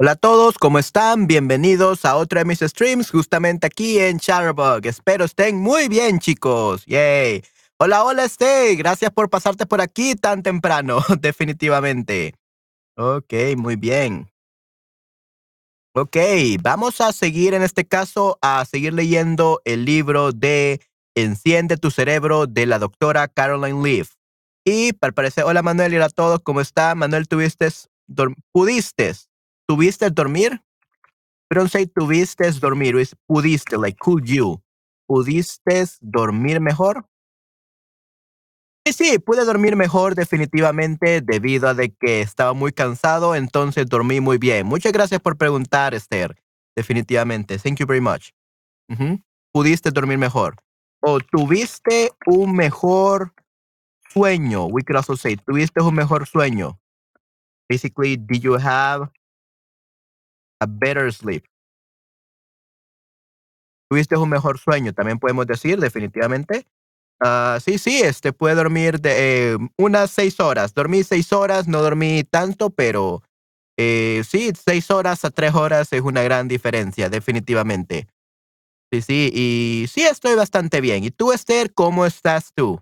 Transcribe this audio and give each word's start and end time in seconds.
Hola 0.00 0.12
a 0.12 0.14
todos, 0.14 0.58
¿cómo 0.58 0.78
están? 0.78 1.26
Bienvenidos 1.26 2.04
a 2.04 2.14
otro 2.14 2.38
de 2.38 2.44
mis 2.44 2.60
streams, 2.60 3.10
justamente 3.10 3.66
aquí 3.66 3.98
en 3.98 4.20
Chatterbug. 4.20 4.86
Espero 4.86 5.24
estén 5.24 5.56
muy 5.56 5.88
bien, 5.88 6.20
chicos. 6.20 6.86
Yay. 6.86 7.42
Hola, 7.78 8.04
hola, 8.04 8.22
Stay. 8.26 8.76
Gracias 8.76 9.10
por 9.10 9.28
pasarte 9.28 9.66
por 9.66 9.80
aquí 9.80 10.14
tan 10.14 10.44
temprano, 10.44 11.00
definitivamente. 11.20 12.36
Ok, 12.96 13.34
muy 13.56 13.74
bien. 13.74 14.30
Ok, 15.96 16.16
vamos 16.62 17.00
a 17.00 17.12
seguir 17.12 17.54
en 17.54 17.62
este 17.62 17.84
caso 17.84 18.38
a 18.40 18.64
seguir 18.66 18.94
leyendo 18.94 19.60
el 19.64 19.84
libro 19.84 20.30
de 20.30 20.80
Enciende 21.16 21.76
tu 21.76 21.90
cerebro 21.90 22.46
de 22.46 22.66
la 22.66 22.78
doctora 22.78 23.26
Caroline 23.26 23.82
Leaf. 23.82 24.12
Y 24.64 24.92
para 24.92 25.12
parecer, 25.12 25.42
hola 25.42 25.62
Manuel 25.62 25.92
y 25.92 25.96
hola 25.96 26.06
a 26.06 26.10
todos, 26.10 26.38
¿cómo 26.44 26.60
está? 26.60 26.94
Manuel, 26.94 27.26
¿tuviste, 27.26 27.68
pudiste 28.52 29.12
¿Tuviste 29.68 30.08
dormir? 30.08 30.62
We 31.50 31.56
don't 31.56 31.70
say 31.70 31.86
tuviste 31.86 32.50
dormir, 32.52 32.96
es 32.96 33.14
pudiste, 33.26 33.76
like 33.76 33.98
could 33.98 34.24
you. 34.24 34.62
¿Pudiste 35.06 35.84
dormir 36.00 36.60
mejor? 36.60 37.06
Sí, 38.86 38.92
sí, 38.92 39.18
pude 39.18 39.44
dormir 39.44 39.76
mejor 39.76 40.14
definitivamente 40.14 41.20
debido 41.20 41.68
a 41.68 41.74
de 41.74 41.90
que 41.90 42.22
estaba 42.22 42.54
muy 42.54 42.72
cansado, 42.72 43.34
entonces 43.34 43.86
dormí 43.86 44.20
muy 44.20 44.38
bien. 44.38 44.66
Muchas 44.66 44.92
gracias 44.92 45.20
por 45.20 45.36
preguntar, 45.36 45.92
Esther. 45.92 46.34
Definitivamente. 46.74 47.58
Thank 47.58 47.80
you 47.80 47.86
very 47.86 48.00
much. 48.00 48.30
Pudiste 49.52 49.90
dormir 49.90 50.16
mejor. 50.16 50.56
O 51.00 51.20
tuviste 51.20 52.12
un 52.26 52.54
mejor 52.54 53.34
sueño. 54.10 54.64
We 54.66 54.82
could 54.82 54.96
also 54.96 55.16
say, 55.16 55.36
tuviste 55.36 55.82
un 55.82 55.94
mejor 55.94 56.26
sueño. 56.26 56.80
Basically, 57.68 58.16
did 58.16 58.40
you 58.40 58.54
have 58.54 59.10
a 60.60 60.66
better 60.66 61.12
sleep. 61.12 61.44
Tuviste 63.90 64.16
un 64.16 64.28
mejor 64.28 64.58
sueño, 64.58 64.92
también 64.92 65.18
podemos 65.18 65.46
decir, 65.46 65.78
definitivamente. 65.80 66.66
Uh, 67.20 67.58
sí, 67.58 67.78
sí, 67.78 68.00
este 68.00 68.32
puede 68.32 68.54
dormir 68.54 69.00
de 69.00 69.52
eh, 69.52 69.58
unas 69.76 70.10
seis 70.10 70.38
horas. 70.40 70.74
Dormí 70.74 71.02
seis 71.02 71.32
horas, 71.32 71.66
no 71.66 71.82
dormí 71.82 72.22
tanto, 72.24 72.70
pero 72.70 73.22
eh, 73.76 74.22
sí, 74.28 74.52
seis 74.54 74.90
horas 74.90 75.24
a 75.24 75.30
tres 75.30 75.54
horas 75.54 75.92
es 75.92 76.02
una 76.02 76.22
gran 76.22 76.48
diferencia, 76.48 77.08
definitivamente. 77.08 78.08
Sí, 78.92 79.02
sí, 79.02 79.30
y 79.34 79.86
sí 79.88 80.02
estoy 80.02 80.34
bastante 80.34 80.80
bien. 80.80 81.04
¿Y 81.04 81.10
tú, 81.10 81.32
Esther, 81.32 81.72
cómo 81.74 82.06
estás 82.06 82.52
tú? 82.54 82.80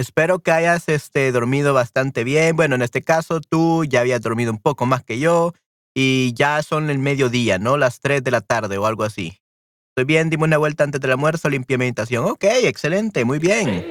Espero 0.00 0.38
que 0.38 0.50
hayas 0.50 0.88
este, 0.88 1.30
dormido 1.30 1.74
bastante 1.74 2.24
bien. 2.24 2.56
Bueno, 2.56 2.74
en 2.74 2.80
este 2.80 3.02
caso 3.02 3.42
tú 3.42 3.84
ya 3.84 4.00
habías 4.00 4.22
dormido 4.22 4.50
un 4.50 4.56
poco 4.56 4.86
más 4.86 5.04
que 5.04 5.18
yo 5.18 5.52
y 5.94 6.32
ya 6.32 6.62
son 6.62 6.88
el 6.88 6.98
mediodía, 6.98 7.58
¿no? 7.58 7.76
Las 7.76 8.00
3 8.00 8.24
de 8.24 8.30
la 8.30 8.40
tarde 8.40 8.78
o 8.78 8.86
algo 8.86 9.04
así. 9.04 9.36
Estoy 9.90 10.06
bien, 10.06 10.30
dime 10.30 10.44
una 10.44 10.56
vuelta 10.56 10.84
antes 10.84 11.02
del 11.02 11.10
almuerzo, 11.10 11.50
limpia 11.50 11.76
meditación. 11.76 12.24
Ok, 12.24 12.44
excelente, 12.44 13.26
muy 13.26 13.38
bien. 13.38 13.84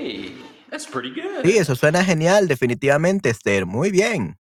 Sí, 1.43 1.57
eso 1.59 1.75
suena 1.75 2.03
genial, 2.03 2.47
definitivamente, 2.47 3.29
Esther. 3.29 3.67
Muy 3.67 3.91
bien. 3.91 4.39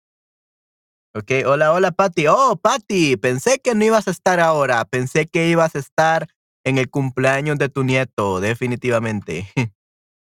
Ok, 1.14 1.30
hola, 1.46 1.72
hola, 1.72 1.92
Patty. 1.92 2.26
Oh, 2.26 2.58
Patty, 2.60 3.16
pensé 3.18 3.60
que 3.60 3.76
no 3.76 3.84
ibas 3.84 4.08
a 4.08 4.10
estar 4.10 4.40
ahora. 4.40 4.84
Pensé 4.84 5.28
que 5.28 5.48
ibas 5.48 5.76
a 5.76 5.78
estar 5.78 6.26
en 6.64 6.78
el 6.78 6.90
cumpleaños 6.90 7.56
de 7.56 7.68
tu 7.68 7.84
nieto, 7.84 8.40
definitivamente. 8.40 9.46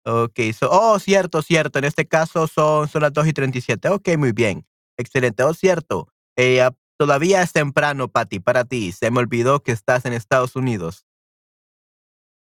Ok, 0.06 0.38
so, 0.58 0.68
oh, 0.70 0.98
cierto, 0.98 1.40
cierto. 1.42 1.78
En 1.78 1.86
este 1.86 2.06
caso 2.06 2.46
son, 2.46 2.88
son 2.88 3.02
las 3.02 3.12
2 3.12 3.28
y 3.28 3.32
37. 3.32 3.88
Ok, 3.88 4.16
muy 4.18 4.32
bien. 4.32 4.66
Excelente. 4.98 5.42
Oh, 5.42 5.54
cierto. 5.54 6.08
Eh, 6.36 6.60
ah, 6.60 6.74
todavía 6.98 7.42
es 7.42 7.52
temprano, 7.52 8.08
Patty, 8.08 8.40
para 8.40 8.64
ti. 8.64 8.92
Se 8.92 9.10
me 9.10 9.20
olvidó 9.20 9.62
que 9.62 9.72
estás 9.72 10.04
en 10.04 10.12
Estados 10.12 10.56
Unidos. 10.56 11.06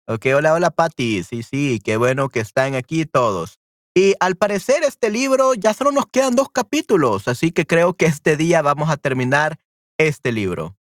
Ok, 0.07 0.27
hola, 0.37 0.53
hola, 0.53 0.71
Patty. 0.71 1.23
Sí, 1.23 1.43
sí, 1.43 1.81
qué 1.83 1.97
bueno 1.97 2.29
que 2.29 2.41
están 2.41 2.75
aquí 2.75 3.07
todos. 3.07 3.61
Y 3.95 4.15
al 4.19 4.35
parecer 4.35 4.83
este 4.83 5.09
libro 5.09 5.55
ya 5.55 5.73
solo 5.73 5.93
nos 5.93 6.07
quedan 6.07 6.35
dos 6.35 6.49
capítulos, 6.51 7.29
así 7.29 7.53
que 7.53 7.65
creo 7.65 7.95
que 7.95 8.07
este 8.07 8.37
día 8.37 8.61
vamos 8.61 8.91
a 8.91 8.97
terminar 8.97 9.61
este 9.99 10.33
libro. 10.33 10.77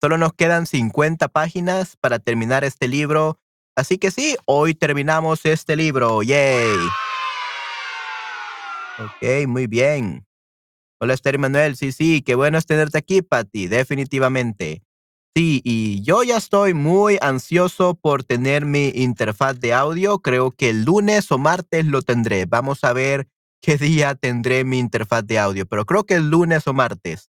Solo 0.00 0.16
nos 0.16 0.32
quedan 0.32 0.66
50 0.66 1.26
páginas 1.28 1.96
para 1.96 2.20
terminar 2.20 2.62
este 2.62 2.86
libro 2.86 3.40
Así 3.76 3.98
que 3.98 4.10
sí, 4.10 4.36
hoy 4.46 4.74
terminamos 4.74 5.44
este 5.44 5.76
libro. 5.76 6.22
¡Yay! 6.22 6.78
Ok, 8.98 9.46
muy 9.46 9.66
bien. 9.66 10.26
Hola, 10.98 11.12
Esther 11.12 11.38
Manuel. 11.38 11.76
Sí, 11.76 11.92
sí, 11.92 12.22
qué 12.22 12.34
bueno 12.34 12.56
es 12.56 12.64
tenerte 12.64 12.96
aquí, 12.96 13.20
Patty, 13.20 13.66
definitivamente. 13.66 14.82
Sí, 15.36 15.60
y 15.62 16.00
yo 16.02 16.22
ya 16.22 16.38
estoy 16.38 16.72
muy 16.72 17.18
ansioso 17.20 17.94
por 17.94 18.24
tener 18.24 18.64
mi 18.64 18.88
interfaz 18.94 19.60
de 19.60 19.74
audio. 19.74 20.20
Creo 20.20 20.52
que 20.52 20.70
el 20.70 20.84
lunes 20.84 21.30
o 21.30 21.36
martes 21.36 21.84
lo 21.84 22.00
tendré. 22.00 22.46
Vamos 22.46 22.82
a 22.82 22.94
ver 22.94 23.28
qué 23.60 23.76
día 23.76 24.14
tendré 24.14 24.64
mi 24.64 24.78
interfaz 24.78 25.26
de 25.26 25.38
audio, 25.38 25.66
pero 25.66 25.84
creo 25.84 26.04
que 26.04 26.14
el 26.14 26.30
lunes 26.30 26.66
o 26.66 26.72
martes. 26.72 27.28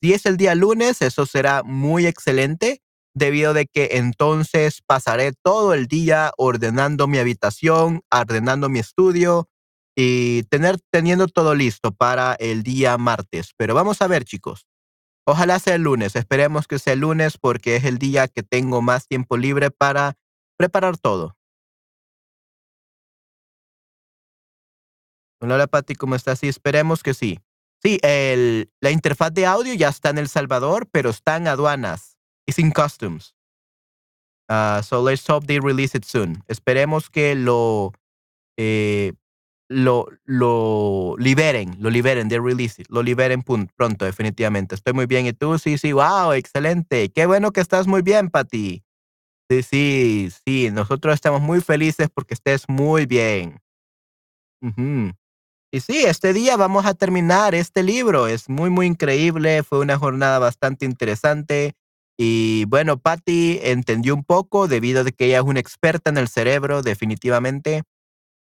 Si 0.00 0.12
es 0.12 0.26
el 0.26 0.36
día 0.36 0.54
lunes, 0.54 1.02
eso 1.02 1.26
será 1.26 1.64
muy 1.64 2.06
excelente 2.06 2.82
debido 3.14 3.54
de 3.54 3.66
que 3.66 3.90
entonces 3.92 4.82
pasaré 4.86 5.32
todo 5.42 5.74
el 5.74 5.86
día 5.86 6.32
ordenando 6.36 7.06
mi 7.06 7.18
habitación, 7.18 8.02
ordenando 8.10 8.68
mi 8.68 8.78
estudio 8.78 9.48
y 9.96 10.44
tener, 10.44 10.78
teniendo 10.90 11.26
todo 11.26 11.54
listo 11.54 11.92
para 11.92 12.34
el 12.34 12.62
día 12.62 12.96
martes. 12.98 13.52
Pero 13.56 13.74
vamos 13.74 14.00
a 14.02 14.06
ver, 14.06 14.24
chicos. 14.24 14.66
Ojalá 15.26 15.58
sea 15.58 15.74
el 15.74 15.82
lunes. 15.82 16.16
Esperemos 16.16 16.66
que 16.66 16.78
sea 16.78 16.94
el 16.94 17.00
lunes 17.00 17.36
porque 17.38 17.76
es 17.76 17.84
el 17.84 17.98
día 17.98 18.28
que 18.28 18.42
tengo 18.42 18.80
más 18.80 19.06
tiempo 19.06 19.36
libre 19.36 19.70
para 19.70 20.16
preparar 20.56 20.96
todo. 20.96 21.36
Hola, 25.40 25.66
Pati, 25.68 25.94
¿cómo 25.94 26.16
estás? 26.16 26.40
Sí, 26.40 26.48
esperemos 26.48 27.02
que 27.02 27.14
sí. 27.14 27.38
Sí, 27.80 28.00
el, 28.02 28.72
la 28.80 28.90
interfaz 28.90 29.32
de 29.32 29.46
audio 29.46 29.72
ya 29.74 29.88
está 29.88 30.10
en 30.10 30.18
El 30.18 30.28
Salvador, 30.28 30.88
pero 30.90 31.10
está 31.10 31.36
en 31.36 31.46
aduanas. 31.46 32.17
It's 32.48 32.58
in 32.58 32.72
customs. 32.72 33.34
Uh, 34.48 34.80
so 34.80 35.02
let's 35.02 35.26
hope 35.28 35.46
they 35.46 35.60
release 35.60 35.94
it 35.94 36.06
soon. 36.06 36.42
Esperemos 36.48 37.10
que 37.10 37.34
lo, 37.34 37.92
eh, 38.56 39.12
lo, 39.68 40.06
lo 40.24 41.14
liberen, 41.18 41.76
lo 41.78 41.90
liberen, 41.90 42.30
they 42.30 42.38
release 42.38 42.80
it, 42.80 42.86
lo 42.88 43.02
liberen 43.02 43.42
pronto, 43.42 44.06
definitivamente. 44.06 44.74
Estoy 44.74 44.94
muy 44.94 45.04
bien. 45.04 45.26
¿Y 45.26 45.34
tú? 45.34 45.58
Sí, 45.58 45.76
sí, 45.76 45.92
wow, 45.92 46.32
excelente. 46.32 47.10
Qué 47.10 47.26
bueno 47.26 47.52
que 47.52 47.60
estás 47.60 47.86
muy 47.86 48.00
bien, 48.00 48.30
Pati. 48.30 48.82
Sí, 49.50 49.62
sí, 49.62 50.28
sí, 50.46 50.70
nosotros 50.70 51.14
estamos 51.14 51.42
muy 51.42 51.60
felices 51.60 52.08
porque 52.12 52.32
estés 52.32 52.66
muy 52.66 53.04
bien. 53.04 53.60
Y 55.70 55.80
sí, 55.80 56.04
este 56.04 56.32
día 56.32 56.56
vamos 56.56 56.86
a 56.86 56.94
terminar 56.94 57.54
este 57.54 57.82
libro. 57.82 58.26
Es 58.26 58.48
muy, 58.48 58.70
muy 58.70 58.86
increíble. 58.86 59.62
Fue 59.62 59.80
una 59.80 59.98
jornada 59.98 60.38
bastante 60.38 60.86
interesante. 60.86 61.76
Y 62.20 62.64
bueno, 62.66 62.98
Patty 62.98 63.60
entendió 63.62 64.12
un 64.14 64.24
poco 64.24 64.66
debido 64.66 65.02
a 65.02 65.04
que 65.04 65.26
ella 65.26 65.36
es 65.38 65.44
una 65.44 65.60
experta 65.60 66.10
en 66.10 66.18
el 66.18 66.26
cerebro, 66.28 66.82
definitivamente. 66.82 67.84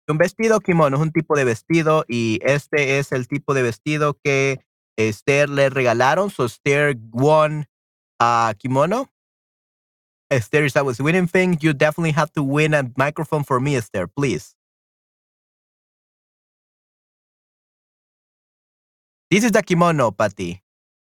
Un 0.07 0.19
vestido 0.19 0.61
kimono 0.61 0.97
es 0.97 1.02
un 1.02 1.12
tipo 1.12 1.35
de 1.35 1.45
vestido 1.45 2.04
y 2.09 2.38
este 2.43 2.99
es 2.99 3.11
el 3.12 3.26
tipo 3.26 3.54
de 3.54 3.62
vestido 3.62 4.19
que 4.23 4.61
Esther 4.99 5.49
le 5.49 5.71
regalaron. 5.71 6.31
So 6.31 6.45
Esther 6.45 6.95
won 7.12 7.66
a 8.21 8.54
kimono. 8.59 9.09
Esther, 10.31 10.64
if 10.64 10.76
I 10.76 10.83
was 10.83 11.00
winning 11.00 11.26
things, 11.26 11.62
you 11.62 11.73
definitely 11.73 12.12
have 12.12 12.33
to 12.33 12.43
win 12.43 12.75
a 12.75 12.90
microphone 12.97 13.45
for 13.45 13.61
me, 13.61 13.76
Esther, 13.76 14.07
please. 14.07 14.54
This 19.31 19.45
is 19.45 19.52
the 19.52 19.62
kimono, 19.62 20.11
Patty. 20.16 20.63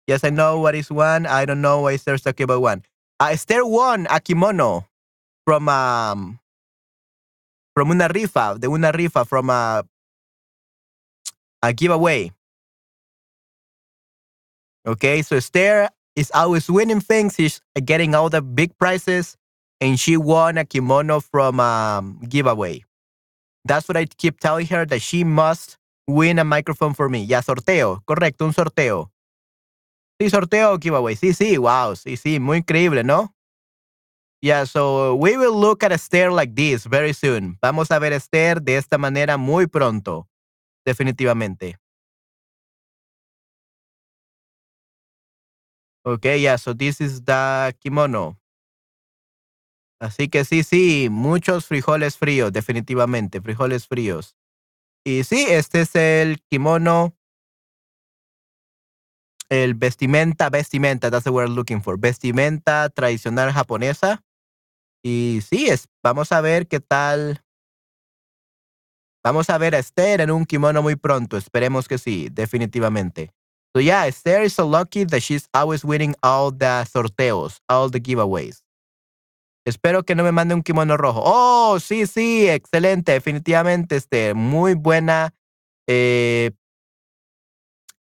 Yes, 0.07 0.25
I 0.25 0.31
know 0.31 0.61
what 0.61 0.75
is 0.75 0.91
one. 0.91 1.27
I 1.27 1.45
don't 1.45 1.61
know 1.61 1.83
why 1.83 1.95
Esther's 1.95 2.23
talking 2.23 2.45
about 2.45 2.63
one. 2.63 2.83
Uh, 3.21 3.31
Esther 3.33 3.65
won 3.67 4.07
a 4.11 4.21
kimono 4.21 4.87
from 5.45 5.69
um 5.69 6.39
from 7.75 7.91
una 7.91 8.09
rifa, 8.09 8.59
de 8.61 8.69
una 8.69 8.93
rifa, 8.93 9.27
from 9.27 9.51
a, 9.51 9.85
a 11.63 11.73
giveaway. 11.73 12.33
Okay, 14.87 15.23
so 15.23 15.37
Esther 15.37 15.89
is 16.17 16.31
always 16.35 16.71
winning 16.71 17.01
things. 17.01 17.35
She's 17.35 17.61
getting 17.85 18.15
all 18.15 18.31
the 18.31 18.43
big 18.43 18.77
prizes, 18.79 19.37
and 19.81 19.99
she 20.01 20.17
won 20.17 20.59
a 20.59 20.65
kimono 20.65 21.21
from 21.21 21.61
a 21.61 21.99
um, 21.99 22.21
giveaway. 22.29 22.85
That's 23.65 23.89
what 23.89 23.97
I 23.97 24.07
keep 24.07 24.41
telling 24.41 24.67
her 24.69 24.87
that 24.87 25.03
she 25.03 25.25
must 25.25 25.79
win 26.07 26.39
a 26.39 26.45
microphone 26.45 26.95
for 26.95 27.09
me. 27.09 27.25
Ya, 27.25 27.41
sorteo, 27.43 28.01
correcto, 28.07 28.47
un 28.47 28.53
sorteo. 28.55 29.11
Sí, 30.21 30.31
sorteo 30.31 30.79
giveaway. 30.79 31.15
Sí, 31.15 31.35
sí, 31.35 31.59
wow, 31.59 31.95
sí, 31.95 32.17
sí, 32.17 32.41
muy 32.41 32.59
increíble, 32.59 33.05
¿no? 33.05 33.35
Yeah, 34.43 34.65
so 34.67 35.15
we 35.17 35.37
will 35.37 35.59
look 35.59 35.83
at 35.83 35.93
Esther 35.93 36.31
like 36.31 36.55
this 36.55 36.85
very 36.87 37.13
soon. 37.13 37.59
Vamos 37.63 37.91
a 37.91 37.99
ver 37.99 38.13
Esther 38.13 38.61
de 38.63 38.77
esta 38.77 38.99
manera 38.99 39.37
muy 39.39 39.67
pronto, 39.67 40.29
definitivamente. 40.87 41.79
Okay, 46.05 46.39
yeah, 46.41 46.57
so 46.57 46.73
this 46.73 47.01
is 47.01 47.25
the 47.25 47.75
kimono. 47.83 48.37
Así 50.01 50.29
que 50.29 50.45
sí, 50.45 50.63
sí, 50.63 51.09
muchos 51.11 51.67
frijoles 51.67 52.19
fríos, 52.19 52.53
definitivamente, 52.53 53.41
frijoles 53.41 53.87
fríos. 53.89 54.37
Y 55.05 55.25
sí, 55.25 55.47
este 55.49 55.83
es 55.83 55.97
el 55.97 56.43
kimono, 56.51 57.16
el 59.51 59.75
vestimenta, 59.75 60.51
vestimenta, 60.51 61.11
that's 61.11 61.25
the 61.25 61.31
word 61.31 61.49
I'm 61.49 61.55
looking 61.55 61.83
for, 61.83 61.99
vestimenta 61.99 62.89
tradicional 62.91 63.53
japonesa. 63.53 64.23
Y 65.05 65.41
sí, 65.49 65.69
es, 65.69 65.89
vamos 66.03 66.33
a 66.33 66.41
ver 66.41 66.67
qué 66.67 66.81
tal. 66.81 67.43
Vamos 69.25 69.51
a 69.51 69.59
ver 69.59 69.75
a 69.75 69.79
Esther 69.79 70.21
en 70.21 70.31
un 70.31 70.47
kimono 70.47 70.83
muy 70.83 70.97
pronto, 70.97 71.37
esperemos 71.37 71.89
que 71.89 71.99
sí, 71.99 72.29
definitivamente. 72.31 73.33
So 73.75 73.81
yeah, 73.81 74.07
Esther 74.07 74.43
is 74.43 74.55
so 74.55 74.67
lucky 74.67 75.05
that 75.05 75.21
she's 75.21 75.49
always 75.53 75.85
winning 75.85 76.15
all 76.23 76.51
the 76.51 76.85
sorteos, 76.87 77.61
all 77.69 77.91
the 77.91 78.01
giveaways. 78.01 78.63
Espero 79.67 80.05
que 80.05 80.15
no 80.15 80.23
me 80.23 80.31
mande 80.31 80.55
un 80.55 80.63
kimono 80.63 80.97
rojo. 80.97 81.21
Oh, 81.25 81.79
sí, 81.81 82.07
sí, 82.07 82.49
excelente, 82.49 83.13
definitivamente, 83.13 83.97
Esther. 83.97 84.35
Muy 84.37 84.75
buena 84.75 85.35
eh, 85.89 86.53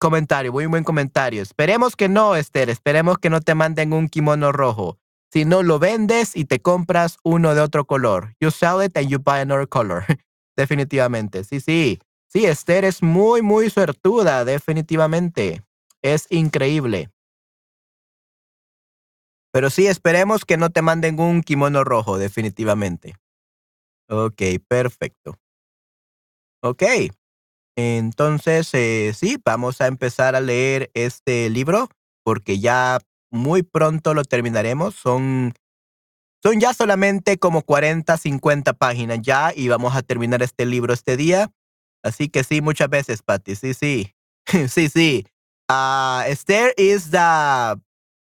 comentario, 0.05 0.53
muy 0.53 0.67
buen 0.67 0.85
comentario. 0.85 1.41
Esperemos 1.41 1.97
que 1.97 2.11
no, 2.11 2.37
Esther. 2.37 2.69
Esperemos 2.69 3.17
que 3.17 3.31
no 3.31 3.41
te 3.41 3.55
manden 3.55 3.95
un 3.95 4.11
kimono 4.11 4.53
rojo. 4.53 4.99
Si 5.33 5.47
no, 5.47 5.63
lo 5.63 5.79
vendes 5.79 6.37
y 6.37 6.45
te 6.45 6.61
compras 6.61 7.17
uno 7.23 7.55
de 7.55 7.63
otro 7.63 7.87
color. 7.87 8.37
You 8.39 8.51
sell 8.51 8.85
it 8.85 8.95
and 8.99 9.09
you 9.09 9.19
buy 9.19 9.41
another 9.41 9.67
color. 9.67 10.05
definitivamente. 10.59 11.43
Sí, 11.43 11.59
sí. 11.59 12.01
Sí, 12.29 12.45
Esther 12.45 12.85
es 12.85 13.03
muy, 13.03 13.41
muy 13.41 13.71
suertuda, 13.71 14.45
definitivamente. 14.45 15.63
Es 16.03 16.27
increíble. 16.29 17.09
Pero 19.53 19.71
sí, 19.71 19.87
esperemos 19.87 20.45
que 20.45 20.59
no 20.59 20.69
te 20.69 20.83
manden 20.83 21.19
un 21.19 21.41
kimono 21.41 21.83
rojo, 21.83 22.19
definitivamente. 22.19 23.15
Ok, 24.11 24.43
perfecto. 24.69 25.39
Ok. 26.61 26.83
Entonces, 27.77 28.73
eh, 28.73 29.13
sí, 29.15 29.39
vamos 29.45 29.81
a 29.81 29.87
empezar 29.87 30.37
a 30.37 30.41
leer 30.41 30.91
este 30.95 31.51
libro 31.51 31.89
porque 32.25 32.59
ya 32.59 33.01
muy 33.31 33.63
pronto 33.63 34.15
lo 34.15 34.25
terminaremos. 34.25 34.95
Son, 34.95 35.53
son 36.43 36.61
ya 36.61 36.73
solamente 36.73 37.39
como 37.39 37.63
40, 37.63 38.17
50 38.17 38.73
páginas 38.75 39.19
ya 39.23 39.53
y 39.55 39.69
vamos 39.69 39.97
a 39.97 40.03
terminar 40.03 40.43
este 40.43 40.67
libro 40.67 40.95
este 40.95 41.17
día. 41.17 41.51
Así 42.03 42.29
que 42.29 42.45
sí, 42.45 42.61
muchas 42.61 42.89
veces, 42.89 43.23
Patty. 43.23 43.57
Sí, 43.57 43.75
sí. 43.75 44.15
sí, 44.69 44.89
sí. 44.89 45.27
Uh, 45.69 46.23
Esther 46.27 46.75
is 46.77 47.11
the 47.11 47.81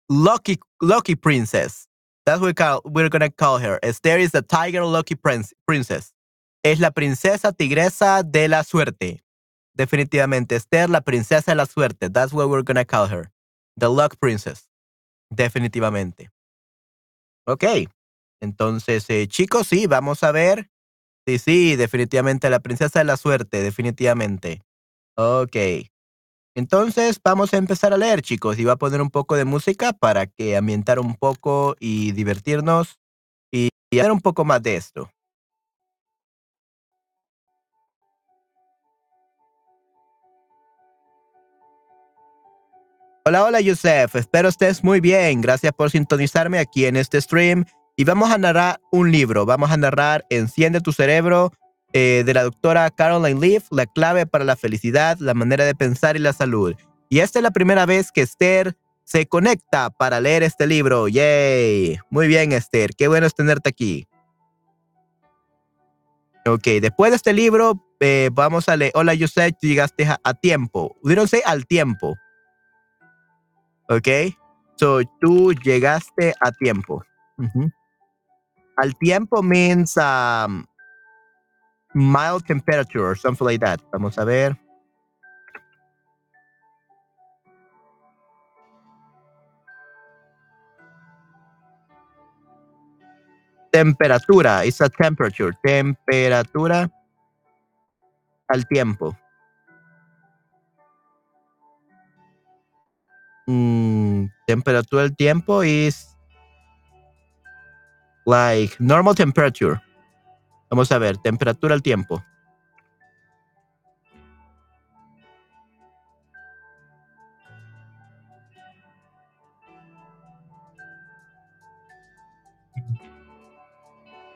lucky 0.08 0.60
lucky 0.82 1.16
princess. 1.16 1.88
That's 2.26 2.40
what 2.40 2.48
we 2.48 2.54
call, 2.54 2.82
we're 2.86 3.10
gonna 3.10 3.32
call 3.32 3.58
her. 3.60 3.80
Esther 3.84 4.20
is 4.20 4.32
the 4.32 4.42
tiger 4.42 4.86
lucky 4.86 5.16
prince, 5.16 5.54
princess. 5.68 6.14
Es 6.64 6.80
la 6.80 6.92
princesa 6.92 7.52
tigresa 7.52 8.24
de 8.24 8.48
la 8.48 8.64
suerte. 8.64 9.25
Definitivamente. 9.76 10.56
Esther, 10.56 10.90
la 10.90 11.02
princesa 11.02 11.52
de 11.52 11.56
la 11.56 11.66
suerte. 11.66 12.10
That's 12.10 12.34
what 12.34 12.48
we're 12.50 12.64
gonna 12.64 12.86
call 12.86 13.10
her. 13.10 13.32
The 13.78 13.90
luck 13.90 14.18
princess. 14.20 14.70
Definitivamente. 15.30 16.32
Ok. 17.48 17.64
Entonces, 18.42 19.10
eh, 19.10 19.28
chicos, 19.28 19.68
sí, 19.68 19.88
vamos 19.88 20.24
a 20.24 20.32
ver 20.32 20.70
Sí, 21.28 21.40
sí, 21.40 21.76
definitivamente 21.76 22.50
la 22.52 22.60
princesa 22.60 23.00
de 23.00 23.06
la 23.06 23.18
suerte, 23.18 23.64
definitivamente. 23.64 24.62
Ok. 25.18 25.56
Entonces 26.56 27.20
vamos 27.24 27.54
a 27.54 27.58
empezar 27.58 27.94
a 27.94 27.98
leer, 27.98 28.22
chicos, 28.22 28.60
y 28.60 28.64
voy 28.64 28.74
a 28.74 28.78
poner 28.78 29.02
un 29.02 29.10
poco 29.10 29.36
de 29.36 29.46
música 29.46 29.92
para 29.94 30.28
que 30.28 30.56
ambientar 30.56 31.00
un 31.00 31.16
poco 31.16 31.76
y 31.80 32.12
divertirnos 32.14 33.00
y, 33.52 33.70
y 33.92 34.00
hacer 34.00 34.12
un 34.12 34.22
poco 34.22 34.46
más 34.46 34.64
de 34.64 34.78
esto. 34.78 35.12
Hola, 43.28 43.44
hola, 43.44 43.60
Yusef. 43.60 44.16
Espero 44.16 44.50
estés 44.50 44.84
muy 44.84 45.00
bien. 45.00 45.42
Gracias 45.42 45.74
por 45.74 45.90
sintonizarme 45.90 46.60
aquí 46.60 46.86
en 46.86 46.96
este 46.96 47.20
stream 47.20 47.66
y 47.96 48.04
vamos 48.04 48.30
a 48.30 48.38
narrar 48.38 48.80
un 48.92 49.12
libro. 49.12 49.48
Vamos 49.48 49.72
a 49.72 49.78
narrar 49.78 50.28
Enciende 50.30 50.80
tu 50.80 50.92
cerebro 50.92 51.52
eh, 51.92 52.22
de 52.24 52.34
la 52.36 52.44
doctora 52.44 52.88
Caroline 52.92 53.40
Leaf, 53.40 53.64
La 53.72 53.88
clave 53.88 54.28
para 54.28 54.44
la 54.46 54.56
felicidad, 54.56 55.18
la 55.18 55.34
manera 55.34 55.66
de 55.66 55.74
pensar 55.74 56.16
y 56.16 56.20
la 56.20 56.34
salud. 56.34 56.76
Y 57.10 57.22
esta 57.22 57.40
es 57.40 57.44
la 57.44 57.50
primera 57.50 57.88
vez 57.88 58.12
que 58.12 58.22
Esther 58.22 58.78
se 59.06 59.26
conecta 59.26 59.90
para 59.90 60.20
leer 60.20 60.44
este 60.44 60.68
libro. 60.68 61.08
¡Yay! 61.08 61.98
Muy 62.12 62.28
bien, 62.28 62.52
Esther. 62.52 62.92
Qué 62.96 63.08
bueno 63.08 63.26
es 63.26 63.34
tenerte 63.34 63.70
aquí. 63.70 64.08
Ok, 66.46 66.68
después 66.80 67.10
de 67.10 67.16
este 67.16 67.34
libro, 67.34 67.84
eh, 68.02 68.30
vamos 68.32 68.70
a 68.70 68.78
leer. 68.78 68.92
Hola, 68.94 69.14
tú 69.16 69.68
llegaste 69.68 70.08
a, 70.24 70.34
tiempo. 70.36 70.96
say 71.26 71.42
al 71.44 71.66
tiempo. 71.66 72.16
Ok, 73.88 74.08
so 74.78 75.02
tú 75.22 75.54
llegaste 75.54 76.34
a 76.42 76.52
tiempo. 76.52 77.04
Al 78.78 78.96
tiempo 78.96 79.44
means 79.44 79.96
um, 79.98 80.66
mild 81.94 82.46
temperature 82.46 83.06
or 83.06 83.16
something 83.16 83.46
like 83.46 83.60
that. 83.60 83.80
Vamos 83.92 84.18
a 84.18 84.26
ver. 84.26 84.58
Temperatura, 93.72 94.66
it's 94.66 94.82
a 94.82 94.90
temperature. 94.90 95.54
Temperatura 95.64 96.90
al 98.50 98.66
tiempo. 98.68 99.16
Mm, 103.48 104.26
temperatura 104.48 105.04
del 105.04 105.16
tiempo 105.16 105.64
is 105.64 106.16
like 108.26 108.76
normal 108.80 109.16
temperature. 109.16 109.80
Vamos 110.70 110.92
a 110.92 110.98
ver, 110.98 111.18
temperatura 111.18 111.76
del 111.76 111.84
tiempo. 111.84 112.24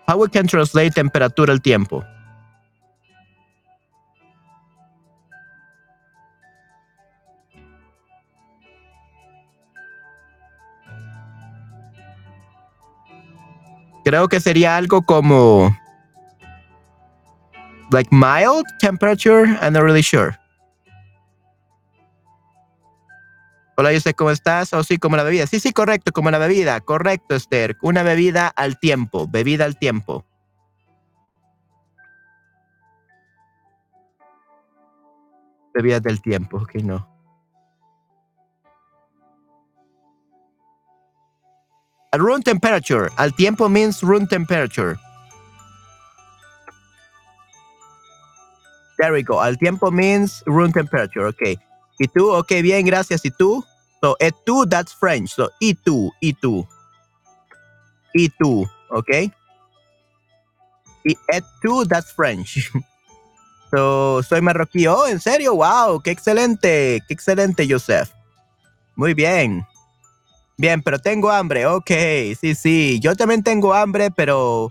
How 0.08 0.18
we 0.18 0.28
can 0.30 0.48
translate 0.48 0.92
temperatura 0.92 1.54
al 1.54 1.62
tiempo? 1.62 2.04
Creo 14.04 14.28
que 14.28 14.40
sería 14.40 14.78
algo 14.78 15.02
como 15.02 15.76
like 17.92 18.10
mild 18.12 18.66
temperature. 18.80 19.46
I'm 19.62 19.74
not 19.74 19.84
really 19.84 20.04
sure. 20.04 20.38
Hola, 23.76 23.94
yo 23.94 24.00
sé 24.02 24.14
cómo 24.14 24.32
estás. 24.32 24.74
O 24.74 24.80
oh, 24.80 24.84
sí, 24.84 24.98
como 24.98 25.16
la 25.16 25.24
bebida. 25.24 25.48
Sí, 25.48 25.60
sí, 25.60 25.72
correcto, 25.72 26.12
como 26.12 26.32
la 26.32 26.38
bebida. 26.38 26.82
Correcto, 26.82 27.36
Esther. 27.36 27.78
Una 27.82 28.04
bebida 28.04 28.48
al 28.48 28.78
tiempo. 28.78 29.28
Bebida 29.28 29.64
al 29.64 29.78
tiempo. 29.78 30.26
Bebida 35.74 36.00
del 36.02 36.22
tiempo, 36.22 36.58
ok, 36.58 36.76
no. 36.84 37.19
Room 42.18 42.42
temperature. 42.42 43.10
Al 43.18 43.32
tiempo 43.32 43.70
means 43.70 44.02
room 44.02 44.26
temperature. 44.28 44.98
There 48.98 49.14
we 49.14 49.24
go. 49.24 49.40
Al 49.40 49.56
tiempo 49.56 49.92
means 49.92 50.44
room 50.48 50.72
temperature. 50.74 51.28
Ok. 51.28 51.56
¿Y 52.00 52.08
tú? 52.08 52.32
Ok, 52.32 52.50
bien, 52.64 52.86
gracias. 52.86 53.24
¿Y 53.26 53.32
tú? 53.32 53.64
So, 54.02 54.16
et 54.20 54.34
tú, 54.46 54.66
that's 54.66 54.94
French. 54.94 55.30
So, 55.36 55.50
y 55.60 55.74
tú, 55.74 56.12
y 56.22 56.34
tú. 56.34 56.66
Y 58.14 58.30
tú, 58.30 58.66
ok. 58.90 59.32
Y 61.06 61.18
et 61.28 61.44
tú, 61.62 61.86
that's 61.86 62.12
French. 62.12 62.72
so, 63.72 64.22
soy 64.24 64.42
marroquí. 64.42 64.88
Oh, 64.88 65.06
¿en 65.08 65.20
serio? 65.20 65.56
Wow, 65.56 66.02
qué 66.02 66.12
excelente. 66.12 67.02
Qué 67.08 67.14
excelente, 67.14 67.68
Joseph. 67.70 68.10
Muy 68.96 69.14
bien. 69.14 69.66
Bien, 70.60 70.82
pero 70.82 71.00
tengo 71.00 71.32
hambre. 71.32 71.66
Ok, 71.68 71.90
sí, 72.38 72.54
sí. 72.54 73.00
Yo 73.00 73.16
también 73.16 73.42
tengo 73.44 73.74
hambre, 73.74 74.12
pero 74.12 74.70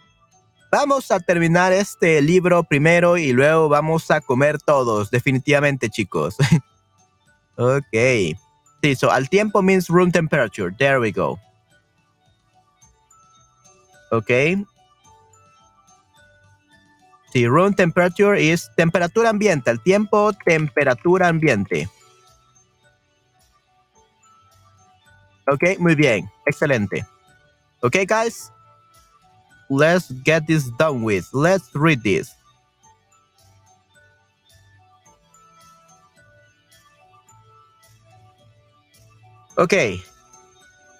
vamos 0.71 1.11
a 1.11 1.19
terminar 1.19 1.73
este 1.73 2.21
libro 2.21 2.63
primero 2.63 3.17
y 3.17 3.33
luego 3.33 3.71
vamos 3.71 4.11
a 4.11 4.21
comer 4.21 4.59
todos, 4.59 5.11
definitivamente, 5.11 5.89
chicos. 5.89 6.37
ok. 7.57 8.37
Sí, 8.83 8.95
so 8.97 9.11
al 9.11 9.31
tiempo 9.31 9.63
means 9.63 9.89
room 9.89 10.13
temperature. 10.13 10.71
There 10.77 11.01
we 11.01 11.11
go. 11.11 11.39
Ok. 14.11 14.31
Sí, 17.33 17.47
room 17.47 17.73
temperature 17.73 18.39
is 18.39 18.71
temperatura 18.77 19.31
ambiente. 19.31 19.71
Al 19.71 19.83
tiempo, 19.83 20.35
temperatura 20.45 21.29
ambiente. 21.29 21.89
Ok, 25.51 25.79
muy 25.79 25.95
bien. 25.95 26.31
Excelente. 26.47 27.07
Ok, 27.81 27.97
guys. 28.07 28.53
Let's 29.71 30.11
get 30.25 30.47
this 30.47 30.71
done 30.79 31.03
with. 31.03 31.27
Let's 31.33 31.71
read 31.75 32.03
this. 32.03 32.35
Ok. 39.57 39.73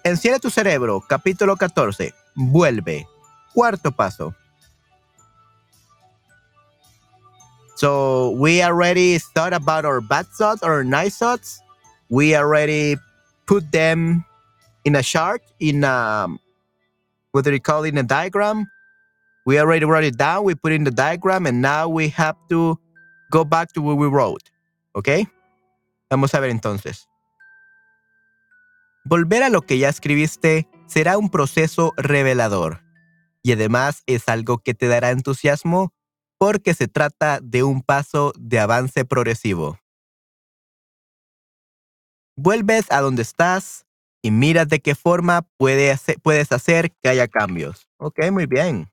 Enciende 0.03 0.39
tu 0.39 0.49
cerebro. 0.49 1.01
Capítulo 1.01 1.55
14. 1.57 2.13
Vuelve. 2.35 3.07
Cuarto 3.53 3.91
paso. 3.91 4.35
So 7.75 8.31
we 8.31 8.61
already 8.61 9.19
thought 9.19 9.53
about 9.53 9.85
our 9.85 10.01
bad 10.01 10.27
thoughts 10.27 10.61
or 10.61 10.83
nice 10.83 11.17
thoughts. 11.17 11.61
We 12.09 12.35
already 12.35 12.97
put 13.45 13.71
them 13.71 14.25
in 14.89 14.95
a 14.95 15.03
chart, 15.03 15.43
in 15.59 15.83
a, 15.83 16.27
what 17.31 17.45
do 17.45 17.51
you 17.51 17.59
call 17.59 17.83
it, 17.83 17.89
in 17.89 17.99
a 17.99 18.03
diagram. 18.03 18.65
We 19.45 19.59
already 19.59 19.85
wrote 19.85 20.03
it 20.03 20.17
down. 20.17 20.43
We 20.43 20.55
put 20.55 20.71
in 20.71 20.83
the 20.83 20.91
diagram 20.91 21.45
and 21.45 21.61
now 21.61 21.87
we 21.87 22.09
have 22.09 22.35
to 22.49 22.79
go 23.31 23.45
back 23.45 23.71
to 23.73 23.81
what 23.81 23.97
we 23.97 24.07
wrote. 24.07 24.49
¿Ok? 24.95 25.09
Vamos 26.09 26.33
a 26.33 26.39
ver 26.39 26.49
entonces. 26.49 27.07
Volver 29.05 29.43
a 29.43 29.49
lo 29.49 29.61
que 29.61 29.77
ya 29.77 29.89
escribiste 29.89 30.67
será 30.87 31.17
un 31.17 31.29
proceso 31.29 31.93
revelador 31.97 32.81
y 33.43 33.51
además 33.51 34.03
es 34.07 34.27
algo 34.27 34.57
que 34.57 34.73
te 34.73 34.87
dará 34.87 35.11
entusiasmo 35.11 35.93
porque 36.39 36.73
se 36.73 36.87
trata 36.87 37.39
de 37.41 37.63
un 37.63 37.81
paso 37.81 38.33
de 38.37 38.59
avance 38.59 39.05
progresivo. 39.05 39.79
Vuelves 42.35 42.85
a 42.91 43.01
donde 43.01 43.21
estás 43.21 43.85
y 44.21 44.31
miras 44.31 44.67
de 44.67 44.79
qué 44.79 44.95
forma 44.95 45.47
puedes 45.57 46.51
hacer 46.51 46.91
que 47.01 47.09
haya 47.09 47.27
cambios. 47.27 47.87
Ok, 47.97 48.31
muy 48.31 48.45
bien. 48.45 48.91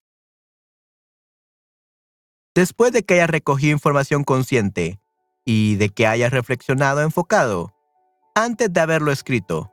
Después 2.54 2.92
de 2.92 3.02
que 3.02 3.14
hayas 3.14 3.30
recogido 3.30 3.72
información 3.72 4.24
consciente 4.24 4.98
y 5.44 5.76
de 5.76 5.90
que 5.90 6.06
hayas 6.06 6.32
reflexionado 6.32 7.02
enfocado, 7.02 7.74
antes 8.34 8.72
de 8.72 8.80
haberlo 8.80 9.12
escrito, 9.12 9.72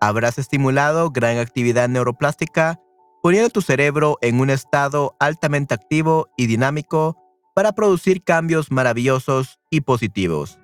habrás 0.00 0.38
estimulado 0.38 1.10
gran 1.10 1.38
actividad 1.38 1.88
neuroplástica, 1.88 2.80
poniendo 3.22 3.50
tu 3.50 3.62
cerebro 3.62 4.18
en 4.20 4.40
un 4.40 4.50
estado 4.50 5.14
altamente 5.20 5.74
activo 5.74 6.28
y 6.36 6.46
dinámico 6.46 7.16
para 7.54 7.72
producir 7.72 8.24
cambios 8.24 8.70
maravillosos 8.70 9.60
y 9.70 9.82
positivos. 9.82 10.58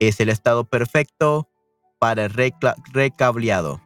Es 0.00 0.20
el 0.20 0.28
estado 0.28 0.64
perfecto 0.64 1.48
para 1.98 2.24
el 2.24 2.52
recableado. 2.92 3.80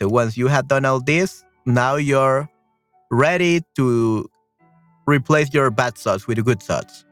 Once 0.00 0.36
you 0.36 0.48
have 0.48 0.68
done 0.68 0.86
all 0.86 1.00
this, 1.04 1.44
now 1.64 1.96
you're 1.96 2.48
ready 3.10 3.60
to 3.74 4.30
replace 5.06 5.50
your 5.52 5.70
bad 5.70 5.94
thoughts 5.94 6.26
with 6.26 6.38
good 6.44 6.60
thoughts. 6.60 7.06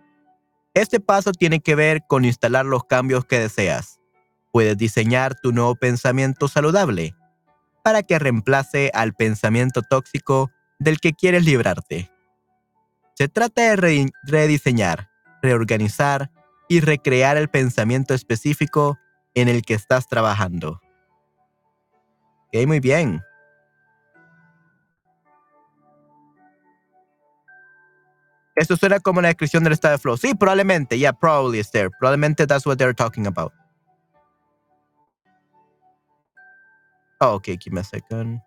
Este 0.74 1.00
paso 1.00 1.32
tiene 1.32 1.60
que 1.60 1.74
ver 1.74 2.02
con 2.06 2.24
instalar 2.24 2.64
los 2.64 2.84
cambios 2.84 3.24
que 3.24 3.40
deseas 3.40 3.98
puedes 4.52 4.76
diseñar 4.76 5.34
tu 5.40 5.52
nuevo 5.52 5.74
pensamiento 5.74 6.48
saludable 6.48 7.14
para 7.84 8.02
que 8.02 8.18
reemplace 8.18 8.90
al 8.94 9.14
pensamiento 9.14 9.82
tóxico 9.82 10.50
del 10.78 10.98
que 11.00 11.12
quieres 11.12 11.44
librarte. 11.44 12.10
Se 13.14 13.28
trata 13.28 13.62
de 13.62 14.10
rediseñar, 14.24 15.10
reorganizar 15.42 16.30
y 16.68 16.80
recrear 16.80 17.36
el 17.36 17.48
pensamiento 17.48 18.14
específico 18.14 18.98
en 19.34 19.48
el 19.48 19.62
que 19.62 19.74
estás 19.74 20.06
trabajando. 20.06 20.80
Ok, 22.48 22.66
muy 22.66 22.80
bien. 22.80 23.22
Esto 28.56 28.76
suena 28.76 28.98
como 28.98 29.20
la 29.20 29.28
descripción 29.28 29.62
del 29.62 29.74
estado 29.74 29.92
de 29.92 29.98
flow. 29.98 30.16
Sí, 30.16 30.34
probablemente. 30.34 30.98
Yeah, 30.98 31.12
probably, 31.12 31.60
Esther. 31.60 31.90
Probablemente 31.98 32.46
that's 32.46 32.66
what 32.66 32.76
they're 32.76 32.94
talking 32.94 33.26
about. 33.26 33.52
Oh, 37.20 37.34
okay, 37.34 37.56
give 37.56 37.72
me 37.72 37.80
a 37.80 37.84
second. 37.84 38.40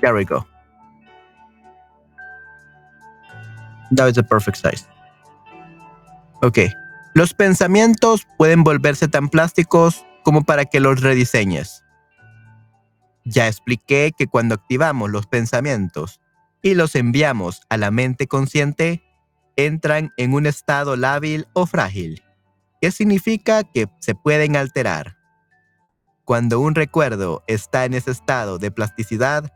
There 0.00 0.14
we 0.14 0.24
go. 0.24 0.46
That 3.92 4.08
is 4.08 4.18
a 4.18 4.22
perfect 4.22 4.58
size. 4.58 4.86
Ok. 6.42 6.58
Los 7.14 7.32
pensamientos 7.32 8.26
pueden 8.36 8.62
volverse 8.62 9.08
tan 9.08 9.28
plásticos 9.28 10.04
como 10.22 10.44
para 10.44 10.66
que 10.66 10.80
los 10.80 11.00
rediseñes. 11.00 11.82
Ya 13.24 13.48
expliqué 13.48 14.12
que 14.16 14.26
cuando 14.26 14.54
activamos 14.54 15.10
los 15.10 15.26
pensamientos 15.26 16.20
y 16.62 16.74
los 16.74 16.94
enviamos 16.94 17.62
a 17.68 17.76
la 17.76 17.90
mente 17.90 18.26
consciente, 18.26 19.02
entran 19.56 20.12
en 20.16 20.34
un 20.34 20.46
estado 20.46 20.96
lábil 20.96 21.48
o 21.54 21.66
frágil, 21.66 22.22
que 22.80 22.90
significa 22.90 23.64
que 23.64 23.88
se 24.00 24.14
pueden 24.14 24.56
alterar. 24.56 25.16
Cuando 26.24 26.60
un 26.60 26.74
recuerdo 26.74 27.42
está 27.46 27.84
en 27.84 27.94
ese 27.94 28.10
estado 28.10 28.58
de 28.58 28.70
plasticidad, 28.70 29.52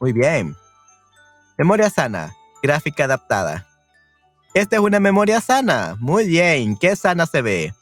Muy 0.00 0.12
bien. 0.12 0.56
Memoria 1.58 1.90
sana, 1.90 2.32
gráfica 2.62 3.04
adaptada. 3.04 3.69
Esta 4.52 4.76
es 4.76 4.82
una 4.82 4.98
memoria 4.98 5.40
sana. 5.40 5.96
Muy 6.00 6.26
bien, 6.26 6.76
qué 6.76 6.96
sana 6.96 7.26
se 7.26 7.40
ve. 7.42 7.74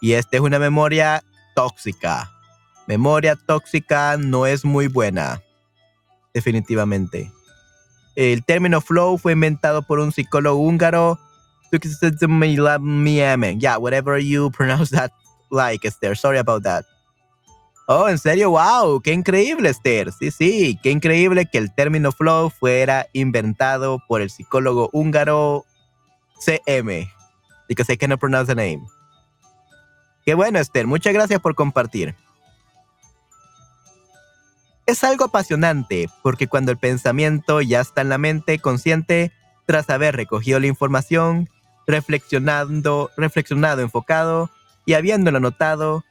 Y 0.00 0.12
esta 0.12 0.36
es 0.36 0.40
una 0.40 0.58
memoria 0.58 1.24
tóxica. 1.54 2.30
Memoria 2.86 3.34
tóxica 3.34 4.16
no 4.16 4.46
es 4.46 4.64
muy 4.64 4.86
buena. 4.86 5.42
Definitivamente. 6.32 7.32
El 8.14 8.44
término 8.44 8.80
flow 8.80 9.18
fue 9.18 9.32
inventado 9.32 9.82
por 9.82 9.98
un 9.98 10.12
psicólogo 10.12 10.58
húngaro. 10.58 11.18
Yeah, 13.58 13.78
whatever 13.78 14.18
you 14.18 14.50
pronounce 14.56 14.90
that 14.90 15.10
like, 15.50 15.86
Esther. 15.86 16.16
Sorry 16.16 16.38
about 16.38 16.62
that. 16.62 16.84
Oh, 17.88 18.08
en 18.08 18.18
serio, 18.18 18.50
wow, 18.50 19.00
qué 19.00 19.12
increíble, 19.12 19.68
Esther. 19.68 20.12
Sí, 20.12 20.32
sí, 20.32 20.78
qué 20.82 20.90
increíble 20.90 21.46
que 21.46 21.58
el 21.58 21.72
término 21.72 22.10
flow 22.10 22.50
fuera 22.50 23.06
inventado 23.12 24.02
por 24.08 24.20
el 24.20 24.30
psicólogo 24.30 24.90
húngaro 24.92 25.64
CM. 26.40 27.08
Because 27.68 27.92
I 27.92 27.96
cannot 27.96 28.18
pronounce 28.18 28.52
the 28.52 28.56
name. 28.56 28.84
Qué 30.24 30.34
bueno, 30.34 30.58
Esther. 30.58 30.88
Muchas 30.88 31.14
gracias 31.14 31.40
por 31.40 31.54
compartir. 31.54 32.16
Es 34.86 35.04
algo 35.04 35.26
apasionante 35.26 36.08
porque 36.22 36.48
cuando 36.48 36.72
el 36.72 36.78
pensamiento 36.78 37.60
ya 37.60 37.80
está 37.80 38.00
en 38.00 38.08
la 38.08 38.18
mente 38.18 38.58
consciente, 38.58 39.32
tras 39.64 39.90
haber 39.90 40.16
recogido 40.16 40.58
la 40.58 40.66
información, 40.66 41.48
reflexionando, 41.86 43.10
reflexionado, 43.16 43.82
enfocado 43.82 44.50
y 44.84 44.94
habiéndolo 44.94 45.38
anotado, 45.38 46.04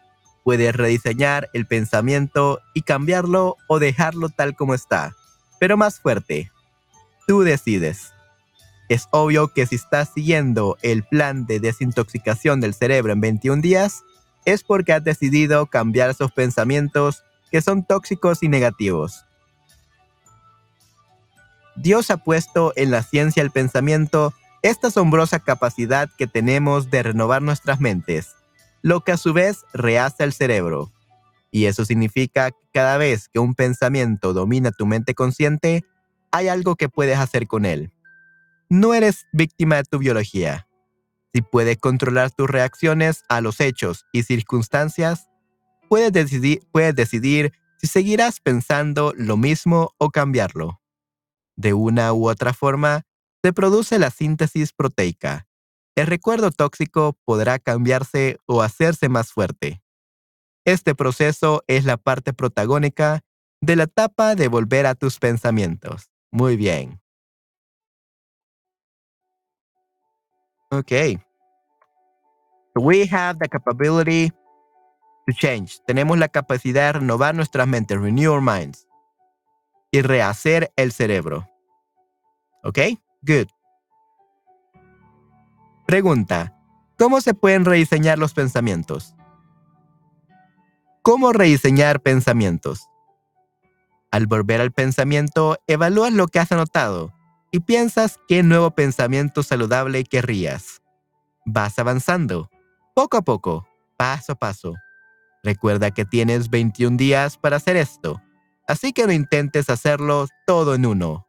puedes 0.45 0.75
rediseñar 0.75 1.49
el 1.53 1.65
pensamiento 1.65 2.61
y 2.75 2.83
cambiarlo 2.83 3.57
o 3.67 3.79
dejarlo 3.79 4.29
tal 4.29 4.55
como 4.55 4.75
está, 4.75 5.15
pero 5.59 5.75
más 5.75 5.99
fuerte. 5.99 6.51
Tú 7.27 7.41
decides. 7.41 8.13
Es 8.87 9.07
obvio 9.09 9.47
que 9.47 9.65
si 9.65 9.73
estás 9.73 10.11
siguiendo 10.13 10.77
el 10.83 11.03
plan 11.03 11.47
de 11.47 11.59
desintoxicación 11.59 12.61
del 12.61 12.75
cerebro 12.75 13.11
en 13.11 13.21
21 13.21 13.63
días, 13.63 14.03
es 14.45 14.63
porque 14.63 14.93
has 14.93 15.03
decidido 15.03 15.65
cambiar 15.65 16.11
esos 16.11 16.31
pensamientos 16.31 17.23
que 17.49 17.61
son 17.61 17.83
tóxicos 17.83 18.43
y 18.43 18.47
negativos. 18.47 19.25
Dios 21.75 22.11
ha 22.11 22.17
puesto 22.17 22.71
en 22.75 22.91
la 22.91 23.01
ciencia 23.01 23.41
el 23.41 23.49
pensamiento 23.49 24.31
esta 24.61 24.89
asombrosa 24.89 25.39
capacidad 25.39 26.07
que 26.19 26.27
tenemos 26.27 26.91
de 26.91 27.01
renovar 27.01 27.41
nuestras 27.41 27.79
mentes, 27.79 28.35
lo 28.85 29.03
que 29.03 29.11
a 29.11 29.17
su 29.17 29.33
vez 29.33 29.65
rehace 29.73 30.23
el 30.23 30.31
cerebro. 30.31 30.93
Y 31.49 31.65
eso 31.65 31.85
significa 31.85 32.51
que 32.51 32.57
cada 32.71 32.97
vez 32.97 33.29
que 33.29 33.39
un 33.39 33.55
pensamiento 33.55 34.31
domina 34.31 34.71
tu 34.71 34.85
mente 34.85 35.15
consciente, 35.15 35.83
hay 36.31 36.49
algo 36.49 36.75
que 36.75 36.87
puedes 36.87 37.17
hacer 37.17 37.47
con 37.47 37.65
él. 37.65 37.91
No 38.69 38.93
eres 38.93 39.25
víctima 39.33 39.77
de 39.77 39.85
tu 39.85 39.97
biología. 39.97 40.67
Si 41.33 41.41
puedes 41.41 41.77
controlar 41.79 42.29
tus 42.29 42.47
reacciones 42.47 43.23
a 43.27 43.41
los 43.41 43.59
hechos 43.59 44.05
y 44.13 44.21
circunstancias, 44.21 45.29
puedes 45.89 46.13
decidir, 46.13 46.61
puedes 46.71 46.93
decidir 46.93 47.53
si 47.77 47.87
seguirás 47.87 48.39
pensando 48.39 49.15
lo 49.17 49.35
mismo 49.35 49.95
o 49.97 50.11
cambiarlo. 50.11 50.79
De 51.55 51.73
una 51.73 52.13
u 52.13 52.29
otra 52.29 52.53
forma, 52.53 53.01
se 53.41 53.51
produce 53.51 53.97
la 53.97 54.11
síntesis 54.11 54.73
proteica. 54.73 55.44
El 55.95 56.07
recuerdo 56.07 56.51
tóxico 56.51 57.17
podrá 57.23 57.57
cambiarse 57.57 58.37
o 58.45 58.61
hacerse 58.61 59.07
más 59.07 59.31
fuerte. 59.31 59.81
Este 60.65 60.93
proceso 60.93 61.63
es 61.67 61.85
la 61.85 61.95
parte 61.95 62.33
protagónica 62.33 63.21
de 63.61 63.77
la 63.77 63.83
etapa 63.83 64.35
de 64.35 64.49
volver 64.49 64.85
a 64.87 64.95
tus 64.95 65.19
pensamientos. 65.19 66.11
Muy 66.31 66.57
bien. 66.57 66.99
Okay. 70.71 71.17
We 72.75 73.07
have 73.07 73.39
the 73.39 73.47
capability 73.47 74.31
to 75.27 75.33
change. 75.33 75.79
Tenemos 75.87 76.17
la 76.17 76.27
capacidad 76.27 76.93
de 76.93 76.99
renovar 76.99 77.33
nuestras 77.35 77.67
mentes, 77.67 77.97
renew 78.01 78.33
our 78.33 78.41
minds, 78.41 78.85
y 79.91 80.01
rehacer 80.01 80.73
el 80.75 80.91
cerebro. 80.91 81.47
¿Ok? 82.63 82.79
Good. 83.21 83.54
Pregunta. 85.85 86.51
¿Cómo 86.97 87.21
se 87.21 87.35
pueden 87.35 87.63
rediseñar 87.63 88.17
los 88.17 88.33
pensamientos? 88.33 89.13
¿Cómo 91.03 91.31
rediseñar 91.31 92.01
pensamientos? 92.01 92.87
Al 94.11 94.25
volver 94.25 94.61
al 94.61 94.71
pensamiento, 94.71 95.57
evalúas 95.67 96.11
lo 96.11 96.27
que 96.27 96.39
has 96.39 96.51
anotado 96.51 97.13
y 97.51 97.59
piensas 97.59 98.19
qué 98.27 98.41
nuevo 98.41 98.71
pensamiento 98.71 99.43
saludable 99.43 100.03
querrías. 100.05 100.81
Vas 101.45 101.77
avanzando, 101.77 102.49
poco 102.95 103.17
a 103.17 103.21
poco, 103.21 103.67
paso 103.95 104.31
a 104.31 104.35
paso. 104.35 104.73
Recuerda 105.43 105.91
que 105.91 106.05
tienes 106.05 106.49
21 106.49 106.97
días 106.97 107.37
para 107.37 107.57
hacer 107.57 107.77
esto, 107.77 108.23
así 108.67 108.91
que 108.91 109.05
no 109.05 109.13
intentes 109.13 109.69
hacerlo 109.69 110.27
todo 110.47 110.73
en 110.73 110.87
uno. 110.87 111.27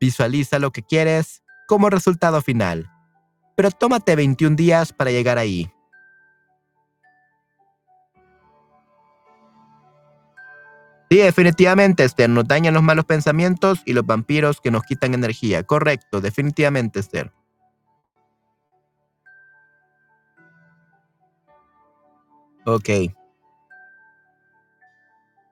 Visualiza 0.00 0.58
lo 0.58 0.72
que 0.72 0.82
quieres 0.82 1.44
como 1.68 1.88
resultado 1.88 2.42
final, 2.42 2.90
pero 3.60 3.70
tómate 3.70 4.16
21 4.16 4.56
días 4.56 4.90
para 4.90 5.10
llegar 5.10 5.36
ahí. 5.36 5.70
Sí, 11.10 11.18
definitivamente, 11.18 12.04
Esther. 12.04 12.30
Nos 12.30 12.48
dañan 12.48 12.72
los 12.72 12.82
malos 12.82 13.04
pensamientos 13.04 13.82
y 13.84 13.92
los 13.92 14.06
vampiros 14.06 14.62
que 14.62 14.70
nos 14.70 14.84
quitan 14.84 15.12
energía. 15.12 15.62
Correcto, 15.62 16.22
definitivamente, 16.22 17.00
Esther. 17.00 17.34
Ok. 22.64 22.88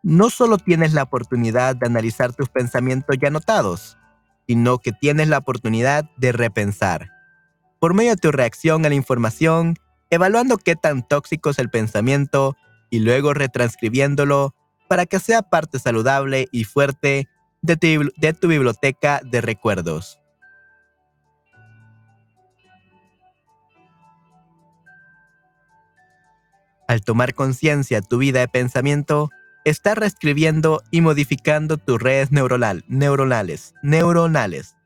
No 0.02 0.30
solo 0.30 0.56
tienes 0.56 0.94
la 0.94 1.02
oportunidad 1.02 1.76
de 1.76 1.86
analizar 1.86 2.32
tus 2.32 2.48
pensamientos 2.48 3.18
ya 3.20 3.28
anotados, 3.28 3.98
sino 4.46 4.78
que 4.78 4.92
tienes 4.92 5.28
la 5.28 5.36
oportunidad 5.36 6.10
de 6.16 6.32
repensar. 6.32 7.17
Por 7.78 7.94
medio 7.94 8.10
de 8.10 8.16
tu 8.16 8.32
reacción 8.32 8.84
a 8.84 8.88
la 8.88 8.94
información, 8.96 9.76
evaluando 10.10 10.58
qué 10.58 10.74
tan 10.74 11.06
tóxico 11.06 11.50
es 11.50 11.58
el 11.58 11.70
pensamiento 11.70 12.56
y 12.90 13.00
luego 13.00 13.34
retranscribiéndolo 13.34 14.54
para 14.88 15.06
que 15.06 15.20
sea 15.20 15.42
parte 15.42 15.78
saludable 15.78 16.48
y 16.50 16.64
fuerte 16.64 17.28
de 17.62 17.76
tu, 18.32 18.48
biblioteca 18.48 19.20
de 19.24 19.40
recuerdos. 19.40 20.18
Al 26.88 27.02
tomar 27.02 27.34
conciencia 27.34 28.00
tu 28.00 28.16
vida 28.16 28.40
de 28.40 28.48
pensamiento, 28.48 29.28
estás 29.64 29.98
reescribiendo 29.98 30.82
y 30.90 31.02
modificando 31.02 31.76
tus 31.76 32.00
redes 32.00 32.32
neuronales, 32.32 32.84
neuronales. 33.82 34.77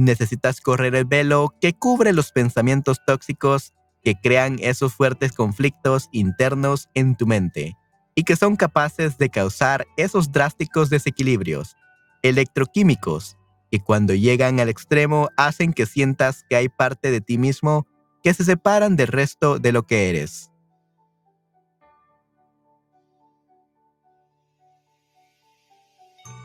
Necesitas 0.00 0.62
correr 0.62 0.94
el 0.94 1.04
velo 1.04 1.54
que 1.60 1.74
cubre 1.74 2.14
los 2.14 2.32
pensamientos 2.32 3.04
tóxicos 3.06 3.74
que 4.02 4.14
crean 4.18 4.56
esos 4.58 4.94
fuertes 4.94 5.32
conflictos 5.32 6.08
internos 6.10 6.88
en 6.94 7.16
tu 7.16 7.26
mente 7.26 7.76
y 8.14 8.22
que 8.24 8.34
son 8.34 8.56
capaces 8.56 9.18
de 9.18 9.28
causar 9.28 9.86
esos 9.98 10.32
drásticos 10.32 10.88
desequilibrios 10.88 11.76
electroquímicos 12.22 13.36
que 13.70 13.80
cuando 13.80 14.14
llegan 14.14 14.58
al 14.58 14.70
extremo 14.70 15.28
hacen 15.36 15.74
que 15.74 15.84
sientas 15.84 16.46
que 16.48 16.56
hay 16.56 16.70
parte 16.70 17.10
de 17.10 17.20
ti 17.20 17.36
mismo 17.36 17.86
que 18.22 18.32
se 18.32 18.44
separan 18.44 18.96
del 18.96 19.08
resto 19.08 19.58
de 19.58 19.72
lo 19.72 19.82
que 19.86 20.08
eres. 20.08 20.50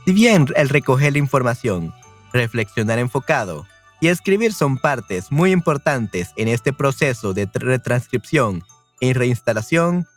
Si 0.06 0.12
bien 0.12 0.48
el 0.58 0.68
recoger 0.68 1.14
la 1.14 1.20
información, 1.20 1.94
reflexionar 2.36 3.00
enfocado 3.00 3.66
y 4.02 4.10
escribir 4.10 4.54
son 4.54 4.78
partes 4.78 5.32
muy 5.32 5.52
importantes 5.52 6.32
en 6.36 6.48
este 6.48 6.74
proceso 6.74 7.34
de 7.34 7.50
retranscripción 7.54 8.64
y 9.00 9.14
reinstalación, 9.14 10.08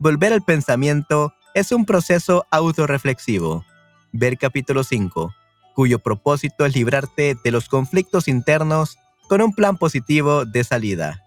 Volver 0.00 0.32
al 0.32 0.42
pensamiento 0.42 1.34
es 1.54 1.72
un 1.72 1.84
proceso 1.84 2.46
autorreflexivo. 2.52 3.64
Ver 4.12 4.38
capítulo 4.38 4.84
5, 4.84 5.34
cuyo 5.74 5.98
propósito 5.98 6.64
es 6.64 6.76
librarte 6.76 7.36
de 7.42 7.50
los 7.50 7.68
conflictos 7.68 8.28
internos 8.28 8.96
con 9.28 9.42
un 9.42 9.52
plan 9.52 9.76
positivo 9.76 10.44
de 10.44 10.62
salida. 10.62 11.20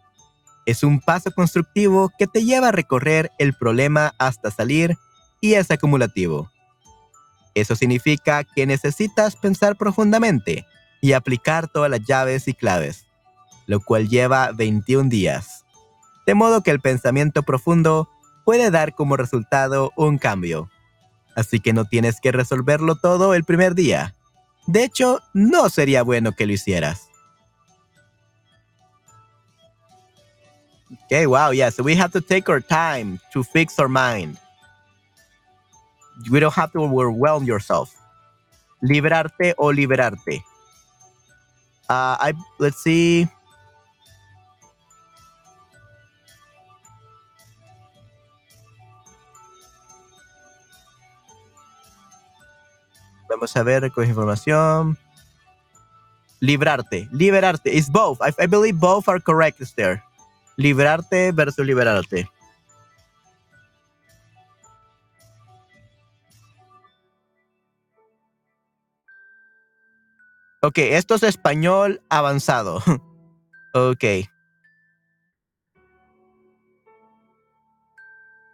Es 0.65 0.83
un 0.83 1.01
paso 1.01 1.31
constructivo 1.31 2.13
que 2.17 2.27
te 2.27 2.45
lleva 2.45 2.69
a 2.69 2.71
recorrer 2.71 3.29
el 3.39 3.53
problema 3.53 4.13
hasta 4.17 4.51
salir 4.51 4.97
y 5.41 5.55
es 5.55 5.69
acumulativo. 5.69 6.49
Eso 7.53 7.75
significa 7.75 8.43
que 8.43 8.65
necesitas 8.65 9.35
pensar 9.35 9.75
profundamente 9.75 10.65
y 11.01 11.13
aplicar 11.13 11.67
todas 11.67 11.89
las 11.89 12.01
llaves 12.05 12.47
y 12.47 12.53
claves, 12.53 13.05
lo 13.65 13.79
cual 13.81 14.07
lleva 14.07 14.51
21 14.51 15.09
días. 15.09 15.65
De 16.25 16.35
modo 16.35 16.61
que 16.61 16.71
el 16.71 16.79
pensamiento 16.79 17.43
profundo 17.43 18.09
puede 18.45 18.71
dar 18.71 18.93
como 18.93 19.17
resultado 19.17 19.91
un 19.97 20.17
cambio. 20.17 20.69
Así 21.35 21.59
que 21.59 21.73
no 21.73 21.85
tienes 21.85 22.19
que 22.21 22.31
resolverlo 22.31 22.95
todo 22.95 23.33
el 23.33 23.43
primer 23.43 23.75
día. 23.75 24.13
De 24.67 24.83
hecho, 24.83 25.21
no 25.33 25.69
sería 25.69 26.03
bueno 26.03 26.33
que 26.33 26.45
lo 26.45 26.53
hicieras. 26.53 27.07
Okay, 31.05 31.25
wow, 31.25 31.51
yeah. 31.51 31.69
So 31.71 31.83
we 31.83 31.95
have 31.95 32.11
to 32.11 32.21
take 32.21 32.49
our 32.49 32.61
time 32.61 33.19
to 33.33 33.43
fix 33.43 33.79
our 33.79 33.89
mind. 33.89 34.37
We 36.29 36.39
don't 36.39 36.53
have 36.53 36.71
to 36.73 36.79
overwhelm 36.79 37.43
yourself. 37.45 37.95
Liberarte 38.81 39.53
o 39.57 39.71
liberarte. 39.71 40.43
Uh, 41.89 42.17
I 42.19 42.33
let's 42.59 42.81
see. 42.81 43.27
Vamos 53.29 53.55
a 53.55 53.63
ver, 53.63 53.81
recoge 53.81 54.07
información. 54.07 54.97
Librarte, 56.41 57.07
liberarte. 57.11 57.77
It's 57.77 57.89
both. 57.89 58.19
I, 58.21 58.33
I 58.43 58.47
believe 58.47 58.79
both 58.79 59.07
are 59.07 59.21
correct, 59.21 59.59
there. 59.75 60.03
Librarte 60.57 61.31
versus 61.33 61.65
liberarte. 61.65 62.27
Ok, 70.63 70.77
esto 70.77 71.15
es 71.15 71.23
español 71.23 72.01
avanzado. 72.09 72.83
ok. 73.73 74.03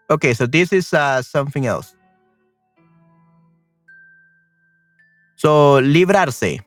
Okay, 0.09 0.33
so 0.33 0.47
this 0.47 0.71
is 0.71 0.93
uh, 0.93 1.21
something 1.21 1.65
else. 1.65 1.97
So, 5.35 5.81
librarse. 5.81 6.65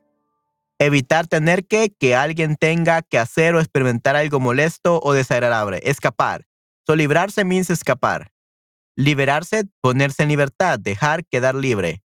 Evitar 0.78 1.26
tener 1.26 1.66
que 1.66 1.90
que 1.98 2.14
alguien 2.14 2.56
tenga 2.56 3.00
que 3.00 3.18
hacer 3.18 3.54
o 3.54 3.60
experimentar 3.60 4.16
algo 4.16 4.40
molesto 4.40 5.00
o 5.02 5.14
desagradable. 5.14 5.80
Escapar. 5.84 6.46
So, 6.86 6.94
librarse 6.96 7.44
means 7.44 7.70
escapar. 7.70 8.30
Liberarse, 8.94 9.64
ponerse 9.80 10.22
en 10.22 10.28
libertad, 10.28 10.78
dejar, 10.78 11.24
quedar 11.24 11.54
libre. 11.54 12.02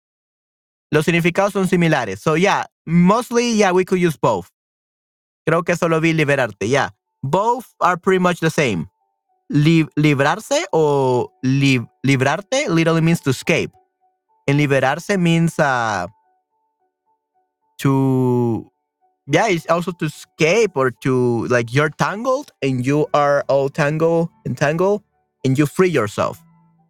Los 0.91 1.05
significados 1.05 1.53
son 1.53 1.69
similares. 1.69 2.21
So, 2.21 2.35
yeah, 2.35 2.65
mostly, 2.87 3.53
yeah, 3.53 3.73
we 3.73 3.85
could 3.85 4.01
use 4.01 4.17
both. 4.17 4.51
Creo 5.47 5.65
que 5.65 5.77
solo 5.77 6.01
vi 6.01 6.13
liberarte, 6.13 6.69
yeah. 6.69 6.91
Both 7.23 7.75
are 7.81 7.97
pretty 7.97 8.21
much 8.21 8.41
the 8.41 8.51
same. 8.51 8.89
librarse 9.51 10.67
o 10.73 11.33
librarte 11.43 12.69
literally 12.69 13.01
means 13.01 13.21
to 13.21 13.31
escape. 13.31 13.73
And 14.47 14.59
liberarse 14.59 15.19
means 15.19 15.59
uh, 15.59 16.07
to, 17.79 18.71
yeah, 19.27 19.49
it's 19.49 19.67
also 19.69 19.93
to 19.93 20.07
escape 20.07 20.73
or 20.75 20.91
to, 21.03 21.47
like, 21.49 21.73
you're 21.75 21.91
tangled 21.91 22.51
and 22.63 22.85
you 22.85 23.07
are 23.13 23.45
all 23.49 23.69
tangled, 23.69 24.31
entangled, 24.47 25.03
and 25.45 25.59
you 25.59 25.67
free 25.67 25.89
yourself. 25.89 26.43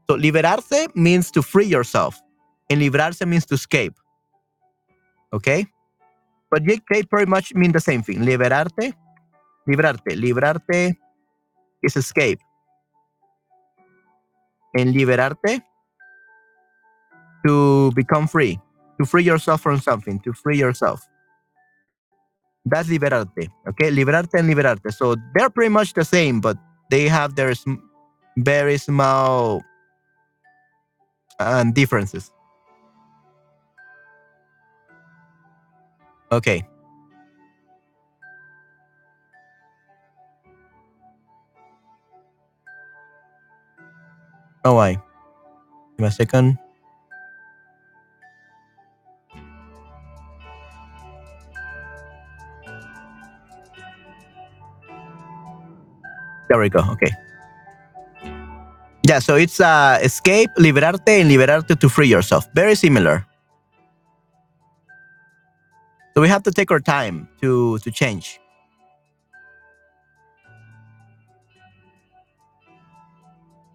So, 0.08 0.16
liberarse 0.16 0.94
means 0.94 1.30
to 1.32 1.42
free 1.42 1.66
yourself. 1.66 2.20
And 2.70 2.81
librarse 2.81 3.26
means 3.26 3.46
to 3.46 3.54
escape. 3.54 3.94
Okay? 5.33 5.66
But 6.50 6.62
they 6.66 6.78
pretty 7.02 7.31
much 7.31 7.54
mean 7.54 7.72
the 7.72 7.81
same 7.81 8.02
thing. 8.02 8.20
Liberarte, 8.20 8.94
librarte. 9.68 10.16
Librarte 10.16 10.96
is 11.83 11.96
escape. 11.96 12.40
And 14.74 14.94
liberarte, 14.94 15.62
to 17.46 17.90
become 17.92 18.26
free. 18.26 18.59
To 19.00 19.07
free 19.07 19.22
yourself 19.22 19.61
from 19.61 19.81
something. 19.81 20.20
To 20.20 20.33
free 20.33 20.59
yourself. 20.59 21.07
That's 22.64 22.88
liberarte. 22.88 23.48
Okay? 23.68 23.90
Liberarte 23.90 24.38
and 24.38 24.48
liberarte. 24.48 24.92
So 24.92 25.16
they're 25.35 25.50
pretty 25.50 25.70
much 25.70 25.94
the 25.94 26.04
same, 26.04 26.40
but 26.40 26.59
they 26.90 27.09
have 27.09 27.35
their 27.35 27.54
very 28.37 28.78
small 28.78 29.62
um, 31.38 31.72
differences. 31.72 32.31
Okay. 36.31 36.67
Oh, 44.64 44.75
why? 44.75 44.93
Give 45.97 46.01
me 46.01 46.07
a 46.09 46.11
second. 46.11 46.59
There 56.49 56.59
we 56.59 56.69
go. 56.69 56.81
Okay. 56.93 57.12
Yeah, 59.05 59.21
so 59.21 59.37
it's 59.37 59.61
uh, 59.61 59.99
escape, 60.03 60.51
liberarte, 60.59 61.21
and 61.21 61.31
liberarte 61.31 61.79
to 61.79 61.88
free 61.88 62.09
yourself. 62.09 62.49
Very 62.53 62.75
similar. 62.75 63.28
So 66.18 66.22
we 66.22 66.31
have 66.31 66.42
to 66.42 66.50
take 66.50 66.72
our 66.72 66.83
time 66.83 67.28
to, 67.40 67.78
change. 67.92 68.40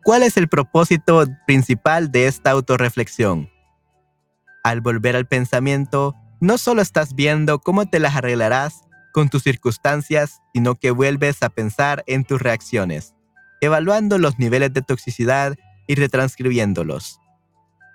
¿Cuál 0.04 0.24
es 0.24 0.36
el 0.36 0.50
propósito 0.50 1.24
principal 1.48 2.12
de 2.12 2.28
esta 2.28 2.52
autorreflexión? 2.52 3.50
Al 4.62 4.82
volver 4.82 5.16
al 5.16 5.26
pensamiento, 5.26 6.16
no 6.42 6.58
solo 6.58 6.82
estás 6.82 7.16
viendo 7.16 7.60
cómo 7.60 7.86
te 7.86 8.02
las 8.02 8.18
arreglarás 8.18 8.82
con 9.14 9.30
tus 9.30 9.44
circunstancias, 9.44 10.42
sino 10.54 10.76
que 10.76 10.92
vuelves 10.92 11.44
a 11.44 11.50
pensar 11.50 12.04
en 12.08 12.26
tus 12.26 12.42
reacciones, 12.42 13.16
evaluando 13.62 14.18
los 14.18 14.38
niveles 14.38 14.74
de 14.74 14.82
toxicidad 14.82 15.56
y 15.88 15.96
retranscribiéndolos. 15.96 17.22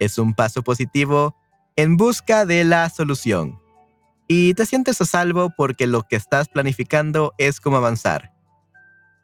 Es 0.00 0.16
un 0.16 0.32
paso 0.32 0.62
positivo 0.62 1.36
en 1.76 1.98
busca 1.98 2.46
de 2.46 2.64
la 2.64 2.88
solución 2.88 3.60
y 4.28 4.52
te 4.52 4.66
sientes 4.66 5.00
a 5.00 5.06
salvo 5.06 5.50
porque 5.56 5.86
lo 5.86 6.02
que 6.02 6.16
estás 6.16 6.48
planificando 6.50 7.32
es 7.38 7.60
cómo 7.60 7.78
avanzar. 7.78 8.34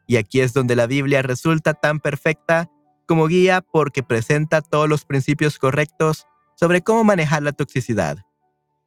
Y 0.07 0.17
aquí 0.17 0.41
es 0.41 0.51
donde 0.51 0.75
la 0.75 0.87
Biblia 0.87 1.21
resulta 1.21 1.75
tan 1.75 1.99
perfecta 1.99 2.69
como 3.07 3.27
guía 3.27 3.61
porque 3.61 4.01
presenta 4.01 4.61
todos 4.61 4.89
los 4.89 5.05
principios 5.05 5.59
correctos 5.59 6.25
sobre 6.55 6.81
cómo 6.81 7.03
manejar 7.03 7.43
la 7.43 7.51
toxicidad. 7.51 8.17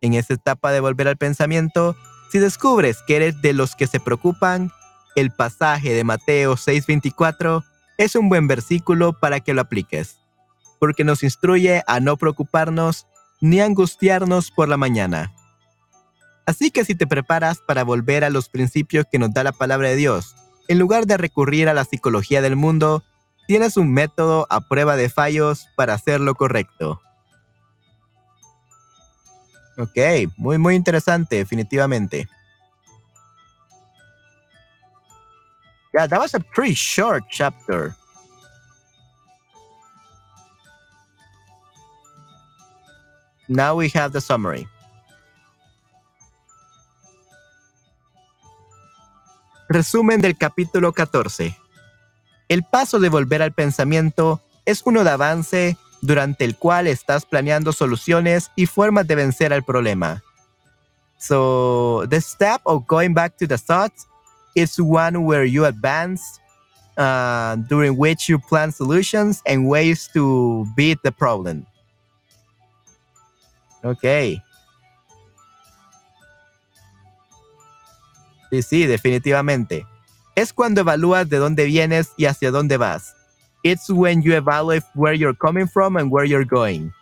En 0.00 0.14
esta 0.14 0.34
etapa 0.34 0.72
de 0.72 0.80
volver 0.80 1.06
al 1.06 1.16
pensamiento, 1.16 1.96
si 2.32 2.38
descubres 2.38 2.98
que 3.06 3.16
eres 3.16 3.40
de 3.40 3.52
los 3.52 3.76
que 3.76 3.86
se 3.86 4.00
preocupan, 4.00 4.72
el 5.14 5.30
pasaje 5.30 5.94
de 5.94 6.02
Mateo 6.02 6.56
6:24 6.56 7.64
es 7.96 8.16
un 8.16 8.28
buen 8.28 8.48
versículo 8.48 9.12
para 9.12 9.38
que 9.40 9.54
lo 9.54 9.60
apliques, 9.60 10.18
porque 10.80 11.04
nos 11.04 11.22
instruye 11.22 11.82
a 11.86 12.00
no 12.00 12.16
preocuparnos 12.16 13.06
ni 13.40 13.60
angustiarnos 13.60 14.50
por 14.50 14.68
la 14.68 14.76
mañana 14.76 15.32
Así 16.48 16.70
que 16.70 16.82
si 16.86 16.94
te 16.94 17.06
preparas 17.06 17.58
para 17.58 17.84
volver 17.84 18.24
a 18.24 18.30
los 18.30 18.48
principios 18.48 19.04
que 19.12 19.18
nos 19.18 19.34
da 19.34 19.44
la 19.44 19.52
palabra 19.52 19.90
de 19.90 19.96
Dios, 19.96 20.34
en 20.66 20.78
lugar 20.78 21.04
de 21.04 21.18
recurrir 21.18 21.68
a 21.68 21.74
la 21.74 21.84
psicología 21.84 22.40
del 22.40 22.56
mundo, 22.56 23.04
tienes 23.46 23.76
un 23.76 23.92
método 23.92 24.46
a 24.48 24.62
prueba 24.62 24.96
de 24.96 25.10
fallos 25.10 25.68
para 25.76 25.92
hacer 25.92 26.22
lo 26.22 26.34
correcto. 26.36 27.02
Ok, 29.76 29.98
muy 30.38 30.56
muy 30.56 30.74
interesante, 30.74 31.36
definitivamente. 31.36 32.26
Yeah, 35.92 36.08
that 36.08 36.18
was 36.18 36.34
a 36.34 36.40
pretty 36.40 36.72
short 36.72 37.24
chapter. 37.30 37.94
Now 43.48 43.76
we 43.76 43.90
have 43.94 44.12
the 44.12 44.22
summary. 44.22 44.66
Resumen 49.68 50.22
del 50.22 50.38
capítulo 50.38 50.94
14. 50.94 51.54
El 52.48 52.62
paso 52.62 52.98
de 52.98 53.10
volver 53.10 53.42
al 53.42 53.52
pensamiento 53.52 54.40
es 54.64 54.80
uno 54.86 55.04
de 55.04 55.10
avance 55.10 55.76
durante 56.00 56.46
el 56.46 56.56
cual 56.56 56.86
estás 56.86 57.26
planeando 57.26 57.74
soluciones 57.74 58.50
y 58.56 58.64
formas 58.64 59.06
de 59.06 59.14
vencer 59.16 59.52
al 59.52 59.62
problema. 59.64 60.22
So 61.18 62.06
the 62.08 62.20
step 62.20 62.62
of 62.64 62.86
going 62.86 63.12
back 63.12 63.36
to 63.36 63.46
the 63.46 63.58
thoughts 63.58 64.06
is 64.54 64.78
one 64.78 65.18
where 65.18 65.44
you 65.44 65.66
advance, 65.66 66.22
uh, 66.96 67.56
during 67.68 67.98
which 67.98 68.28
you 68.28 68.38
plan 68.38 68.72
solutions 68.72 69.42
and 69.44 69.68
ways 69.68 70.08
to 70.14 70.66
beat 70.76 70.98
the 71.02 71.12
problem. 71.12 71.66
Ok. 73.82 74.40
Sí, 78.50 78.62
sí, 78.62 78.86
definitivamente. 78.86 79.86
Es 80.34 80.52
cuando 80.52 80.80
evalúas 80.80 81.28
de 81.28 81.38
dónde 81.38 81.64
vienes 81.64 82.12
y 82.16 82.26
hacia 82.26 82.50
dónde 82.50 82.76
vas. 82.76 83.14
It's 83.62 83.90
when 83.90 84.22
you 84.22 84.34
evaluate 84.34 84.84
where 84.94 85.16
you're 85.16 85.36
coming 85.36 85.66
from 85.66 85.96
and 85.96 86.12
where 86.12 86.28
you're 86.28 86.46
going. 86.46 86.92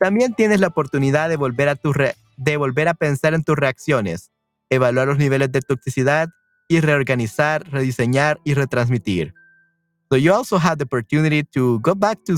También 0.00 0.34
tienes 0.34 0.58
la 0.60 0.66
oportunidad 0.66 1.28
de 1.28 1.36
volver 1.36 1.68
a, 1.68 1.76
tu 1.76 1.92
de 2.36 2.56
volver 2.56 2.88
a 2.88 2.94
pensar 2.94 3.34
en 3.34 3.44
tus 3.44 3.56
reacciones, 3.56 4.32
evaluar 4.68 5.06
los 5.06 5.18
niveles 5.18 5.52
de 5.52 5.60
toxicidad 5.60 6.28
y 6.68 6.80
reorganizar, 6.80 7.70
rediseñar 7.70 8.40
y 8.44 8.54
retransmitir. 8.54 9.32
So 10.10 10.16
you 10.16 10.34
also 10.34 10.58
have 10.58 10.78
the 10.78 10.84
opportunity 10.84 11.44
to 11.54 11.78
go 11.80 11.94
back 11.94 12.24
to 12.24 12.36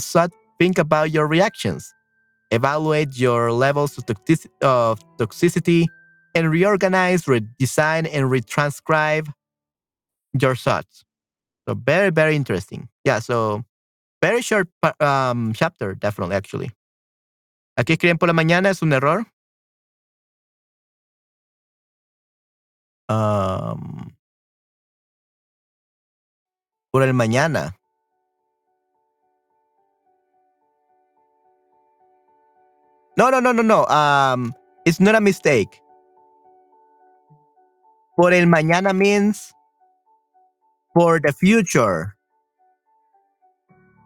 think 0.59 0.79
about 0.79 1.11
your 1.11 1.27
reactions, 1.27 1.93
evaluate 2.51 3.17
your 3.17 3.51
levels 3.51 3.97
of, 3.99 4.05
of 4.63 5.01
toxicity, 5.19 5.87
and 6.35 6.51
reorganize, 6.51 7.25
redesign, 7.25 8.09
and 8.13 8.31
retranscribe 8.31 9.33
your 10.39 10.57
thoughts. 10.57 11.05
So 11.69 11.75
very, 11.75 12.11
very 12.11 12.37
interesting. 12.37 12.89
Yeah, 13.05 13.21
so 13.21 13.65
very 14.21 14.43
short 14.43 14.69
um, 15.01 15.53
chapter, 15.55 15.95
definitely, 15.95 16.37
actually. 16.37 16.71
Aquí 17.79 17.93
escriben 17.97 18.19
por 18.19 18.29
la 18.29 18.35
mañana, 18.35 18.71
es 18.71 18.83
un 18.83 18.93
error. 18.93 19.27
Um, 23.09 24.17
por 26.93 27.03
el 27.03 27.13
mañana. 27.13 27.75
No, 33.17 33.31
no, 33.31 33.41
no, 33.41 33.53
no, 33.53 33.63
no. 33.63 33.87
Um, 33.87 34.55
it's 34.85 35.01
not 35.01 35.15
a 35.15 35.21
mistake. 35.21 35.81
Por 38.17 38.33
el 38.33 38.47
mañana 38.47 38.95
means 38.95 39.53
for 40.95 41.21
the 41.21 41.33
future. 41.33 42.15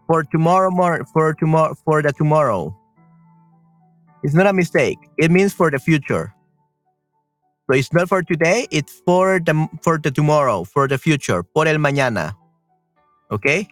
For 0.07 0.25
tomorrow 0.25 0.71
for 1.12 1.35
tomorrow 1.35 1.75
for 1.85 2.03
the 2.03 2.12
tomorrow. 2.12 2.75
It's 4.23 4.35
not 4.35 4.47
a 4.47 4.53
mistake. 4.53 4.99
It 5.18 5.31
means 5.31 5.53
for 5.53 5.71
the 5.71 5.79
future. 5.79 6.33
So 7.68 7.77
it's 7.77 7.92
not 7.92 8.09
for 8.09 8.23
today, 8.23 8.66
it's 8.71 9.03
for 9.05 9.40
the 9.44 9.68
for 9.83 9.99
the 9.99 10.11
tomorrow, 10.11 10.64
for 10.64 10.88
the 10.88 10.97
future, 10.97 11.42
por 11.42 11.68
el 11.68 11.77
mañana. 11.77 12.33
Okay? 13.31 13.68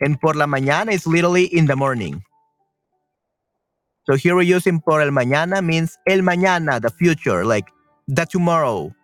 And 0.00 0.20
por 0.20 0.34
la 0.34 0.46
mañana 0.46 0.92
is 0.92 1.06
literally 1.06 1.46
in 1.46 1.66
the 1.66 1.74
morning. 1.74 2.22
So 4.06 4.14
here 4.14 4.36
we're 4.36 4.42
using 4.42 4.80
por 4.80 5.02
el 5.02 5.10
mañana 5.10 5.64
means 5.64 5.98
el 6.06 6.20
mañana, 6.20 6.80
the 6.80 6.90
future, 6.90 7.44
like 7.44 7.66
the 8.06 8.24
tomorrow. 8.26 8.94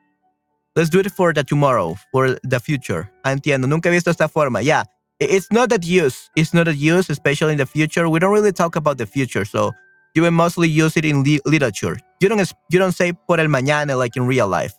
Let's 0.78 0.90
do 0.90 1.00
it 1.00 1.10
for 1.10 1.32
the 1.32 1.42
tomorrow, 1.42 1.96
for 2.12 2.38
the 2.44 2.60
future. 2.60 3.10
Ah, 3.24 3.34
entiendo, 3.34 3.66
nunca 3.68 3.88
he 3.88 3.96
visto 3.96 4.12
esta 4.12 4.28
forma. 4.28 4.60
Yeah, 4.60 4.84
it's 5.18 5.50
not 5.50 5.70
that 5.70 5.84
use. 5.84 6.30
It's 6.36 6.54
not 6.54 6.66
that 6.66 6.76
use, 6.76 7.10
especially 7.10 7.50
in 7.50 7.58
the 7.58 7.66
future. 7.66 8.08
We 8.08 8.20
don't 8.20 8.32
really 8.32 8.52
talk 8.52 8.76
about 8.76 8.96
the 8.96 9.04
future, 9.04 9.44
so 9.44 9.72
you 10.14 10.22
will 10.22 10.30
mostly 10.30 10.68
use 10.68 10.96
it 10.96 11.04
in 11.04 11.24
li 11.24 11.40
literature. 11.44 11.98
You 12.20 12.28
don't 12.28 12.52
you 12.70 12.78
don't 12.78 12.92
say 12.92 13.12
por 13.12 13.40
el 13.40 13.48
mañana 13.48 13.98
like 13.98 14.16
in 14.16 14.24
real 14.24 14.46
life. 14.46 14.72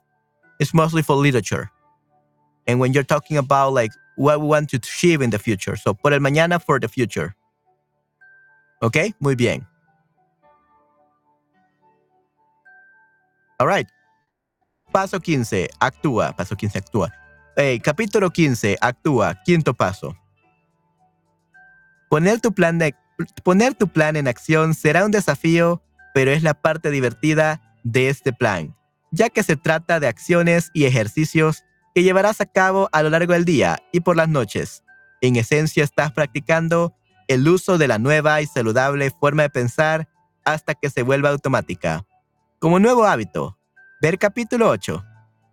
It's 0.61 0.73
mostly 0.73 1.01
for 1.01 1.17
literature. 1.17 1.69
And 2.65 2.79
when 2.79 2.93
you're 2.93 3.03
talking 3.03 3.35
about 3.35 3.73
like 3.73 3.91
what 4.15 4.39
we 4.39 4.47
want 4.47 4.69
to 4.69 4.77
achieve 4.77 5.21
in 5.21 5.31
the 5.31 5.39
future, 5.39 5.75
so 5.75 5.93
por 5.93 6.13
el 6.13 6.21
mañana 6.21 6.63
for 6.63 6.79
the 6.79 6.87
future. 6.87 7.35
Okay, 8.81 9.13
muy 9.19 9.35
bien. 9.35 9.67
All 13.59 13.67
right. 13.67 13.85
Paso 14.91 15.19
15, 15.19 15.69
actúa. 15.79 16.35
Paso 16.35 16.55
15, 16.55 16.77
actúa. 16.79 17.13
Capítulo 17.83 18.31
15, 18.31 18.77
actúa. 18.79 19.35
Quinto 19.43 19.73
paso. 19.73 20.15
Poner 22.09 22.39
tu, 22.39 22.53
plan 22.53 22.79
de, 22.79 22.95
poner 23.43 23.75
tu 23.75 23.87
plan 23.87 24.15
en 24.15 24.27
acción 24.27 24.73
será 24.73 25.05
un 25.05 25.11
desafío, 25.11 25.83
pero 26.13 26.31
es 26.31 26.41
la 26.41 26.53
parte 26.53 26.89
divertida 26.89 27.61
de 27.83 28.09
este 28.09 28.33
plan, 28.33 28.75
ya 29.11 29.29
que 29.29 29.43
se 29.43 29.55
trata 29.55 29.99
de 29.99 30.07
acciones 30.07 30.71
y 30.73 30.85
ejercicios 30.85 31.63
que 31.93 32.01
llevarás 32.01 32.41
a 32.41 32.45
cabo 32.45 32.89
a 32.91 33.03
lo 33.03 33.09
largo 33.09 33.33
del 33.33 33.45
día 33.45 33.77
y 33.91 33.99
por 33.99 34.15
las 34.15 34.29
noches. 34.29 34.83
En 35.21 35.35
esencia 35.35 35.83
estás 35.83 36.11
practicando 36.13 36.95
el 37.27 37.47
uso 37.47 37.77
de 37.77 37.87
la 37.87 37.99
nueva 37.99 38.41
y 38.41 38.47
saludable 38.47 39.11
forma 39.11 39.43
de 39.43 39.49
pensar 39.49 40.09
hasta 40.45 40.73
que 40.73 40.89
se 40.89 41.03
vuelva 41.03 41.29
automática. 41.29 42.05
Como 42.57 42.79
nuevo 42.79 43.05
hábito, 43.05 43.58
Ver 44.01 44.17
capítulo 44.17 44.69
8. 44.69 45.03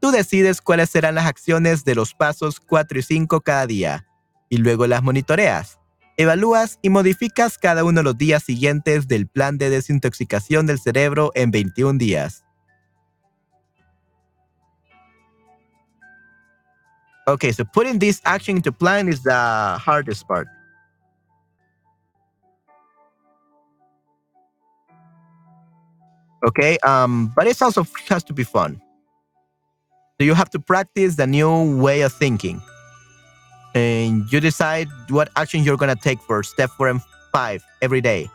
Tú 0.01 0.13
decides 0.13 0.61
cuáles 0.61 0.91
serán 0.91 1.17
las 1.17 1.27
acciones 1.27 1.85
de 1.85 1.97
los 1.97 2.15
pasos 2.15 2.61
4 2.61 3.01
y 3.01 3.03
5 3.03 3.41
cada 3.41 3.67
día, 3.67 4.07
y 4.49 4.59
luego 4.59 4.87
las 4.87 5.03
monitoreas. 5.03 5.81
Evalúas 6.17 6.79
y 6.81 6.89
modificas 6.89 7.59
cada 7.59 7.83
uno 7.83 8.01
de 8.01 8.05
los 8.05 8.17
días 8.17 8.45
siguientes 8.45 9.09
del 9.09 9.27
plan 9.27 9.59
de 9.59 9.69
desintoxicación 9.69 10.67
del 10.67 10.79
cerebro 10.79 11.33
en 11.35 11.51
21 11.51 11.99
días. 11.99 12.45
Okay, 17.27 17.53
so 17.53 17.65
putting 17.65 17.99
this 17.99 18.21
action 18.25 18.59
into 18.59 18.71
plan 18.71 19.09
is 19.09 19.25
the 19.25 19.33
hardest 19.33 20.25
part. 20.29 20.47
Okay, 26.45 26.79
um, 26.79 27.33
but 27.35 27.47
it 27.47 27.61
also 27.61 27.87
has 28.09 28.23
to 28.25 28.33
be 28.33 28.45
fun. 28.45 28.81
So 30.19 30.25
you 30.25 30.35
have 30.35 30.51
to 30.51 30.59
practice 30.59 31.17
the 31.17 31.27
new 31.27 31.77
way 31.77 32.03
of 32.03 32.13
thinking. 32.13 32.63
And 33.75 34.31
you 34.33 34.41
decide 34.41 34.89
what 35.11 35.29
action 35.37 35.63
you're 35.63 35.77
gonna 35.77 35.97
take 35.97 36.21
for 36.23 36.43
step 36.43 36.71
four 36.71 36.89
and 36.89 37.01
five 37.33 37.63
every 37.83 38.01
day. 38.01 38.31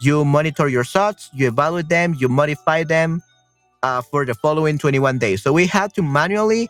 You 0.00 0.24
monitor 0.24 0.68
your 0.68 0.84
thoughts, 0.84 1.30
you 1.34 1.48
evaluate 1.48 1.88
them, 1.88 2.14
you 2.18 2.28
modify 2.28 2.84
them 2.84 3.22
uh, 3.82 4.02
for 4.02 4.24
the 4.24 4.34
following 4.34 4.78
21 4.78 5.18
days. 5.18 5.42
So 5.42 5.52
we 5.52 5.66
have 5.66 5.92
to 5.94 6.02
manually, 6.02 6.68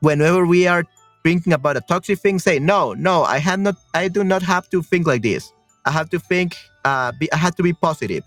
whenever 0.00 0.46
we 0.46 0.66
are 0.66 0.84
thinking 1.22 1.52
about 1.52 1.76
a 1.76 1.80
toxic 1.82 2.18
thing, 2.18 2.38
say 2.38 2.58
no, 2.58 2.94
no, 2.94 3.24
I 3.24 3.38
have 3.38 3.60
not, 3.60 3.76
I 3.94 4.08
do 4.08 4.24
not 4.24 4.42
have 4.42 4.68
to 4.70 4.82
think 4.82 5.06
like 5.06 5.22
this. 5.22 5.52
I 5.84 5.90
have 5.90 6.08
to 6.10 6.18
think, 6.18 6.56
uh, 6.84 7.12
be, 7.18 7.30
I 7.32 7.36
have 7.36 7.54
to 7.56 7.62
be 7.62 7.72
positive. 7.72 8.24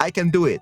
I 0.00 0.10
can 0.10 0.30
do 0.30 0.46
it. 0.46 0.60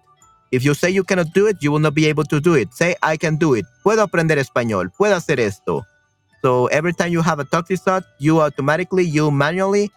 If 0.53 0.65
you 0.65 0.75
say 0.75 0.91
you 0.91 1.03
cannot 1.03 1.33
do 1.35 1.47
it, 1.47 1.57
you 1.61 1.73
will 1.73 1.81
not 1.81 1.95
be 1.95 2.07
able 2.07 2.25
to 2.25 2.41
do 2.41 2.55
it. 2.55 2.73
Say, 2.73 2.95
I 3.03 3.17
can 3.17 3.37
do 3.37 3.55
it. 3.55 3.67
Puedo 3.85 4.03
aprender 4.03 4.39
español. 4.39 4.93
Puedo 4.97 5.17
hacer 5.17 5.41
esto. 5.41 5.85
So 6.43 6.67
every 6.69 6.93
time 6.93 7.11
you 7.11 7.23
have 7.23 7.41
a 7.41 7.45
toxic 7.45 7.81
thought, 7.81 8.05
you 8.19 8.41
automatically, 8.41 9.05
you 9.05 9.31
manually 9.31 9.91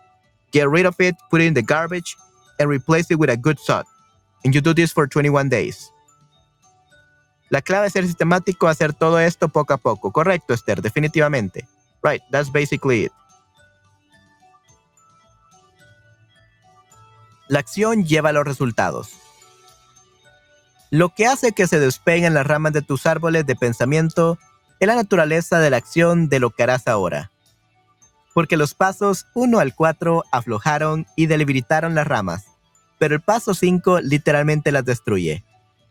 get 0.52 0.68
rid 0.68 0.86
of 0.86 1.00
it, 1.00 1.16
put 1.30 1.42
it 1.42 1.46
in 1.46 1.54
the 1.54 1.62
garbage, 1.62 2.18
and 2.60 2.70
replace 2.70 3.12
it 3.12 3.20
with 3.20 3.30
a 3.30 3.38
good 3.38 3.60
thought. 3.60 3.86
And 4.44 4.56
you 4.56 4.62
do 4.62 4.74
this 4.74 4.92
for 4.92 5.06
21 5.06 5.50
days. 5.50 5.92
La 7.52 7.62
clave 7.62 7.88
es 7.88 7.94
ser 7.94 8.06
sistemático, 8.06 8.68
hacer 8.68 8.94
todo 8.94 9.20
esto 9.20 9.50
poco 9.50 9.74
a 9.74 9.78
poco. 9.78 10.12
Correcto, 10.12 10.54
Esther, 10.54 10.82
definitivamente. 10.82 11.68
Right, 12.02 12.22
that's 12.32 12.52
basically 12.52 13.06
it. 13.06 13.12
La 17.50 17.60
acción 17.60 18.06
lleva 18.06 18.30
a 18.30 18.34
los 18.34 18.46
resultados 18.46 19.29
lo 20.92 21.10
que 21.10 21.28
hace 21.28 21.52
que 21.52 21.68
se 21.68 21.80
despeguen 21.80 22.34
las 22.34 22.48
ramas 22.48 22.74
de 22.74 22.82
tus 22.82 23.06
árboles 23.06 23.46
de 23.46 23.56
pensamiento 23.56 24.40
es 24.80 24.88
la 24.88 24.96
naturaleza 24.96 25.60
de 25.60 25.70
la 25.70 25.78
acción 25.78 26.30
de 26.30 26.40
lo 26.40 26.50
que 26.50 26.64
harás 26.64 26.88
ahora. 26.88 27.32
Porque 28.34 28.58
los 28.58 28.74
pasos 28.74 29.28
1 29.36 29.60
al 29.60 29.76
4 29.76 30.24
aflojaron 30.32 31.06
y 31.16 31.28
debilitaron 31.28 31.94
las 31.94 32.08
ramas, 32.08 32.46
pero 32.98 33.16
el 33.16 33.22
paso 33.22 33.54
5 33.54 34.02
literalmente 34.02 34.72
las 34.72 34.86
destruye. 34.86 35.44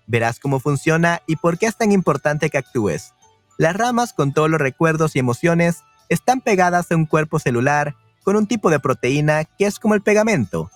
Verás 0.06 0.40
cómo 0.40 0.58
funciona 0.58 1.22
y 1.26 1.36
por 1.36 1.58
qué 1.58 1.66
es 1.66 1.76
tan 1.76 1.92
importante 1.92 2.50
que 2.50 2.58
actúes. 2.58 3.12
Las 3.56 3.76
ramas 3.76 4.12
con 4.12 4.32
todos 4.32 4.48
los 4.48 4.60
recuerdos 4.60 5.14
y 5.14 5.18
emociones 5.18 5.82
están 6.08 6.40
pegadas 6.40 6.90
a 6.90 6.96
un 6.96 7.06
cuerpo 7.06 7.38
celular 7.38 7.94
con 8.24 8.36
un 8.36 8.46
tipo 8.46 8.70
de 8.70 8.80
proteína 8.80 9.44
que 9.44 9.66
es 9.66 9.78
como 9.78 9.94
el 9.94 10.02
pegamento, 10.02 10.70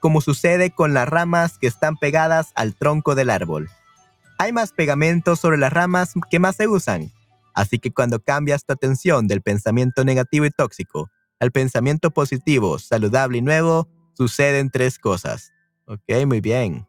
como 0.00 0.20
sucede 0.20 0.70
con 0.70 0.94
las 0.94 1.08
ramas 1.08 1.58
que 1.58 1.66
están 1.66 1.96
pegadas 1.96 2.52
al 2.54 2.74
tronco 2.74 3.14
del 3.14 3.30
árbol. 3.30 3.68
Hay 4.38 4.52
más 4.52 4.72
pegamentos 4.72 5.40
sobre 5.40 5.58
las 5.58 5.72
ramas 5.72 6.14
que 6.30 6.38
más 6.38 6.56
se 6.56 6.68
usan, 6.68 7.12
así 7.54 7.78
que 7.78 7.92
cuando 7.92 8.20
cambias 8.20 8.64
tu 8.64 8.72
atención 8.72 9.26
del 9.26 9.42
pensamiento 9.42 10.04
negativo 10.04 10.46
y 10.46 10.50
tóxico 10.50 11.10
al 11.40 11.52
pensamiento 11.52 12.10
positivo, 12.10 12.78
saludable 12.78 13.38
y 13.38 13.42
nuevo, 13.42 13.88
suceden 14.14 14.70
tres 14.70 14.98
cosas. 14.98 15.52
Ok, 15.86 16.26
muy 16.26 16.40
bien. 16.40 16.87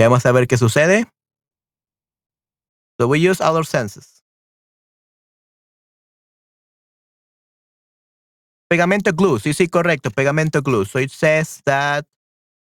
Y 0.00 0.02
vamos 0.02 0.24
a 0.24 0.32
ver 0.32 0.46
qué 0.46 0.56
sucede. 0.56 1.06
So 2.98 3.06
we 3.06 3.18
use 3.18 3.42
other 3.42 3.66
senses. 3.66 4.22
Pegamento 8.70 9.12
glue. 9.14 9.38
Sí, 9.38 9.52
sí, 9.52 9.68
correcto. 9.68 10.10
Pegamento 10.10 10.62
glue. 10.62 10.86
So 10.86 11.00
it 11.00 11.10
says 11.10 11.60
that 11.66 12.06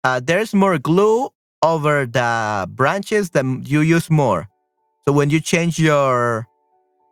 uh, 0.04 0.20
there's 0.24 0.54
more 0.54 0.78
glue 0.78 1.28
over 1.62 2.06
the 2.06 2.66
branches 2.70 3.28
than 3.28 3.62
you 3.62 3.82
use 3.82 4.08
more. 4.08 4.48
So 5.04 5.12
when 5.12 5.28
you 5.28 5.40
change 5.40 5.78
your 5.78 6.46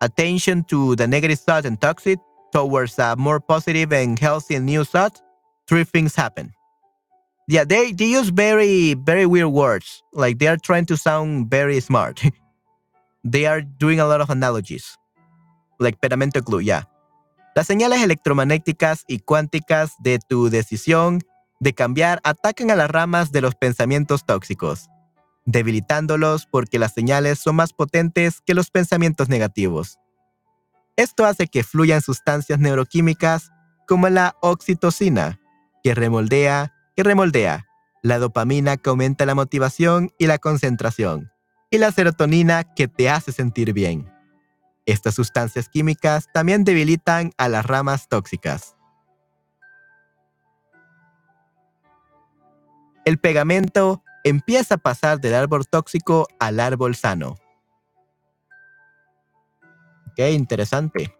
attention 0.00 0.64
to 0.70 0.96
the 0.96 1.06
negative 1.06 1.40
thought 1.40 1.66
and 1.66 1.78
toxic 1.78 2.18
towards 2.54 2.98
a 2.98 3.16
more 3.16 3.38
positive 3.38 3.92
and 3.92 4.18
healthy 4.18 4.54
and 4.54 4.64
new 4.64 4.84
thought, 4.84 5.20
three 5.68 5.84
things 5.84 6.14
happen. 6.16 6.55
Yeah, 7.48 7.64
they, 7.64 7.92
they 7.92 8.06
use 8.06 8.30
very, 8.30 8.94
very 8.94 9.24
weird 9.24 9.52
words. 9.52 10.02
Like 10.12 10.38
they 10.38 10.48
are 10.48 10.56
trying 10.56 10.86
to 10.86 10.96
sound 10.96 11.48
very 11.48 11.80
smart. 11.80 12.20
they 13.24 13.46
are 13.46 13.60
doing 13.60 14.00
a 14.00 14.06
lot 14.06 14.20
of 14.20 14.30
analogies. 14.30 14.98
Like 15.78 16.00
pegamento 16.00 16.42
glue, 16.42 16.60
yeah. 16.60 16.84
Las 17.54 17.68
señales 17.68 18.02
electromagnéticas 18.02 19.04
y 19.06 19.20
cuánticas 19.20 19.92
de 20.00 20.18
tu 20.18 20.50
decisión 20.50 21.22
de 21.60 21.72
cambiar 21.72 22.20
atacan 22.22 22.70
a 22.70 22.76
las 22.76 22.90
ramas 22.90 23.32
de 23.32 23.40
los 23.40 23.54
pensamientos 23.54 24.26
tóxicos, 24.26 24.88
debilitándolos 25.46 26.46
porque 26.46 26.78
las 26.78 26.92
señales 26.92 27.38
son 27.38 27.56
más 27.56 27.72
potentes 27.72 28.42
que 28.44 28.54
los 28.54 28.70
pensamientos 28.70 29.28
negativos. 29.28 29.98
Esto 30.96 31.24
hace 31.24 31.46
que 31.46 31.62
fluyan 31.62 32.02
sustancias 32.02 32.58
neuroquímicas 32.58 33.52
como 33.86 34.08
la 34.08 34.36
oxitocina, 34.42 35.40
que 35.82 35.94
remoldea, 35.94 36.74
que 36.96 37.02
remoldea, 37.02 37.66
la 38.02 38.18
dopamina 38.18 38.78
que 38.78 38.88
aumenta 38.88 39.26
la 39.26 39.34
motivación 39.34 40.10
y 40.18 40.26
la 40.26 40.38
concentración, 40.38 41.30
y 41.70 41.78
la 41.78 41.92
serotonina 41.92 42.64
que 42.64 42.88
te 42.88 43.10
hace 43.10 43.32
sentir 43.32 43.74
bien. 43.74 44.10
Estas 44.86 45.14
sustancias 45.14 45.68
químicas 45.68 46.28
también 46.32 46.64
debilitan 46.64 47.32
a 47.36 47.48
las 47.48 47.66
ramas 47.66 48.08
tóxicas. 48.08 48.76
El 53.04 53.18
pegamento 53.18 54.02
empieza 54.24 54.76
a 54.76 54.78
pasar 54.78 55.20
del 55.20 55.34
árbol 55.34 55.68
tóxico 55.68 56.26
al 56.40 56.60
árbol 56.60 56.96
sano. 56.96 57.36
Qué 60.16 60.32
interesante. 60.32 61.14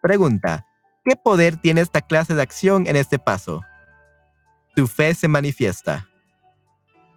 Pregunta. 0.00 0.67
¿Qué 1.08 1.16
poder 1.16 1.56
tiene 1.56 1.80
esta 1.80 2.02
clase 2.02 2.34
de 2.34 2.42
acción 2.42 2.86
en 2.86 2.94
este 2.94 3.18
paso? 3.18 3.62
Tu 4.76 4.86
fe 4.86 5.14
se 5.14 5.26
manifiesta. 5.26 6.06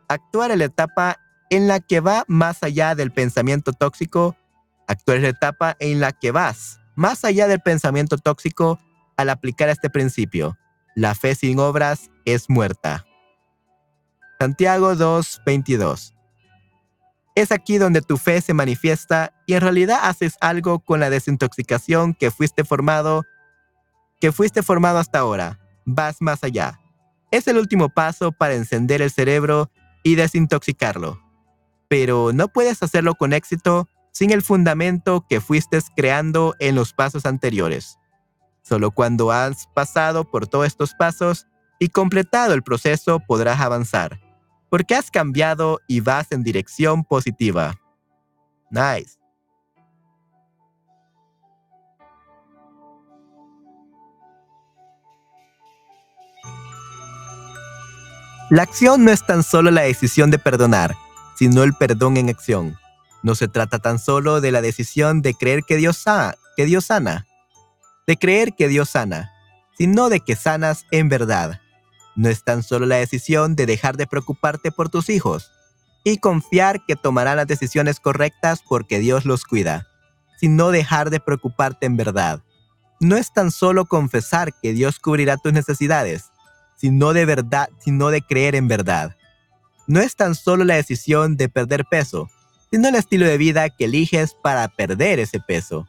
Actuar 0.08 0.52
en 0.52 0.60
la 0.60 0.66
etapa 0.66 1.20
en 1.50 1.68
la 1.68 1.82
que 1.82 2.00
va 2.00 2.24
más 2.30 2.64
allá 2.64 2.96
del 2.96 3.12
pensamiento 3.12 3.74
tóxico. 3.74 4.38
Actuar 4.88 5.18
en 5.18 5.24
la 5.24 5.30
etapa 5.30 5.76
en 5.82 6.00
la 6.00 6.14
que 6.14 6.32
vas 6.32 6.80
más 6.96 7.26
allá 7.26 7.50
del 7.50 7.60
pensamiento 7.60 8.18
tóxico 8.18 8.80
al 9.18 9.30
aplicar 9.30 9.68
este 9.68 9.89
principio. 9.89 10.58
La 10.96 11.14
fe 11.14 11.36
sin 11.36 11.60
obras 11.60 12.10
es 12.24 12.50
muerta. 12.50 13.06
Santiago 14.39 14.96
2:22. 14.96 16.14
Es 17.36 17.52
aquí 17.52 17.78
donde 17.78 18.02
tu 18.02 18.16
fe 18.18 18.39
se 18.39 18.54
manifiesta 18.54 19.34
y 19.46 19.56
en 19.56 19.60
realidad 19.60 20.00
haces 20.04 20.38
algo 20.39 20.80
con 20.80 21.02
la 21.02 21.10
desintoxicación 21.10 22.14
que 22.14 22.32
fuiste 22.32 22.64
formado 22.64 23.26
que 24.22 24.32
fuiste 24.32 24.63
formado 24.63 24.99
hasta 24.99 25.19
ahora. 25.19 25.59
Vas 25.86 26.22
más 26.22 26.43
allá. 26.43 26.80
Es 27.32 27.47
el 27.47 27.57
último 27.57 27.89
paso 27.89 28.32
para 28.32 28.53
encender 28.53 29.01
el 29.01 29.09
cerebro 29.09 29.72
y 30.03 30.15
desintoxicarlo. 30.15 31.19
Pero 31.89 32.32
no 32.32 32.47
puedes 32.47 32.84
hacerlo 32.84 33.15
con 33.15 33.34
éxito 33.34 33.89
sin 34.13 34.32
el 34.32 34.43
fundamento 34.43 35.26
que 35.28 35.41
fuiste 35.41 35.80
creando 35.95 36.55
en 36.59 36.76
los 36.76 36.93
pasos 36.93 37.26
anteriores. 37.26 37.97
Solo 38.61 38.91
cuando 38.91 39.32
has 39.32 39.67
pasado 39.74 40.24
por 40.24 40.47
todos 40.47 40.67
estos 40.67 40.93
pasos 40.93 41.47
y 41.80 41.89
completado 41.89 42.53
el 42.53 42.61
proceso 42.61 43.19
podrás 43.19 43.59
avanzar, 43.59 44.22
porque 44.69 44.93
has 44.93 45.09
cambiado 45.09 45.80
y 45.88 46.01
vas 46.01 46.32
en 46.32 46.43
dirección 46.43 47.03
positiva. 47.03 47.80
Nice. 48.69 49.20
La 58.52 58.64
acción 58.64 59.06
no 59.06 59.12
es 59.12 59.26
tan 59.26 59.43
solo 59.43 59.72
la 59.72 59.84
decisión 59.84 60.30
de 60.30 60.38
perdonar, 60.38 60.97
sino 61.38 61.64
el 61.64 61.74
perdón 61.74 62.18
en 62.18 62.28
acción. 62.28 62.78
No 63.24 63.34
se 63.34 63.47
trata 63.47 63.80
tan 63.80 63.97
solo 63.97 64.41
de 64.41 64.52
la 64.52 64.62
decisión 64.62 65.22
de 65.22 65.34
creer 65.34 65.64
que 65.64 65.78
Dios, 65.78 65.95
sana, 65.95 66.36
que 66.58 66.66
Dios 66.66 66.88
sana, 66.88 67.26
de 68.06 68.18
creer 68.18 68.54
que 68.54 68.68
Dios 68.68 68.89
sana, 68.89 69.32
sino 69.78 70.10
de 70.10 70.20
que 70.20 70.36
sanas 70.36 70.84
en 70.91 71.08
verdad. 71.08 71.62
No 72.18 72.28
es 72.28 72.43
tan 72.43 72.62
solo 72.62 72.86
la 72.86 72.97
decisión 72.97 73.56
de 73.56 73.66
dejar 73.66 73.95
de 73.95 74.06
preocuparte 74.06 74.70
por 74.70 74.89
tus 74.89 75.10
hijos 75.10 75.49
y 76.04 76.18
confiar 76.18 76.86
que 76.86 76.97
tomarán 76.97 77.38
las 77.38 77.47
decisiones 77.47 78.02
correctas 78.02 78.64
porque 78.68 78.99
Dios 78.99 79.24
los 79.24 79.45
cuida, 79.45 79.88
sino 80.41 80.72
dejar 80.72 81.10
de 81.10 81.22
preocuparte 81.22 81.86
en 81.86 81.95
verdad. 81.95 82.43
No 82.99 83.16
es 83.16 83.32
tan 83.32 83.49
solo 83.49 83.86
confesar 83.86 84.52
que 84.62 84.74
Dios 84.74 84.99
cubrirá 84.99 85.38
tus 85.38 85.54
necesidades, 85.54 86.30
sino 86.82 87.13
de 87.13 87.25
verdad, 87.25 87.69
sino 87.77 88.09
de 88.09 88.23
creer 88.23 88.55
en 88.55 88.67
verdad. 88.67 89.15
No 89.86 90.01
es 90.01 90.15
tan 90.15 90.34
solo 90.34 90.63
la 90.63 90.73
decisión 90.73 91.38
de 91.38 91.47
perder 91.47 91.86
peso, 91.86 92.27
sino 92.71 92.89
el 92.89 92.95
estilo 92.95 93.27
de 93.27 93.38
vida 93.38 93.69
que 93.69 93.86
eliges 93.86 94.34
para 94.41 94.67
perder 94.67 95.19
ese 95.19 95.39
peso. 95.39 95.88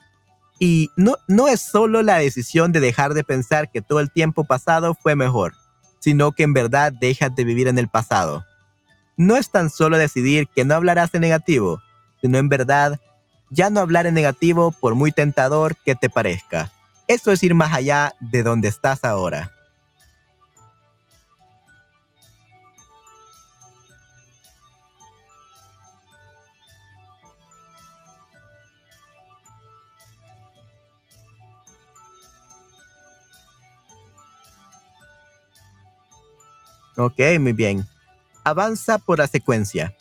Y 0.58 0.90
no, 0.96 1.16
no 1.28 1.48
es 1.48 1.62
solo 1.62 2.02
la 2.02 2.18
decisión 2.18 2.72
de 2.72 2.80
dejar 2.80 3.14
de 3.14 3.24
pensar 3.24 3.70
que 3.70 3.80
todo 3.80 4.00
el 4.00 4.12
tiempo 4.12 4.44
pasado 4.44 4.94
fue 4.94 5.16
mejor, 5.16 5.54
sino 5.98 6.32
que 6.32 6.42
en 6.42 6.52
verdad 6.52 6.92
dejas 6.92 7.34
de 7.34 7.44
vivir 7.44 7.68
en 7.68 7.78
el 7.78 7.88
pasado. 7.88 8.44
No 9.16 9.36
es 9.36 9.50
tan 9.50 9.70
solo 9.70 9.96
decidir 9.96 10.46
que 10.54 10.66
no 10.66 10.74
hablarás 10.74 11.10
de 11.10 11.20
negativo, 11.20 11.80
sino 12.20 12.36
en 12.36 12.50
verdad 12.50 13.00
ya 13.48 13.70
no 13.70 13.80
hablar 13.80 14.06
en 14.06 14.12
negativo 14.12 14.72
por 14.72 14.94
muy 14.94 15.10
tentador 15.10 15.74
que 15.86 15.94
te 15.94 16.10
parezca. 16.10 16.70
Eso 17.08 17.32
es 17.32 17.42
ir 17.42 17.54
más 17.54 17.72
allá 17.72 18.14
de 18.20 18.42
donde 18.42 18.68
estás 18.68 19.04
ahora. 19.04 19.52
Ok, 36.96 37.20
muy 37.40 37.52
bien. 37.52 37.86
Avanza 38.44 38.98
por 38.98 39.18
la 39.18 39.26
secuencia. 39.26 39.94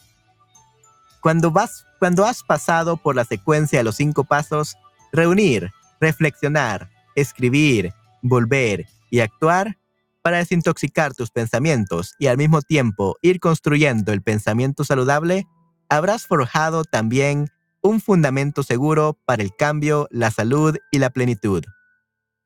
Cuando, 1.21 1.51
vas, 1.51 1.85
cuando 1.99 2.25
has 2.25 2.43
pasado 2.43 2.97
por 2.97 3.15
la 3.15 3.25
secuencia 3.25 3.79
de 3.79 3.83
los 3.83 3.95
cinco 3.95 4.23
pasos, 4.23 4.75
reunir, 5.11 5.71
reflexionar, 5.99 6.89
escribir, 7.15 7.93
volver 8.21 8.87
y 9.09 9.19
actuar 9.19 9.77
para 10.21 10.37
desintoxicar 10.37 11.13
tus 11.13 11.31
pensamientos 11.31 12.15
y 12.19 12.27
al 12.27 12.37
mismo 12.37 12.61
tiempo 12.61 13.17
ir 13.21 13.39
construyendo 13.39 14.11
el 14.13 14.21
pensamiento 14.21 14.83
saludable, 14.83 15.47
habrás 15.89 16.27
forjado 16.27 16.83
también 16.83 17.49
un 17.81 17.99
fundamento 17.99 18.63
seguro 18.63 19.17
para 19.25 19.43
el 19.43 19.55
cambio, 19.55 20.07
la 20.11 20.31
salud 20.31 20.77
y 20.91 20.99
la 20.99 21.09
plenitud. 21.09 21.63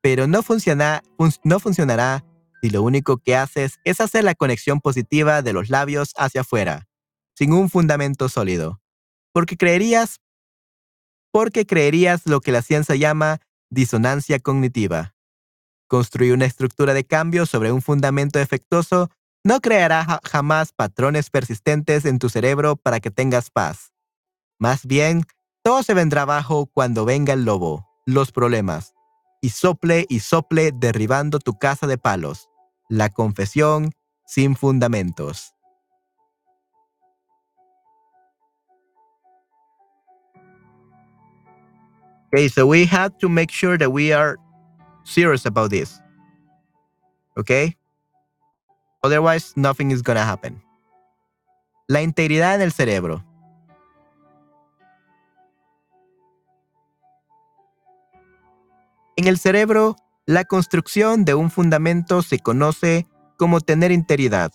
Pero 0.01 0.27
no, 0.27 0.43
funciona, 0.43 1.01
no 1.43 1.59
funcionará 1.59 2.23
si 2.65 2.71
lo 2.71 2.81
único 2.81 3.17
que 3.17 3.35
haces 3.35 3.79
es 3.83 4.01
hacer 4.01 4.23
la 4.23 4.33
conexión 4.33 4.81
positiva 4.81 5.43
de 5.43 5.53
los 5.53 5.69
labios 5.69 6.13
hacia 6.17 6.41
afuera, 6.41 6.87
sin 7.35 7.53
un 7.53 7.69
fundamento 7.69 8.27
sólido. 8.27 8.81
Porque 9.33 9.55
creerías, 9.55 10.19
porque 11.31 11.67
creerías 11.67 12.25
lo 12.25 12.41
que 12.41 12.51
la 12.51 12.63
ciencia 12.63 12.95
llama 12.95 13.37
disonancia 13.69 14.39
cognitiva. 14.39 15.13
Construir 15.85 16.33
una 16.33 16.45
estructura 16.45 16.95
de 16.95 17.03
cambio 17.03 17.45
sobre 17.45 17.71
un 17.71 17.83
fundamento 17.83 18.39
defectuoso 18.39 19.11
no 19.43 19.61
creará 19.61 20.19
jamás 20.23 20.71
patrones 20.71 21.29
persistentes 21.29 22.05
en 22.05 22.17
tu 22.17 22.29
cerebro 22.29 22.77
para 22.77 22.99
que 22.99 23.11
tengas 23.11 23.51
paz. 23.51 23.93
Más 24.57 24.87
bien, 24.87 25.21
todo 25.61 25.83
se 25.83 25.93
vendrá 25.93 26.23
abajo 26.23 26.65
cuando 26.65 27.05
venga 27.05 27.33
el 27.33 27.45
lobo, 27.45 27.87
los 28.07 28.31
problemas, 28.31 28.95
y 29.39 29.49
sople 29.49 30.07
y 30.09 30.21
sople 30.21 30.71
derribando 30.73 31.37
tu 31.37 31.59
casa 31.59 31.85
de 31.85 31.99
palos, 31.99 32.49
la 32.89 33.09
confesión 33.09 33.91
sin 34.25 34.55
fundamentos. 34.55 35.53
Okay, 42.27 42.49
so 42.49 42.67
we 42.67 42.85
have 42.85 43.17
to 43.19 43.29
make 43.29 43.49
sure 43.49 43.77
that 43.77 43.91
we 43.91 44.11
are 44.11 44.37
serious 45.05 45.45
about 45.45 45.69
this. 45.69 46.01
Okay? 47.37 47.77
Otherwise, 49.03 49.53
nothing 49.55 49.91
is 49.91 50.01
to 50.17 50.23
happen. 50.25 50.61
La 51.87 52.01
integridad 52.01 52.55
en 52.55 52.61
el 52.61 52.71
cerebro. 52.71 53.23
En 59.15 59.27
el 59.27 59.37
cerebro, 59.37 59.95
la 60.27 60.43
construcción 60.43 61.23
de 61.23 61.35
un 61.35 61.51
fundamento 61.51 62.23
se 62.23 62.39
conoce 62.39 63.05
como 63.37 63.61
tener 63.61 63.91
integridad, 63.91 64.51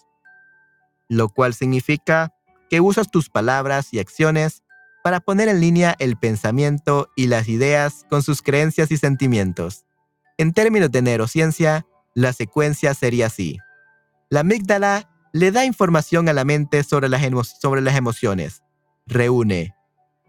lo 1.08 1.28
cual 1.28 1.54
significa 1.54 2.34
que 2.68 2.80
usas 2.80 3.10
tus 3.10 3.28
palabras 3.28 3.92
y 3.92 4.00
acciones 4.00 4.62
para 5.04 5.20
poner 5.20 5.48
en 5.48 5.60
línea 5.60 5.94
el 5.98 6.16
pensamiento 6.16 7.08
y 7.16 7.28
las 7.28 7.48
ideas 7.48 8.04
con 8.10 8.22
sus 8.22 8.42
creencias 8.42 8.90
y 8.90 8.96
sentimientos. 8.96 9.84
En 10.38 10.52
términos 10.52 10.90
de 10.90 11.02
neurociencia, 11.02 11.86
la 12.14 12.32
secuencia 12.32 12.92
sería 12.94 13.26
así. 13.26 13.58
La 14.28 14.40
amígdala 14.40 15.08
le 15.32 15.52
da 15.52 15.64
información 15.64 16.28
a 16.28 16.32
la 16.32 16.44
mente 16.44 16.82
sobre 16.82 17.08
las, 17.08 17.22
sobre 17.60 17.80
las 17.80 17.96
emociones. 17.96 18.62
Reúne. 19.06 19.74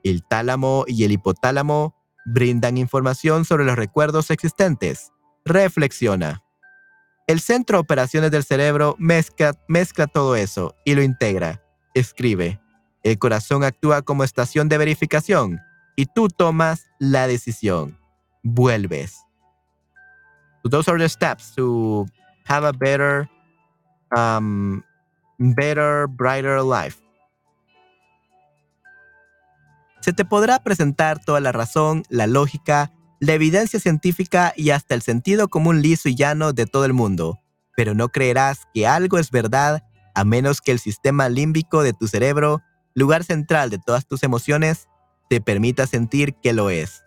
El 0.03 0.23
tálamo 0.23 0.85
y 0.87 1.03
el 1.03 1.11
hipotálamo 1.11 1.95
brindan 2.25 2.77
información 2.77 3.45
sobre 3.45 3.65
los 3.65 3.75
recuerdos 3.75 4.29
existentes. 4.31 5.11
Reflexiona. 5.45 6.43
El 7.27 7.39
centro 7.39 7.77
de 7.77 7.81
operaciones 7.81 8.31
del 8.31 8.43
cerebro 8.43 8.95
mezcla, 8.99 9.53
mezcla 9.67 10.07
todo 10.07 10.35
eso 10.35 10.75
y 10.85 10.95
lo 10.95 11.01
integra. 11.01 11.63
Escribe. 11.93 12.59
El 13.03 13.17
corazón 13.17 13.63
actúa 13.63 14.01
como 14.01 14.23
estación 14.23 14.69
de 14.69 14.77
verificación 14.77 15.59
y 15.95 16.05
tú 16.05 16.27
tomas 16.27 16.87
la 16.99 17.27
decisión. 17.27 17.97
Vuelves. 18.43 19.17
Those 20.63 20.89
are 20.89 20.99
the 20.99 21.09
steps 21.09 21.55
to 21.55 22.05
have 22.45 22.67
a 22.67 22.71
better, 22.71 23.27
um, 24.15 24.83
better, 25.39 26.07
brighter 26.07 26.61
life. 26.61 27.01
Se 30.01 30.13
te 30.13 30.25
podrá 30.25 30.63
presentar 30.63 31.23
toda 31.23 31.39
la 31.39 31.51
razón, 31.51 32.03
la 32.09 32.27
lógica, 32.27 32.91
la 33.21 33.33
evidencia 33.33 33.79
científica 33.79 34.51
y 34.57 34.71
hasta 34.71 34.95
el 34.95 35.03
sentido 35.03 35.47
común 35.47 35.83
liso 35.83 36.09
y 36.09 36.15
llano 36.15 36.53
de 36.53 36.65
todo 36.65 36.85
el 36.85 36.93
mundo, 36.93 37.39
pero 37.77 37.93
no 37.93 38.09
creerás 38.09 38.67
que 38.73 38.87
algo 38.87 39.19
es 39.19 39.29
verdad 39.29 39.83
a 40.15 40.25
menos 40.25 40.59
que 40.59 40.71
el 40.71 40.79
sistema 40.79 41.29
límbico 41.29 41.83
de 41.83 41.93
tu 41.93 42.07
cerebro 42.07 42.63
lugar 42.95 43.23
central 43.23 43.69
de 43.69 43.77
todas 43.77 44.07
tus 44.07 44.23
emociones, 44.23 44.87
te 45.29 45.39
permita 45.39 45.85
sentir 45.85 46.33
que 46.41 46.51
lo 46.51 46.71
es. 46.71 47.03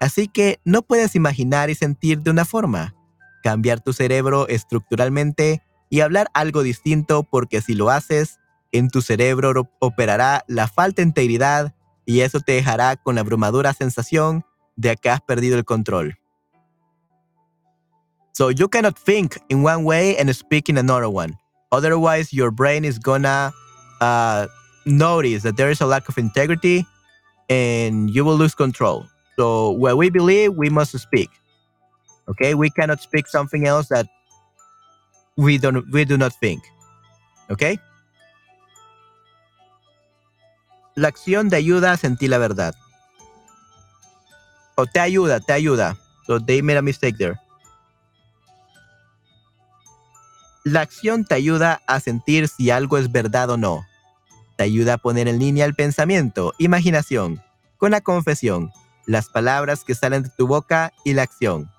Así 0.00 0.28
que 0.28 0.60
no 0.64 0.82
puedes 0.82 1.16
imaginar 1.16 1.68
y 1.68 1.74
sentir 1.74 2.20
de 2.20 2.30
una 2.30 2.44
forma, 2.44 2.94
cambiar 3.42 3.80
tu 3.80 3.92
cerebro 3.92 4.46
estructuralmente 4.48 5.62
y 5.90 6.00
hablar 6.00 6.28
algo 6.32 6.62
distinto 6.62 7.24
porque 7.24 7.60
si 7.60 7.74
lo 7.74 7.90
haces, 7.90 8.38
en 8.70 8.88
tu 8.88 9.02
cerebro 9.02 9.68
operará 9.80 10.44
la 10.46 10.68
falta 10.68 11.02
de 11.02 11.08
integridad 11.08 11.74
y 12.06 12.20
eso 12.20 12.40
te 12.40 12.52
dejará 12.52 12.96
con 12.96 13.16
la 13.16 13.22
abrumadora 13.22 13.72
sensación 13.72 14.44
de 14.76 14.96
que 14.96 15.10
has 15.10 15.20
perdido 15.20 15.56
el 15.56 15.64
control. 15.64 16.14
So 18.32 18.48
you 18.48 18.68
cannot 18.68 18.98
think 18.98 19.38
in 19.48 19.62
one 19.62 19.84
way 19.84 20.16
and 20.16 20.34
speak 20.34 20.68
in 20.68 20.76
another 20.76 21.08
one. 21.08 21.36
Otherwise, 21.70 22.32
your 22.32 22.50
brain 22.50 22.84
is 22.84 22.98
gonna 22.98 23.52
uh, 24.00 24.46
notice 24.86 25.42
that 25.44 25.56
there 25.56 25.70
is 25.70 25.80
a 25.80 25.86
lack 25.86 26.08
of 26.08 26.18
integrity 26.18 26.84
and 27.48 28.10
you 28.10 28.24
will 28.24 28.36
lose 28.36 28.54
control. 28.54 29.06
So 29.36 29.70
what 29.70 29.96
we 29.96 30.10
believe, 30.10 30.54
we 30.54 30.68
must 30.68 30.98
speak. 30.98 31.30
Okay, 32.28 32.54
we 32.54 32.70
cannot 32.70 33.00
speak 33.00 33.26
something 33.26 33.66
else 33.66 33.88
that 33.88 34.06
we 35.36 35.58
don't 35.58 35.84
we 35.92 36.04
do 36.04 36.16
not 36.16 36.32
think. 36.40 36.62
Okay? 37.50 37.78
La 40.96 41.08
acción 41.08 41.50
te 41.50 41.56
ayuda 41.56 41.92
a 41.92 41.96
sentir 41.96 42.30
la 42.30 42.38
verdad. 42.38 42.74
O 44.76 44.86
te 44.86 45.00
ayuda, 45.00 45.40
te 45.40 45.52
ayuda. 45.52 45.96
So 46.26 46.40
they 46.40 46.62
made 46.62 46.78
a 46.78 46.82
mistake 46.82 47.16
there. 47.16 47.36
La 50.64 50.80
acción 50.80 51.24
te 51.24 51.34
ayuda 51.34 51.82
a 51.86 52.00
sentir 52.00 52.48
si 52.48 52.70
algo 52.70 52.96
es 52.96 53.12
verdad 53.12 53.50
o 53.50 53.56
no 53.56 53.84
te 54.56 54.64
ayuda 54.64 54.94
a 54.94 54.98
poner 54.98 55.28
en 55.28 55.38
línea 55.38 55.64
el 55.64 55.74
pensamiento, 55.74 56.54
imaginación, 56.58 57.42
con 57.76 57.90
la 57.90 58.00
confesión, 58.00 58.70
las 59.06 59.28
palabras 59.28 59.84
que 59.84 59.94
salen 59.94 60.22
de 60.22 60.30
tu 60.30 60.46
boca 60.46 60.92
y 61.04 61.12
la 61.14 61.22
acción. 61.22 61.70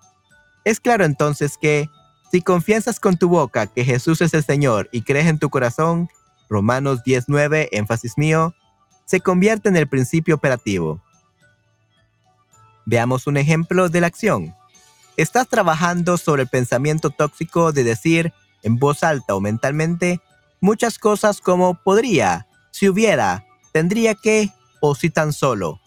Es 0.63 0.79
claro 0.79 1.05
entonces 1.05 1.57
que, 1.57 1.89
si 2.31 2.41
confiesas 2.41 2.99
con 2.99 3.17
tu 3.17 3.29
boca 3.29 3.67
que 3.67 3.85
Jesús 3.85 4.21
es 4.21 4.33
el 4.33 4.43
Señor 4.43 4.89
y 4.91 5.03
crees 5.03 5.27
en 5.27 5.39
tu 5.39 5.49
corazón, 5.49 6.09
Romanos 6.49 7.03
19, 7.03 7.69
énfasis 7.71 8.17
mío, 8.17 8.53
se 9.05 9.19
convierte 9.19 9.69
en 9.69 9.77
el 9.77 9.87
principio 9.87 10.35
operativo. 10.35 11.01
Veamos 12.85 13.27
un 13.27 13.37
ejemplo 13.37 13.89
de 13.89 14.01
la 14.01 14.07
acción. 14.07 14.55
Estás 15.17 15.47
trabajando 15.47 16.17
sobre 16.17 16.43
el 16.43 16.49
pensamiento 16.49 17.09
tóxico 17.09 17.71
de 17.71 17.83
decir, 17.83 18.33
en 18.63 18.77
voz 18.77 19.03
alta 19.03 19.35
o 19.35 19.41
mentalmente, 19.41 20.21
muchas 20.61 20.99
cosas 20.99 21.41
como 21.41 21.75
podría, 21.75 22.47
si 22.71 22.89
hubiera, 22.89 23.45
tendría 23.71 24.15
que 24.15 24.51
o 24.81 24.95
si 24.95 25.09
tan 25.09 25.33
solo. 25.33 25.79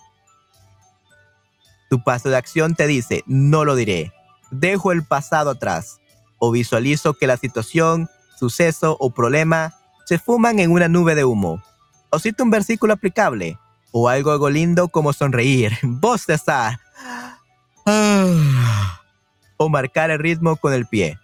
Tu 1.90 2.02
paso 2.02 2.28
de 2.28 2.36
acción 2.36 2.74
te 2.74 2.86
dice, 2.86 3.22
no 3.26 3.64
lo 3.64 3.76
diré, 3.76 4.12
dejo 4.50 4.92
el 4.92 5.04
pasado 5.04 5.50
atrás, 5.50 6.00
o 6.38 6.50
visualizo 6.50 7.14
que 7.14 7.26
la 7.26 7.36
situación, 7.36 8.08
suceso 8.38 8.96
o 9.00 9.10
problema 9.10 9.74
se 10.04 10.18
fuman 10.18 10.58
en 10.58 10.70
una 10.70 10.88
nube 10.88 11.14
de 11.14 11.24
humo. 11.24 11.62
O 12.10 12.18
cito 12.18 12.42
un 12.42 12.50
versículo 12.50 12.94
aplicable, 12.94 13.58
o 13.90 14.08
algo, 14.08 14.30
algo 14.32 14.48
lindo 14.48 14.88
como 14.88 15.12
sonreír, 15.12 15.76
bostezar, 15.82 16.78
o 19.56 19.68
marcar 19.68 20.10
el 20.10 20.18
ritmo 20.18 20.56
con 20.56 20.72
el 20.72 20.86
pie. 20.86 21.18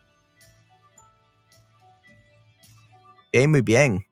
Ok, 3.35 3.49
muy 3.49 3.63
bien. 3.63 4.05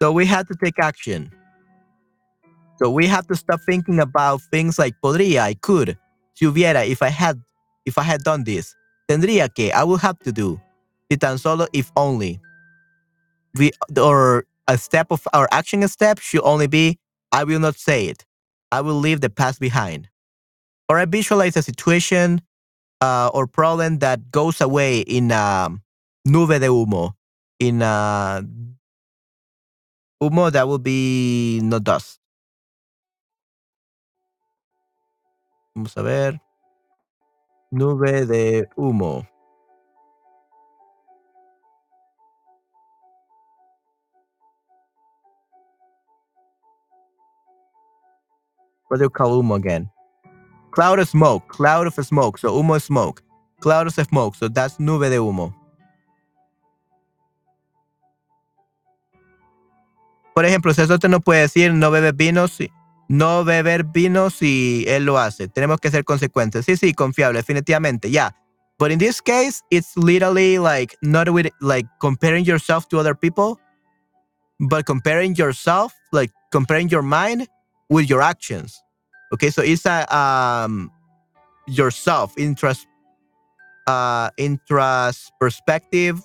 So 0.00 0.12
we 0.12 0.26
had 0.26 0.46
to 0.48 0.54
take 0.54 0.78
action. 0.80 1.30
So 2.78 2.90
we 2.90 3.06
have 3.06 3.26
to 3.28 3.36
stop 3.36 3.60
thinking 3.64 4.00
about 4.00 4.40
things 4.50 4.78
like 4.78 4.94
podría, 5.00 5.42
I 5.42 5.54
could, 5.54 5.96
si 6.34 6.46
hubiera, 6.46 6.88
if 6.88 7.02
I 7.02 7.10
had, 7.10 7.40
if 7.86 7.98
I 7.98 8.02
had 8.02 8.24
done 8.24 8.44
this, 8.44 8.74
tendría 9.08 9.54
que, 9.54 9.70
I 9.70 9.84
would 9.84 10.00
have 10.00 10.18
to 10.20 10.32
do, 10.32 10.60
si 11.10 11.16
tan 11.16 11.38
solo, 11.38 11.66
if 11.72 11.92
only. 11.96 12.40
We, 13.54 13.70
or 13.96 14.46
a 14.66 14.78
step 14.78 15.08
of 15.10 15.28
our 15.32 15.48
action 15.52 15.86
step 15.86 16.18
should 16.18 16.42
only 16.42 16.66
be, 16.66 16.98
I 17.30 17.44
will 17.44 17.60
not 17.60 17.76
say 17.76 18.06
it. 18.06 18.24
I 18.72 18.80
will 18.80 18.96
leave 18.96 19.20
the 19.20 19.30
past 19.30 19.60
behind. 19.60 20.08
Or 20.88 20.98
I 20.98 21.04
visualize 21.04 21.56
a 21.56 21.62
situation 21.62 22.42
uh, 23.00 23.30
or 23.32 23.46
problem 23.46 23.98
that 24.00 24.32
goes 24.32 24.60
away 24.60 25.00
in 25.00 25.30
a 25.30 25.68
nube 26.24 26.58
de 26.58 26.66
humo, 26.66 27.12
in 27.60 27.82
a 27.82 28.42
Humo, 30.22 30.52
that 30.52 30.68
will 30.68 30.78
be 30.78 31.58
no 31.64 31.80
dust. 31.80 32.20
Vamos 35.74 35.96
a 35.96 36.02
ver. 36.04 36.40
Nube 37.72 38.24
de 38.26 38.66
humo. 38.76 39.26
What 48.92 48.98
do 48.98 49.04
you 49.04 49.10
call 49.10 49.42
humo 49.42 49.56
again? 49.56 49.90
Cloud 50.70 50.98
of 50.98 51.08
smoke. 51.08 51.48
Cloud 51.48 51.86
of 51.86 51.94
smoke. 51.94 52.36
So 52.36 52.50
humo 52.52 52.76
is 52.76 52.84
smoke. 52.84 53.22
Cloud 53.60 53.86
of 53.86 53.94
smoke. 53.94 54.36
So 54.36 54.48
that's 54.48 54.78
nube 54.78 55.08
de 55.08 55.16
humo. 55.16 55.54
Por 60.34 60.44
ejemplo, 60.44 60.74
sacerdote 60.74 61.08
no 61.08 61.20
puede 61.20 61.40
decir 61.40 61.72
no 61.72 61.90
beber 61.90 62.12
vino 62.12 62.48
si 62.48 62.70
no 63.08 63.44
beber 63.44 63.84
vino 63.84 64.28
si 64.28 64.84
él 64.86 65.06
lo 65.06 65.16
hace. 65.16 65.48
Tenemos 65.48 65.80
que 65.80 65.90
ser 65.90 66.04
consecuentes. 66.04 66.66
Sí, 66.66 66.76
sí, 66.76 66.92
confiable, 66.92 67.38
definitivamente. 67.38 68.10
Yeah. 68.10 68.32
But 68.78 68.90
in 68.90 68.98
this 68.98 69.22
case, 69.22 69.62
it's 69.70 69.96
literally 69.96 70.58
like 70.58 70.98
not 71.00 71.30
with 71.30 71.48
like 71.62 71.86
comparing 71.98 72.44
yourself 72.44 72.90
to 72.90 72.98
other 72.98 73.14
people, 73.14 73.58
but 74.60 74.84
comparing 74.84 75.34
yourself, 75.34 75.94
like 76.12 76.30
comparing 76.50 76.90
your 76.90 77.02
mind 77.02 77.48
with 77.92 78.08
your 78.08 78.22
actions. 78.22 78.82
Okay, 79.32 79.50
so 79.50 79.62
it's 79.62 79.86
a 79.86 80.04
um 80.14 80.90
yourself 81.66 82.34
interest 82.36 82.86
uh 83.86 84.30
interest 84.36 85.32
perspective 85.38 86.20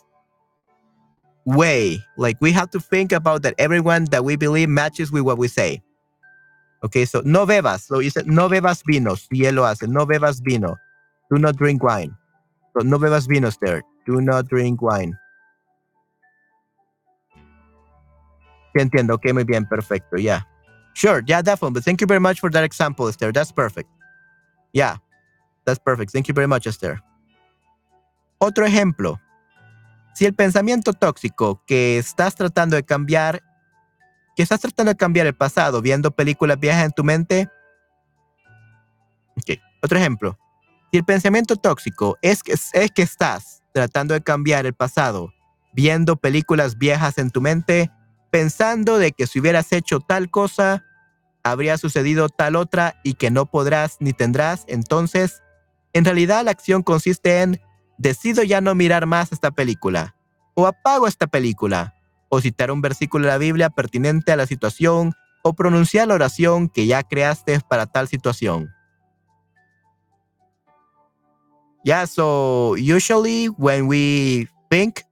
way. 1.46 2.00
Like 2.18 2.38
we 2.42 2.52
have 2.52 2.70
to 2.72 2.80
think 2.80 3.12
about 3.12 3.44
that 3.44 3.56
everyone 3.58 4.06
that 4.06 4.24
we 4.24 4.36
believe 4.36 4.70
matches 4.70 5.12
with 5.12 5.24
what 5.24 5.38
we 5.38 5.48
say. 5.48 5.82
Okay, 6.84 7.06
so 7.06 7.22
no 7.26 7.46
bebas. 7.46 7.82
So 7.82 8.00
you 8.00 8.10
said 8.10 8.28
no 8.28 8.50
bebas 8.50 8.84
él 8.88 9.56
lo 9.56 9.64
hace. 9.64 9.88
No 9.88 10.06
bebas 10.06 10.42
vino. 10.42 10.76
Do 11.30 11.38
not 11.38 11.56
drink 11.58 11.84
wine. 11.84 12.16
So 12.78 12.86
no 12.86 12.98
bebas 12.98 13.28
vinos 13.28 13.58
there. 13.62 13.84
Do 14.06 14.22
not 14.22 14.48
drink 14.48 14.82
wine. 14.82 15.18
Entiendo. 18.78 19.16
Ok, 19.16 19.34
muy 19.34 19.44
bien, 19.44 19.66
perfecto. 19.66 20.18
Yeah. 20.18 20.42
Sure, 20.98 21.22
yeah, 21.28 21.44
definitely. 21.44 21.82
Thank 21.82 22.02
you 22.02 22.08
very 22.08 22.20
much 22.20 22.40
for 22.40 22.50
that 22.50 22.64
example, 22.64 23.08
Esther. 23.08 23.32
That's 23.32 23.52
perfect. 23.52 23.88
Yeah, 24.74 24.98
that's 25.64 25.78
perfect. 25.78 26.12
Thank 26.12 26.28
you 26.28 26.34
very 26.34 26.48
much, 26.48 26.66
Esther. 26.66 27.04
Otro 28.40 28.66
ejemplo. 28.66 29.20
Si 30.16 30.26
el 30.26 30.34
pensamiento 30.34 30.94
tóxico 30.94 31.62
que 31.68 32.00
estás 32.00 32.34
tratando 32.34 32.76
de 32.76 32.84
cambiar, 32.84 33.44
que 34.36 34.42
estás 34.42 34.60
tratando 34.60 34.92
de 34.92 34.98
cambiar 34.98 35.28
el 35.28 35.36
pasado 35.36 35.84
viendo 35.84 36.10
películas 36.10 36.60
viejas 36.60 36.86
en 36.86 36.92
tu 36.92 37.04
mente. 37.04 37.48
Ok, 39.38 39.60
otro 39.84 40.00
ejemplo. 40.00 40.36
Si 40.92 40.98
el 40.98 41.06
pensamiento 41.06 41.58
tóxico 41.58 42.18
es 42.24 42.42
que, 42.42 42.54
es 42.54 42.92
que 42.92 43.04
estás 43.04 43.62
tratando 43.72 44.16
de 44.16 44.22
cambiar 44.24 44.66
el 44.66 44.74
pasado 44.74 45.32
viendo 45.74 46.16
películas 46.16 46.76
viejas 46.76 47.20
en 47.20 47.30
tu 47.30 47.40
mente, 47.40 47.92
pensando 48.30 48.98
de 48.98 49.12
que 49.12 49.28
si 49.28 49.40
hubieras 49.40 49.72
hecho 49.72 50.00
tal 50.00 50.30
cosa, 50.30 50.84
habría 51.44 51.78
sucedido 51.78 52.30
tal 52.30 52.56
otra 52.56 53.00
y 53.04 53.14
que 53.14 53.32
no 53.32 53.46
podrás 53.46 53.98
ni 54.00 54.14
tendrás, 54.14 54.66
entonces, 54.68 55.42
en 55.94 56.06
realidad 56.06 56.44
la 56.44 56.52
acción 56.52 56.84
consiste 56.84 57.42
en 57.42 57.62
decido 57.98 58.44
ya 58.44 58.62
no 58.62 58.76
mirar 58.76 59.06
más 59.06 59.32
esta 59.32 59.52
película, 59.52 60.16
o 60.54 60.68
apago 60.68 61.08
esta 61.08 61.28
película, 61.28 61.96
o 62.30 62.42
citar 62.42 62.72
un 62.72 62.82
versículo 62.82 63.26
de 63.26 63.32
la 63.32 63.38
Biblia 63.38 63.70
pertinente 63.70 64.32
a 64.32 64.36
la 64.36 64.46
situación, 64.46 65.14
o 65.44 65.54
pronunciar 65.54 66.08
la 66.08 66.16
oración 66.16 66.68
que 66.68 66.86
ya 66.86 67.04
creaste 67.04 67.60
para 67.62 67.86
tal 67.86 68.08
situación. 68.08 68.74
Yeah, 71.84 72.06
so 72.06 72.76
usually 72.76 73.48
when 73.48 73.88
we 73.88 74.50
think 74.70 75.04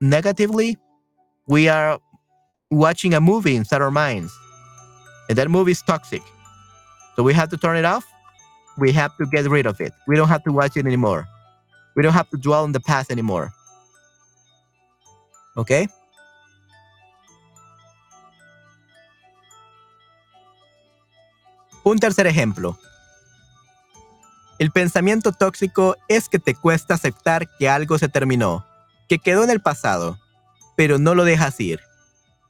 negatively, 0.00 0.76
we 1.46 1.68
are 1.68 2.00
watching 2.70 3.14
a 3.14 3.20
movie 3.20 3.56
inside 3.56 3.82
our 3.82 3.90
minds. 3.90 4.32
And 5.28 5.38
that 5.38 5.50
movie 5.50 5.72
is 5.72 5.82
toxic. 5.82 6.22
So 7.14 7.22
we 7.22 7.32
have 7.34 7.48
to 7.50 7.56
turn 7.56 7.76
it 7.76 7.84
off. 7.84 8.04
We 8.78 8.92
have 8.92 9.16
to 9.16 9.26
get 9.26 9.48
rid 9.48 9.66
of 9.66 9.80
it. 9.80 9.92
We 10.06 10.16
don't 10.16 10.28
have 10.28 10.44
to 10.44 10.52
watch 10.52 10.76
it 10.76 10.86
anymore. 10.86 11.26
We 11.94 12.02
don't 12.02 12.12
have 12.12 12.28
to 12.30 12.36
dwell 12.36 12.64
on 12.64 12.72
the 12.72 12.80
past 12.80 13.10
anymore. 13.10 13.52
¿Ok? 15.56 15.88
Un 21.84 21.98
tercer 21.98 22.26
ejemplo. 22.26 22.76
El 24.58 24.70
pensamiento 24.70 25.32
tóxico 25.32 25.96
es 26.08 26.28
que 26.28 26.38
te 26.38 26.54
cuesta 26.54 26.94
aceptar 26.94 27.48
que 27.58 27.68
algo 27.68 27.98
se 27.98 28.08
terminó, 28.08 28.66
que 29.08 29.18
quedó 29.18 29.44
en 29.44 29.50
el 29.50 29.60
pasado, 29.60 30.18
pero 30.76 30.98
no 30.98 31.14
lo 31.14 31.24
dejas 31.24 31.58
ir. 31.60 31.80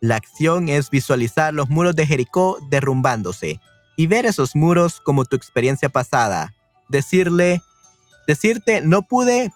La 0.00 0.16
acción 0.16 0.68
es 0.68 0.90
visualizar 0.90 1.54
los 1.54 1.68
muros 1.68 1.96
de 1.96 2.06
Jericó 2.06 2.58
derrumbándose 2.70 3.60
y 3.96 4.06
ver 4.06 4.26
esos 4.26 4.54
muros 4.54 5.00
como 5.00 5.24
tu 5.24 5.36
experiencia 5.36 5.88
pasada. 5.88 6.54
Decirle, 6.88 7.62
Decirte 8.26 8.80
no 8.80 9.02
pude 9.02 9.52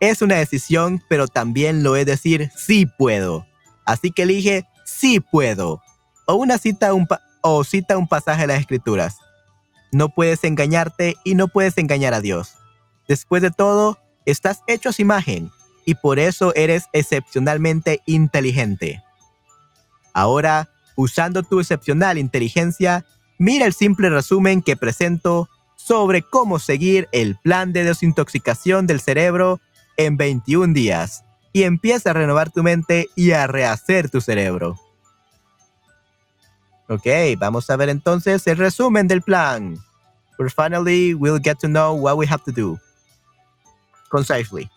es 0.00 0.22
una 0.22 0.36
decisión, 0.36 1.02
pero 1.08 1.28
también 1.28 1.82
lo 1.82 1.96
es 1.96 2.06
decir 2.06 2.50
sí 2.56 2.86
puedo. 2.86 3.46
Así 3.84 4.10
que 4.10 4.22
elige 4.22 4.66
sí 4.84 5.20
puedo. 5.20 5.82
O 6.26 6.34
una 6.34 6.58
cita 6.58 6.94
un 6.94 7.06
o 7.42 7.64
cita 7.64 7.98
un 7.98 8.08
pasaje 8.08 8.42
de 8.42 8.46
las 8.48 8.60
escrituras. 8.60 9.18
No 9.92 10.08
puedes 10.08 10.42
engañarte 10.44 11.16
y 11.24 11.34
no 11.34 11.48
puedes 11.48 11.76
engañar 11.78 12.14
a 12.14 12.20
Dios. 12.20 12.54
Después 13.06 13.42
de 13.42 13.50
todo, 13.50 13.98
estás 14.24 14.62
hecho 14.66 14.88
a 14.88 14.92
su 14.92 15.02
imagen 15.02 15.50
y 15.84 15.94
por 15.94 16.18
eso 16.18 16.54
eres 16.54 16.84
excepcionalmente 16.92 18.00
inteligente. 18.06 19.02
Ahora, 20.14 20.70
usando 20.96 21.42
tu 21.42 21.60
excepcional 21.60 22.16
inteligencia, 22.16 23.04
mira 23.38 23.66
el 23.66 23.74
simple 23.74 24.08
resumen 24.08 24.62
que 24.62 24.76
presento 24.76 25.50
sobre 25.76 26.22
cómo 26.22 26.58
seguir 26.58 27.08
el 27.12 27.36
plan 27.36 27.72
de 27.72 27.84
desintoxicación 27.84 28.86
del 28.86 29.00
cerebro 29.00 29.60
en 29.96 30.16
21 30.16 30.72
días 30.72 31.24
y 31.52 31.64
empieza 31.64 32.10
a 32.10 32.14
renovar 32.14 32.50
tu 32.50 32.62
mente 32.62 33.10
y 33.14 33.32
a 33.32 33.46
rehacer 33.46 34.08
tu 34.08 34.20
cerebro. 34.20 34.78
Ok, 36.88 37.06
vamos 37.38 37.68
a 37.70 37.76
ver 37.76 37.88
entonces 37.88 38.46
el 38.46 38.56
resumen 38.56 39.08
del 39.08 39.22
plan. 39.22 39.78
But 40.38 40.50
finally, 40.50 41.14
we'll 41.14 41.40
get 41.42 41.58
to 41.60 41.68
know 41.68 41.94
what 41.94 42.16
we 42.16 42.26
have 42.26 42.42
to 42.44 42.52
do 42.52 42.78
concisely. 44.10 44.70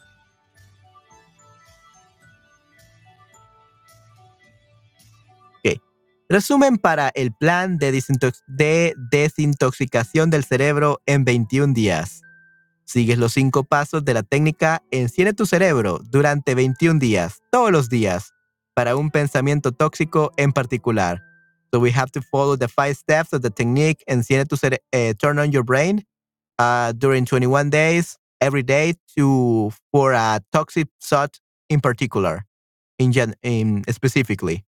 Resumen 6.30 6.78
para 6.78 7.08
el 7.16 7.32
plan 7.32 7.78
de, 7.78 8.02
desintoxicación 9.12 10.30
del 10.30 10.44
cerebro 10.44 11.02
en 11.06 11.24
21 11.24 11.74
días. 11.74 12.22
Sigues 12.84 13.18
los 13.18 13.32
cinco 13.32 13.64
pasos 13.64 14.04
de 14.04 14.14
la 14.14 14.24
técnica 14.24 14.84
Enciende 14.92 15.34
tu 15.34 15.46
cerebro 15.46 16.00
durante 16.04 16.54
21 16.54 17.00
días, 17.00 17.42
todos 17.50 17.72
los 17.72 17.88
días, 17.88 18.34
para 18.74 18.98
un 18.98 19.10
pensamiento 19.10 19.72
tóxico 19.72 20.34
en 20.36 20.52
particular. 20.52 21.24
So 21.72 21.80
we 21.80 21.92
have 21.92 22.12
to 22.12 22.22
follow 22.22 22.58
the 22.58 22.68
five 22.68 22.96
steps 22.98 23.32
of 23.32 23.42
the 23.42 23.50
technique 23.50 24.04
Enciende 24.06 24.46
tu 24.46 24.58
cerebro, 24.58 24.84
uh, 24.94 25.14
turn 25.14 25.40
on 25.40 25.52
your 25.54 25.64
brain 25.64 26.04
uh, 26.60 26.92
during 26.92 27.26
21 27.26 27.70
days, 27.70 28.18
every 28.42 28.64
day, 28.64 28.96
to 29.16 29.72
for 29.94 30.12
a 30.12 30.42
toxic 30.52 30.90
thought 31.02 31.40
in 31.70 31.80
particular, 31.80 32.44
in, 33.00 33.14
in 33.44 33.86
specifically. 33.90 34.67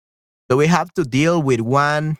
So 0.49 0.57
we 0.57 0.67
have 0.67 0.93
to 0.93 1.03
deal 1.03 1.41
with 1.41 1.61
one 1.61 2.17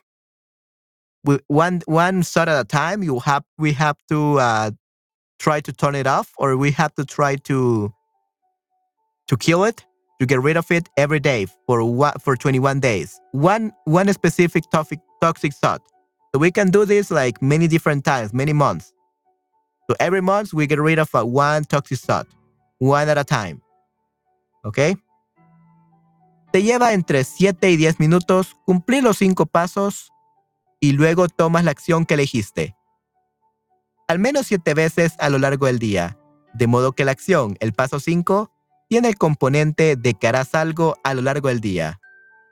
with 1.24 1.42
one 1.48 1.82
one 1.86 2.24
shot 2.24 2.50
at 2.50 2.60
a 2.60 2.64
time. 2.66 3.04
You 3.04 3.20
have 3.20 3.44
we 3.58 3.74
have 3.74 3.98
to 4.10 4.40
uh, 4.40 4.72
try 5.40 5.62
to 5.62 5.74
turn 5.74 5.96
it 5.96 6.08
off, 6.08 6.34
or 6.38 6.58
we 6.58 6.72
have 6.72 6.94
to 6.96 7.06
try 7.06 7.36
to 7.36 7.94
to 9.28 9.38
kill 9.38 9.64
it 9.64 9.86
to 10.20 10.26
get 10.26 10.42
rid 10.42 10.58
of 10.58 10.72
it 10.72 10.90
every 10.98 11.20
day 11.20 11.46
for 11.68 11.84
what 11.84 12.22
for 12.22 12.36
21 12.36 12.80
days. 12.80 13.20
One 13.32 13.72
one 13.86 14.12
specific 14.14 14.64
toxic 14.72 15.00
toxic 15.22 15.54
thought. 15.54 15.82
So 16.34 16.40
we 16.40 16.52
can 16.52 16.70
do 16.70 16.86
this 16.86 17.12
like 17.12 17.42
many 17.42 17.68
different 17.68 18.04
times, 18.04 18.34
many 18.34 18.54
months. 18.54 18.94
So 19.90 19.96
every 20.00 20.22
month 20.22 20.54
we 20.54 20.68
get 20.68 20.80
rid 20.80 21.00
of 21.00 21.10
a 21.14 21.26
one 21.26 21.64
toxic 21.64 22.00
thought, 22.00 22.28
one 22.80 23.08
at 23.08 23.18
a 23.18 23.24
time. 23.24 23.62
Okay. 24.66 24.96
Te 26.52 26.64
lleva 26.64 26.94
entre 26.94 27.24
7 27.24 27.70
y 27.70 27.78
10 27.78 28.00
minutos 28.00 28.56
cumplir 28.66 29.04
los 29.04 29.18
5 29.18 29.46
pasos 29.48 30.12
y 30.80 30.94
luego 30.94 31.28
tomas 31.28 31.64
la 31.64 31.72
acción 31.72 32.06
que 32.06 32.14
elegiste. 32.14 32.76
Al 34.08 34.20
menos 34.20 34.48
7 34.48 34.74
veces 34.74 35.16
a 35.20 35.30
lo 35.30 35.40
largo 35.40 35.66
del 35.66 35.80
día, 35.80 36.18
de 36.54 36.68
modo 36.68 36.94
que 36.94 37.04
la 37.04 37.12
acción, 37.12 37.58
el 37.60 37.74
paso 37.74 38.00
5, 38.00 38.52
tiene 38.88 39.10
el 39.10 39.18
componente 39.18 39.98
de 39.98 40.14
que 40.14 40.28
harás 40.28 40.56
algo 40.56 40.96
a 41.04 41.14
lo 41.14 41.22
largo 41.22 41.50
del 41.50 41.60
día. 41.60 42.00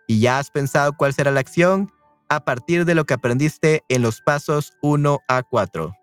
¿Y 0.08 0.20
ya 0.20 0.40
has 0.40 0.52
pensado 0.52 0.94
cuál 0.98 1.14
será 1.14 1.32
la 1.32 1.40
acción? 1.40 1.92
A 2.28 2.44
partir 2.44 2.86
de 2.86 2.96
lo 2.96 3.06
que 3.06 3.14
aprendiste 3.14 3.84
en 3.88 4.02
los 4.02 4.20
pasos 4.22 4.74
1 4.82 5.20
a 5.28 5.44
4. 5.44 5.94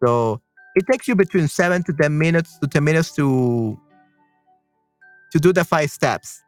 So, 0.00 0.42
it 0.74 0.84
takes 0.86 1.06
you 1.06 1.16
between 1.16 1.48
7 1.48 1.82
to 1.84 1.92
10 1.92 2.10
minutes 2.10 2.58
to 2.60 2.68
10 2.68 2.84
minutes 2.84 3.14
to 3.14 3.80
to 5.32 5.38
do 5.38 5.52
the 5.52 5.64
five 5.64 5.90
steps. 5.90 6.40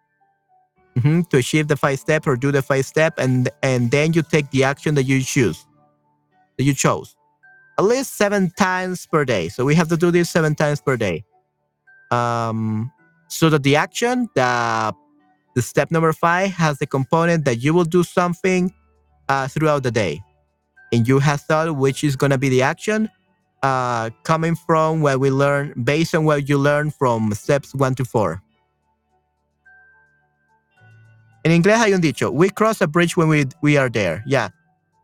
Mm-hmm, 0.97 1.23
to 1.23 1.39
achieve 1.39 1.67
the 1.67 1.77
five 1.77 1.99
step 1.99 2.25
or 2.25 2.37
do 2.37 2.53
the 2.53 2.63
five 2.63 2.87
step 2.87 3.15
and 3.19 3.49
and 3.65 3.91
then 3.91 4.13
you 4.13 4.23
take 4.23 4.49
the 4.53 4.63
action 4.63 4.95
that 4.95 5.03
you 5.03 5.21
choose 5.23 5.67
that 6.57 6.63
you 6.63 6.73
chose. 6.73 7.17
At 7.79 7.85
least 7.85 8.15
seven 8.15 8.53
times 8.57 9.05
per 9.05 9.25
day. 9.25 9.49
So 9.49 9.65
we 9.65 9.75
have 9.75 9.89
to 9.89 9.97
do 9.97 10.13
this 10.13 10.31
seven 10.31 10.55
times 10.55 10.81
per 10.81 10.97
day. 10.97 11.25
Um 12.13 12.93
so 13.27 13.51
that 13.51 13.65
the 13.65 13.75
action 13.75 14.29
the 14.37 14.95
the 15.57 15.63
step 15.63 15.91
number 15.91 16.13
five 16.13 16.53
has 16.53 16.79
the 16.79 16.87
component 16.87 17.45
that 17.45 17.57
you 17.57 17.75
will 17.75 17.85
do 17.85 18.05
something 18.05 18.73
uh, 19.29 19.49
throughout 19.49 19.83
the 19.83 19.91
day. 19.91 20.23
And 20.93 21.09
you 21.09 21.19
have 21.19 21.41
thought 21.41 21.77
which 21.77 22.05
is 22.05 22.15
going 22.15 22.31
to 22.31 22.39
be 22.39 22.49
the 22.49 22.63
action 22.63 23.11
uh, 23.65 24.11
coming 24.23 24.55
from 24.55 25.01
what 25.01 25.19
we 25.19 25.31
learn 25.31 25.73
based 25.83 26.15
on 26.15 26.25
what 26.25 26.49
you 26.49 26.59
learn 26.59 26.91
from 26.91 27.33
steps 27.35 27.75
one 27.75 27.97
to 27.97 28.05
four 28.05 28.44
En 31.45 31.53
inglés 31.53 31.79
hay 31.79 31.93
un 31.93 32.01
dicho, 32.01 32.31
we 32.31 32.49
cross 32.49 32.81
a 32.81 32.87
bridge 32.87 33.17
when 33.19 33.29
we, 33.29 33.47
we 33.61 33.79
are 33.79 33.91
there. 33.91 34.23
Ya. 34.27 34.55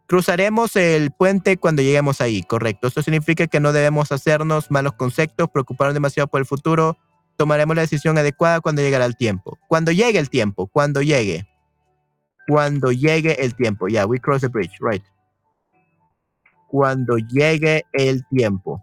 Cruzaremos 0.06 0.74
el 0.74 1.10
puente 1.10 1.58
cuando 1.58 1.82
lleguemos 1.82 2.22
ahí, 2.22 2.42
correcto. 2.42 2.88
Esto 2.88 3.02
significa 3.02 3.46
que 3.46 3.60
no 3.60 3.72
debemos 3.72 4.10
hacernos 4.10 4.70
malos 4.70 4.94
conceptos, 4.94 5.50
preocuparnos 5.50 5.92
demasiado 5.92 6.28
por 6.28 6.40
el 6.40 6.46
futuro. 6.46 6.96
Tomaremos 7.36 7.76
la 7.76 7.82
decisión 7.82 8.16
adecuada 8.16 8.60
cuando 8.60 8.80
llegará 8.80 9.04
el 9.04 9.16
tiempo. 9.16 9.58
Cuando 9.68 9.92
llegue 9.92 10.18
el 10.18 10.30
tiempo, 10.30 10.66
cuando 10.66 11.02
llegue. 11.02 11.46
Cuando 12.48 12.90
llegue 12.90 13.44
el 13.44 13.54
tiempo. 13.54 13.88
Ya, 13.88 14.06
we 14.06 14.18
cross 14.18 14.40
the 14.40 14.48
bridge, 14.48 14.78
right. 14.80 15.04
Cuando 16.68 17.18
llegue 17.18 17.84
el 17.92 18.26
tiempo. 18.28 18.82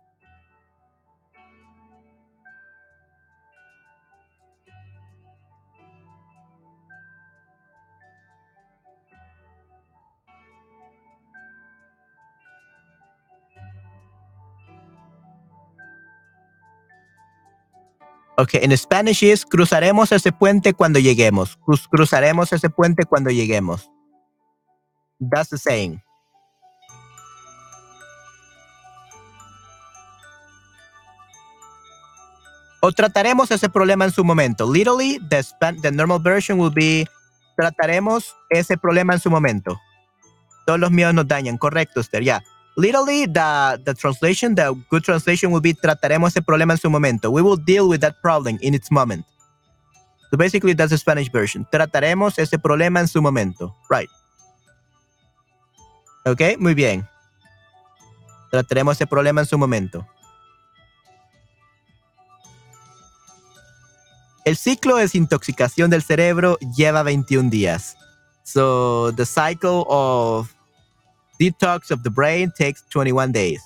Okay, 18.40 18.64
in 18.64 18.72
Spanish 18.78 19.24
is 19.24 19.44
cruzaremos 19.44 20.12
ese 20.12 20.32
puente 20.32 20.74
cuando 20.74 21.00
lleguemos. 21.00 21.58
Cruz, 21.66 21.88
cruzaremos 21.88 22.54
ese 22.54 22.70
puente 22.70 23.04
cuando 23.06 23.32
lleguemos. 23.32 23.90
That's 25.20 25.50
the 25.50 25.58
saying. 25.58 26.04
O 32.80 32.92
trataremos 32.92 33.50
ese 33.50 33.70
problema 33.70 34.06
en 34.06 34.12
su 34.12 34.24
momento. 34.24 34.72
Literally, 34.72 35.20
the, 35.30 35.92
normal 35.92 36.20
version 36.20 36.60
will 36.60 36.72
be 36.72 37.08
trataremos 37.58 38.36
ese 38.52 38.78
problema 38.78 39.14
en 39.14 39.20
su 39.20 39.32
momento. 39.32 39.80
Todos 40.68 40.80
los 40.80 40.92
míos 40.92 41.12
nos 41.12 41.28
dañan. 41.28 41.58
Correcto, 41.58 42.02
Esther. 42.02 42.24
Ya. 42.24 42.44
Literally 42.78 43.25
the 43.25 43.82
the 43.84 43.93
translation 43.93 44.55
the 44.55 44.73
good 44.89 45.03
translation 45.03 45.51
will 45.51 45.61
be 45.61 45.73
trataremos 45.73 46.30
ese 46.36 46.41
problema 46.41 46.73
en 46.73 46.78
su 46.78 46.89
momento. 46.89 47.32
We 47.32 47.41
will 47.41 47.57
deal 47.57 47.89
with 47.89 47.99
that 48.01 48.21
problem 48.21 48.57
in 48.61 48.73
its 48.73 48.91
moment. 48.91 49.25
So 50.30 50.38
basically 50.38 50.73
that's 50.73 50.91
the 50.91 50.97
spanish 50.97 51.32
version. 51.32 51.65
Trataremos 51.71 52.38
ese 52.38 52.57
problema 52.59 52.99
en 52.99 53.07
su 53.07 53.21
momento. 53.21 53.75
Right. 53.89 54.09
Ok 56.25 56.59
muy 56.59 56.75
bien. 56.75 57.07
Trataremos 58.51 58.95
ese 58.95 59.07
problema 59.07 59.41
en 59.41 59.47
su 59.47 59.57
momento. 59.57 60.07
El 64.45 64.55
ciclo 64.55 64.95
de 64.95 65.01
desintoxicación 65.01 65.89
del 65.89 66.03
cerebro 66.03 66.57
lleva 66.78 67.03
21 67.03 67.49
días. 67.49 67.97
So 68.43 69.11
the 69.11 69.25
cycle 69.25 69.84
of 69.89 70.57
Detox 71.40 71.92
of 71.92 72.02
the 72.04 72.10
Brain 72.10 72.52
takes 72.58 72.84
21 72.90 73.32
days. 73.32 73.62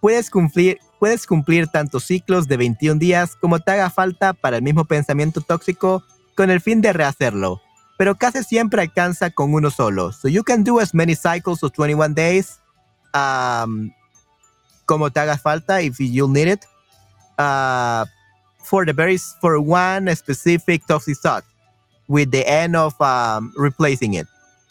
Puedes 0.00 0.30
cumplir, 0.30 0.78
puedes 0.98 1.26
cumplir 1.26 1.66
tantos 1.68 2.04
ciclos 2.04 2.48
de 2.48 2.56
21 2.56 2.98
días 2.98 3.36
como 3.36 3.58
te 3.58 3.72
haga 3.72 3.90
falta 3.90 4.32
para 4.32 4.56
el 4.56 4.62
mismo 4.62 4.84
pensamiento 4.84 5.40
tóxico 5.40 6.02
con 6.34 6.50
el 6.50 6.60
fin 6.60 6.80
de 6.80 6.92
rehacerlo, 6.92 7.60
pero 7.98 8.14
casi 8.14 8.42
siempre 8.42 8.80
alcanza 8.80 9.30
con 9.30 9.52
uno 9.52 9.70
solo. 9.70 10.12
So 10.12 10.28
you 10.28 10.42
can 10.42 10.64
do 10.64 10.80
as 10.80 10.94
many 10.94 11.14
cycles 11.14 11.62
of 11.62 11.72
21 11.72 12.14
days 12.14 12.60
um, 13.14 13.92
como 14.86 15.10
te 15.10 15.20
haga 15.20 15.36
falta 15.36 15.82
if 15.82 15.98
you 15.98 16.26
need 16.26 16.48
it 16.48 16.64
uh, 17.38 18.06
for 18.62 18.86
the 18.86 18.92
very 18.92 19.18
for 19.40 19.58
one 19.58 20.14
specific 20.16 20.86
toxic 20.86 21.16
thought 21.18 21.44
with 22.08 22.30
the 22.30 22.46
end 22.48 22.74
of 22.74 22.98
um, 23.00 23.52
replacing 23.56 24.14
it. 24.14 24.26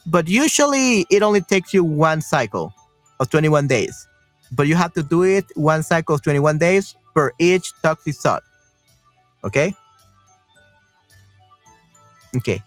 But 0.10 0.28
usually 0.28 1.06
it 1.10 1.22
only 1.22 1.42
takes 1.42 1.74
you 1.74 1.84
one 1.84 2.22
cycle 2.22 2.74
of 3.20 3.30
21 3.30 3.68
days. 3.68 4.08
But 4.52 4.68
you 4.68 4.76
have 4.76 4.94
to 4.94 5.04
do 5.04 5.24
it 5.24 5.46
one 5.56 5.84
cycle 5.84 6.16
of 6.16 6.22
21 6.24 6.58
days 6.58 6.96
for 7.14 7.34
each 7.40 7.72
toxic 7.84 8.16
thought. 8.16 8.44
Okay? 9.44 9.76
Okay. 12.36 12.64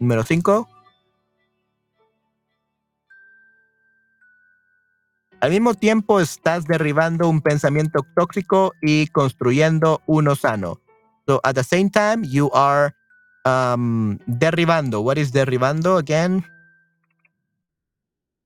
Número 0.00 0.24
5. 0.24 0.66
Al 5.40 5.50
mismo 5.50 5.74
tiempo 5.74 6.20
estás 6.20 6.64
derribando 6.64 7.28
un 7.28 7.40
pensamiento 7.40 8.00
tóxico 8.16 8.72
y 8.80 9.06
construyendo 9.08 10.00
uno 10.06 10.34
sano. 10.34 10.80
So 11.26 11.40
at 11.44 11.54
the 11.54 11.64
same 11.64 11.90
time, 11.90 12.24
you 12.24 12.50
are 12.52 12.95
um, 13.46 14.18
derribando. 14.26 15.02
What 15.02 15.18
is 15.18 15.30
derribando 15.30 15.96
again? 15.96 16.44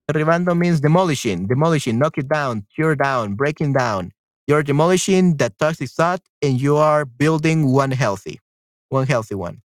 Derribando 0.09 0.55
means 0.55 0.81
demolishing, 0.81 1.47
demolishing, 1.47 1.99
knock 1.99 2.19
it 2.19 2.29
down, 2.29 2.67
tear 2.77 2.95
down, 2.95 3.35
breaking 3.35 3.73
down. 3.73 4.13
You're 4.47 4.63
demolishing 4.63 5.37
that 5.39 5.57
toxic 5.59 5.89
thought 5.91 6.21
and 6.43 6.61
you 6.61 6.77
are 6.77 7.05
building 7.05 7.73
one 7.73 7.93
healthy, 7.93 8.41
one 8.89 9.07
healthy 9.07 9.37
one. 9.37 9.63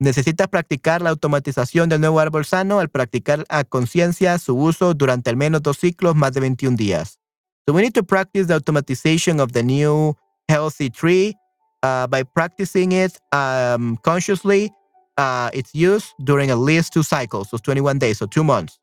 Necesitas 0.00 0.48
practicar 0.48 1.00
la 1.00 1.10
automatización 1.10 1.88
del 1.88 2.00
nuevo 2.00 2.18
árbol 2.18 2.44
sano 2.44 2.80
al 2.80 2.88
practicar 2.88 3.44
a 3.48 3.62
conciencia 3.62 4.36
su 4.38 4.56
uso 4.56 4.94
durante 4.94 5.30
al 5.30 5.36
menos 5.36 5.62
dos 5.62 5.78
ciclos 5.78 6.16
más 6.16 6.32
de 6.32 6.40
21 6.40 6.76
días. 6.76 7.20
So 7.64 7.72
we 7.72 7.82
need 7.82 7.94
to 7.94 8.02
practice 8.02 8.48
the 8.48 8.54
automatization 8.54 9.40
of 9.40 9.52
the 9.52 9.62
new 9.62 10.16
healthy 10.48 10.90
tree 10.90 11.36
uh, 11.82 12.06
by 12.06 12.22
practicing 12.22 12.92
it 12.92 13.18
um, 13.32 13.98
consciously, 14.02 14.70
uh, 15.18 15.50
it's 15.52 15.74
used 15.74 16.14
during 16.24 16.50
at 16.50 16.58
least 16.58 16.92
two 16.92 17.02
cycles, 17.02 17.50
so 17.50 17.58
21 17.58 17.98
days, 17.98 18.18
so 18.18 18.26
two 18.26 18.44
months. 18.44 18.78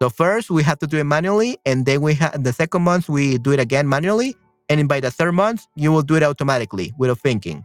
So 0.00 0.10
first 0.10 0.50
we 0.50 0.62
have 0.62 0.78
to 0.80 0.86
do 0.86 0.98
it 0.98 1.04
manually, 1.04 1.58
and 1.64 1.86
then 1.86 2.02
we 2.02 2.14
have 2.14 2.42
the 2.42 2.52
second 2.52 2.82
month 2.82 3.08
we 3.08 3.38
do 3.38 3.52
it 3.52 3.60
again 3.60 3.88
manually, 3.88 4.36
and 4.68 4.86
by 4.88 5.00
the 5.00 5.10
third 5.10 5.32
month 5.32 5.66
you 5.74 5.90
will 5.90 6.02
do 6.02 6.16
it 6.16 6.22
automatically 6.22 6.92
without 6.98 7.18
thinking. 7.20 7.64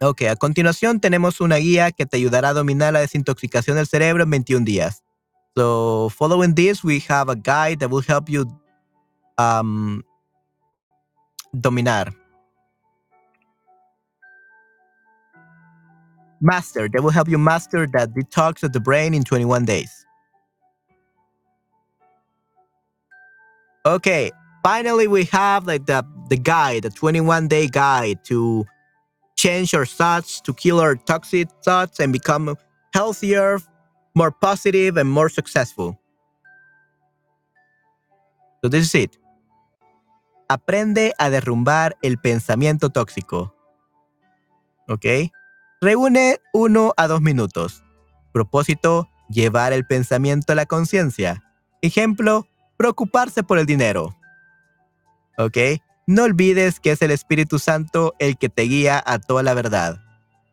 Ok, 0.00 0.22
a 0.28 0.36
continuación 0.36 1.00
tenemos 1.00 1.40
una 1.40 1.56
guía 1.56 1.90
que 1.90 2.04
te 2.04 2.18
ayudará 2.18 2.50
a 2.50 2.52
dominar 2.52 2.92
la 2.92 3.00
desintoxicación 3.00 3.76
del 3.76 3.86
cerebro 3.86 4.24
en 4.24 4.30
21 4.30 4.64
días. 4.64 5.02
So 5.56 6.10
following 6.10 6.54
this, 6.54 6.84
we 6.84 7.00
have 7.08 7.30
a 7.30 7.36
guide 7.36 7.78
that 7.78 7.88
will 7.88 8.02
help 8.02 8.28
you 8.28 8.44
um, 9.38 10.04
dominar. 11.60 12.08
Master. 16.40 16.88
They 16.88 17.00
will 17.00 17.10
help 17.10 17.28
you 17.28 17.38
master 17.38 17.86
that 17.92 18.14
detox 18.14 18.62
of 18.62 18.72
the 18.72 18.80
brain 18.80 19.14
in 19.14 19.24
21 19.24 19.64
days. 19.64 20.04
Okay. 23.86 24.30
Finally, 24.62 25.08
we 25.08 25.24
have 25.24 25.66
like 25.66 25.86
the, 25.86 26.04
the 26.30 26.36
guide, 26.36 26.82
the 26.84 26.90
21 26.90 27.48
day 27.48 27.66
guide 27.68 28.24
to 28.24 28.64
change 29.36 29.74
our 29.74 29.86
thoughts, 29.86 30.40
to 30.40 30.54
kill 30.54 30.80
our 30.80 30.96
toxic 30.96 31.48
thoughts 31.64 32.00
and 32.00 32.12
become 32.12 32.56
healthier, 32.94 33.58
more 34.14 34.30
positive, 34.30 34.96
and 34.96 35.10
more 35.10 35.28
successful. 35.28 35.98
So 38.62 38.68
this 38.68 38.86
is 38.86 38.94
it. 38.94 39.18
Aprende 40.48 41.14
a 41.18 41.30
derrumbar 41.30 41.96
el 42.02 42.18
pensamiento 42.18 42.90
tóxico. 42.90 43.54
¿Ok? 44.88 45.06
Reúne 45.80 46.40
uno 46.52 46.92
a 46.96 47.06
dos 47.06 47.22
minutos. 47.22 47.82
Propósito, 48.32 49.08
llevar 49.30 49.72
el 49.72 49.86
pensamiento 49.86 50.52
a 50.52 50.56
la 50.56 50.66
conciencia. 50.66 51.42
Ejemplo, 51.80 52.46
preocuparse 52.76 53.42
por 53.42 53.58
el 53.58 53.66
dinero. 53.66 54.16
¿Ok? 55.38 55.56
No 56.06 56.24
olvides 56.24 56.80
que 56.80 56.92
es 56.92 57.00
el 57.00 57.10
Espíritu 57.10 57.58
Santo 57.58 58.14
el 58.18 58.36
que 58.36 58.50
te 58.50 58.62
guía 58.62 59.02
a 59.04 59.18
toda 59.18 59.42
la 59.42 59.54
verdad. 59.54 60.00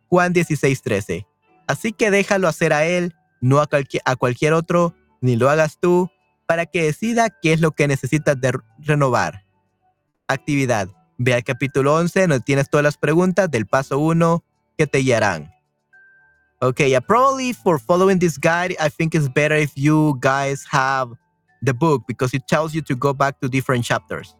Juan 0.07 0.33
16:13. 0.33 1.27
Así 1.67 1.91
que 1.91 2.11
déjalo 2.11 2.47
hacer 2.47 2.73
a 2.73 2.85
Él, 2.85 3.15
no 3.41 3.59
a, 3.59 3.67
a, 4.05 4.15
cualquier 4.15 4.53
otro, 4.53 4.95
ni 5.19 5.35
lo 5.35 5.49
hagas 5.49 5.77
tú, 5.79 6.09
para 6.45 6.65
que 6.65 6.83
decida 6.83 7.29
qué 7.29 7.53
es 7.53 7.61
lo 7.61 7.71
que 7.71 7.87
necesitas 7.87 8.39
de 8.39 8.53
renovar 8.79 9.45
actividad. 10.31 10.89
Ve 11.17 11.33
al 11.33 11.43
capítulo 11.43 11.95
11, 11.95 12.21
donde 12.21 12.39
tienes 12.39 12.69
todas 12.69 12.83
las 12.83 12.97
preguntas 12.97 13.49
del 13.49 13.65
paso 13.65 13.99
1 13.99 14.43
que 14.77 14.87
te 14.87 14.99
guiarán. 14.99 15.51
Okay, 16.63 16.91
yeah, 16.91 16.99
probably 16.99 17.53
for 17.53 17.79
following 17.79 18.19
this 18.19 18.37
guide, 18.37 18.75
I 18.79 18.89
think 18.89 19.15
it's 19.15 19.27
better 19.27 19.55
if 19.55 19.71
you 19.75 20.15
guys 20.19 20.63
have 20.69 21.09
the 21.63 21.73
book 21.73 22.03
because 22.07 22.35
it 22.35 22.47
tells 22.47 22.75
you 22.75 22.81
to 22.83 22.95
go 22.95 23.13
back 23.13 23.39
to 23.41 23.49
different 23.49 23.83
chapters. 23.83 24.35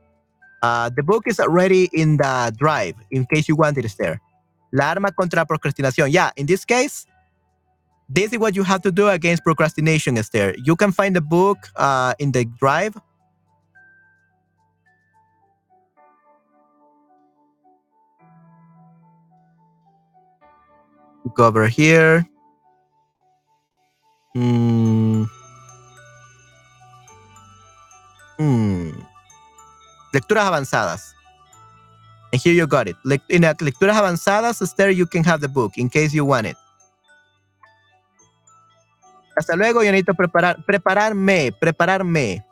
Uh, 0.62 0.92
the 0.96 1.02
book 1.02 1.24
is 1.26 1.40
already 1.40 1.90
in 1.94 2.18
the 2.18 2.54
drive 2.58 2.94
in 3.10 3.26
case 3.26 3.48
you 3.50 3.56
want 3.56 3.78
it 3.78 3.92
there. 3.98 4.22
La 4.72 4.92
arma 4.92 5.12
contra 5.12 5.46
procrastinación. 5.46 6.12
Yeah, 6.12 6.30
in 6.36 6.46
this 6.46 6.64
case, 6.64 7.08
this 8.08 8.32
is 8.32 8.40
what 8.40 8.56
you 8.56 8.64
have 8.64 8.82
to 8.84 8.92
do 8.92 9.10
against 9.10 9.44
procrastination, 9.44 10.18
Esther. 10.18 10.54
You 10.64 10.76
can 10.76 10.92
find 10.92 11.16
the 11.16 11.22
book 11.22 11.58
uh, 11.76 12.14
in 12.20 12.32
the 12.32 12.46
drive 12.46 12.96
Go 21.36 21.46
over 21.46 21.68
here. 21.68 22.26
Mm. 24.36 25.28
Mm. 28.40 29.08
Lecturas 30.14 30.46
avanzadas. 30.46 31.14
And 32.32 32.42
here 32.42 32.54
you 32.54 32.66
got 32.66 32.88
it. 32.88 32.96
Le 33.04 33.22
in 33.30 33.44
lecturas 33.44 33.96
avanzadas, 33.96 34.62
Esther, 34.62 34.90
you 34.90 35.06
can 35.06 35.24
have 35.24 35.42
the 35.42 35.48
book 35.48 35.78
in 35.78 35.90
case 35.90 36.14
you 36.14 36.26
want 36.26 36.48
it. 36.48 36.58
Hasta 39.38 39.56
luego, 39.56 39.84
yo 39.84 39.92
necesito 39.92 40.14
preparar, 40.14 40.64
prepararme, 40.66 41.52
prepararme. 41.52 42.46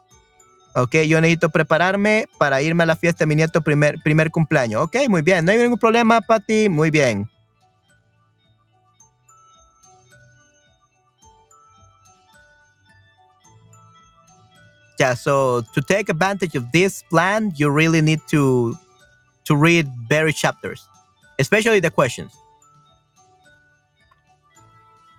Ok, 0.75 0.95
yo 1.07 1.19
necesito 1.19 1.49
prepararme 1.49 2.27
para 2.37 2.61
irme 2.61 2.83
a 2.83 2.85
la 2.85 2.95
fiesta 2.95 3.23
de 3.23 3.27
mi 3.27 3.35
nieto 3.35 3.61
primer, 3.61 3.97
primer 4.03 4.31
cumpleaños. 4.31 4.83
Ok, 4.83 4.95
muy 5.09 5.21
bien. 5.21 5.43
No 5.45 5.51
hay 5.51 5.57
ningún 5.57 5.79
problema, 5.79 6.21
Pati. 6.21 6.69
Muy 6.69 6.91
bien. 6.91 7.29
So 14.99 15.61
to 15.73 15.81
take 15.81 16.09
advantage 16.09 16.55
of 16.55 16.71
this 16.71 17.03
plan, 17.09 17.53
you 17.55 17.71
really 17.71 18.01
need 18.01 18.19
to 18.29 18.77
to 19.45 19.55
read 19.55 19.87
various 20.09 20.35
chapters, 20.35 20.87
especially 21.39 21.79
the 21.79 21.89
questions. 21.89 22.33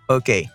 Ok. 0.09 0.51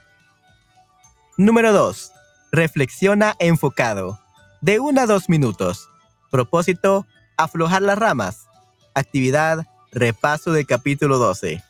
Número 1.38 1.74
2. 1.74 2.12
Reflexiona 2.52 3.36
enfocado. 3.40 4.20
De 4.62 4.80
1 4.80 5.02
a 5.02 5.06
2 5.06 5.30
minutos. 5.30 5.90
Propósito, 6.30 7.06
aflojar 7.38 7.82
las 7.82 7.98
ramas. 7.98 8.48
Actividad, 8.94 9.66
repaso 9.92 10.52
del 10.52 10.66
capítulo 10.66 11.18
12. 11.18 11.64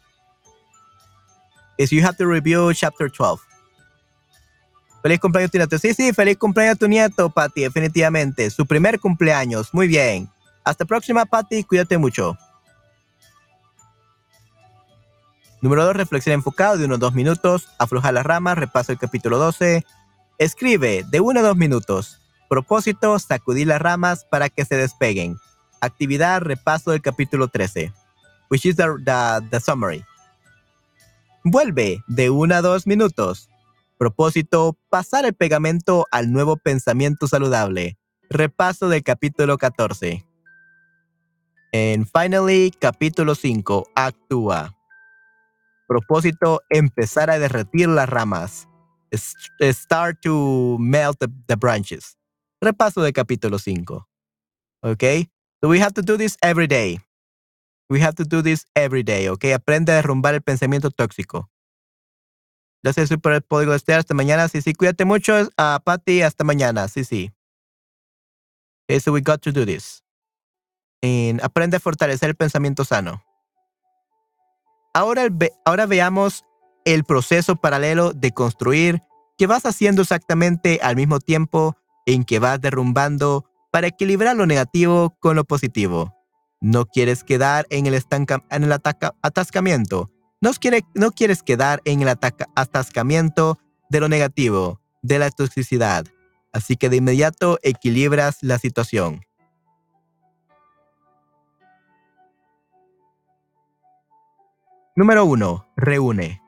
Is 1.77 1.91
you 1.91 2.03
have 2.03 2.17
to 2.17 2.27
review 2.27 2.73
chapter 2.73 3.09
12. 3.09 3.41
Feliz 5.05 5.19
cumpleaños 5.19 5.51
tu 5.51 5.59
nieto. 5.59 5.77
Sí, 5.77 5.93
sí, 5.93 6.13
feliz 6.13 6.35
cumpleaños 6.35 6.77
a 6.77 6.79
tu 6.79 6.87
nieto, 6.87 7.29
Patty, 7.29 7.61
definitivamente. 7.61 8.49
Su 8.49 8.65
primer 8.65 8.99
cumpleaños. 8.99 9.71
Muy 9.71 9.87
bien. 9.87 10.27
Hasta 10.63 10.83
próxima, 10.83 11.25
Patty. 11.27 11.63
Cuídate 11.63 11.99
mucho. 11.99 12.35
Número 15.61 15.85
2. 15.85 15.95
Reflexión 15.95 16.33
enfocado 16.33 16.79
de 16.79 16.85
1 16.85 16.95
a 16.95 16.97
2 16.97 17.13
minutos. 17.13 17.69
Aflojar 17.77 18.15
las 18.15 18.25
ramas. 18.25 18.57
Repaso 18.57 18.93
el 18.93 18.97
capítulo 18.97 19.37
12. 19.37 19.85
Escribe 20.39 21.05
de 21.07 21.19
1 21.19 21.39
a 21.39 21.43
2 21.43 21.55
minutos. 21.55 22.19
Propósito, 22.49 23.19
sacudir 23.19 23.67
las 23.67 23.79
ramas 23.79 24.25
para 24.25 24.49
que 24.49 24.65
se 24.65 24.75
despeguen. 24.75 25.37
Actividad, 25.81 26.41
repaso 26.41 26.89
del 26.89 27.03
capítulo 27.03 27.47
13. 27.47 27.93
Which 28.49 28.65
is 28.65 28.75
the, 28.75 28.87
the 29.51 29.59
summary. 29.59 30.03
Vuelve 31.43 32.03
de 32.07 32.31
1 32.31 32.55
a 32.55 32.61
2 32.63 32.87
minutos. 32.87 33.49
Propósito, 33.97 34.77
pasar 34.89 35.25
el 35.25 35.33
pegamento 35.33 36.05
al 36.11 36.33
nuevo 36.33 36.57
pensamiento 36.57 37.27
saludable. 37.27 37.97
Repaso 38.29 38.89
del 38.89 39.03
capítulo 39.03 39.57
14. 39.57 40.25
And 41.71 42.05
finally, 42.05 42.71
capítulo 42.71 43.35
5. 43.35 43.87
Actúa. 43.95 44.75
Propósito, 45.87 46.61
empezar 46.69 47.29
a 47.29 47.39
derretir 47.39 47.87
las 47.87 48.09
ramas. 48.09 48.67
Start 49.61 50.19
to 50.21 50.77
melt 50.77 51.17
the, 51.19 51.55
branches. 51.55 52.17
Repaso 52.59 53.01
del 53.01 53.13
capítulo 53.13 53.59
5. 53.59 54.05
Okay? 54.83 55.29
So 55.61 55.69
we 55.69 55.79
have 55.79 55.93
to 55.93 56.01
do 56.01 56.17
this 56.17 56.37
every 56.41 56.67
day. 56.67 56.99
We 57.89 58.01
have 58.01 58.15
to 58.15 58.25
do 58.25 58.41
this 58.41 58.65
every 58.75 59.03
day, 59.03 59.29
okay? 59.29 59.53
Aprende 59.53 59.91
a 59.91 59.95
derrumbar 59.95 60.33
el 60.33 60.41
pensamiento 60.41 60.89
tóxico. 60.89 61.49
Gracias 62.85 63.09
por 63.19 63.33
el 63.33 63.43
código. 63.43 63.73
Hasta 63.73 64.13
mañana. 64.13 64.47
Sí, 64.47 64.61
sí. 64.61 64.75
Cuídate 64.75 65.05
mucho, 65.05 65.33
a 65.57 65.81
Patty. 65.83 66.21
Hasta 66.21 66.43
mañana. 66.43 66.87
Sí, 66.87 67.03
sí. 67.03 67.31
Okay, 68.87 69.11
we 69.11 69.21
got 69.21 69.41
to 69.41 69.51
do 69.51 69.65
this. 69.65 70.03
Aprende 71.41 71.77
a 71.77 71.79
fortalecer 71.79 72.29
el 72.29 72.35
pensamiento 72.35 72.85
sano. 72.85 73.23
Ahora, 74.93 75.27
ahora 75.65 75.87
veamos 75.87 76.45
el 76.85 77.03
proceso 77.05 77.55
paralelo 77.55 78.13
de 78.13 78.31
construir 78.31 79.01
que 79.35 79.47
vas 79.47 79.65
haciendo 79.65 80.03
exactamente 80.03 80.79
al 80.83 80.95
mismo 80.95 81.19
tiempo 81.19 81.75
en 82.05 82.23
que 82.23 82.37
vas 82.37 82.61
derrumbando 82.61 83.49
para 83.71 83.87
equilibrar 83.87 84.35
lo 84.35 84.45
negativo 84.45 85.17
con 85.19 85.35
lo 85.35 85.43
positivo. 85.43 86.15
No 86.61 86.85
quieres 86.85 87.23
quedar 87.23 87.65
en 87.71 87.87
el, 87.87 87.99
en 88.51 88.63
el 88.63 88.71
atascamiento 88.71 90.11
no, 90.93 91.11
quieres 91.11 91.43
quedar 91.43 91.81
en 91.85 92.01
el 92.01 92.09
atascamiento 92.09 93.57
de 93.89 93.99
lo 93.99 94.09
negativo, 94.09 94.79
de 95.01 95.19
la 95.19 95.31
toxicidad. 95.31 96.05
Así 96.53 96.75
que 96.75 96.89
de 96.89 96.97
inmediato 96.97 97.59
equilibras 97.63 98.37
la 98.41 98.59
situación. 98.59 99.21
Número 104.95 105.25
1. 105.25 105.67
Reúne. 105.75 106.41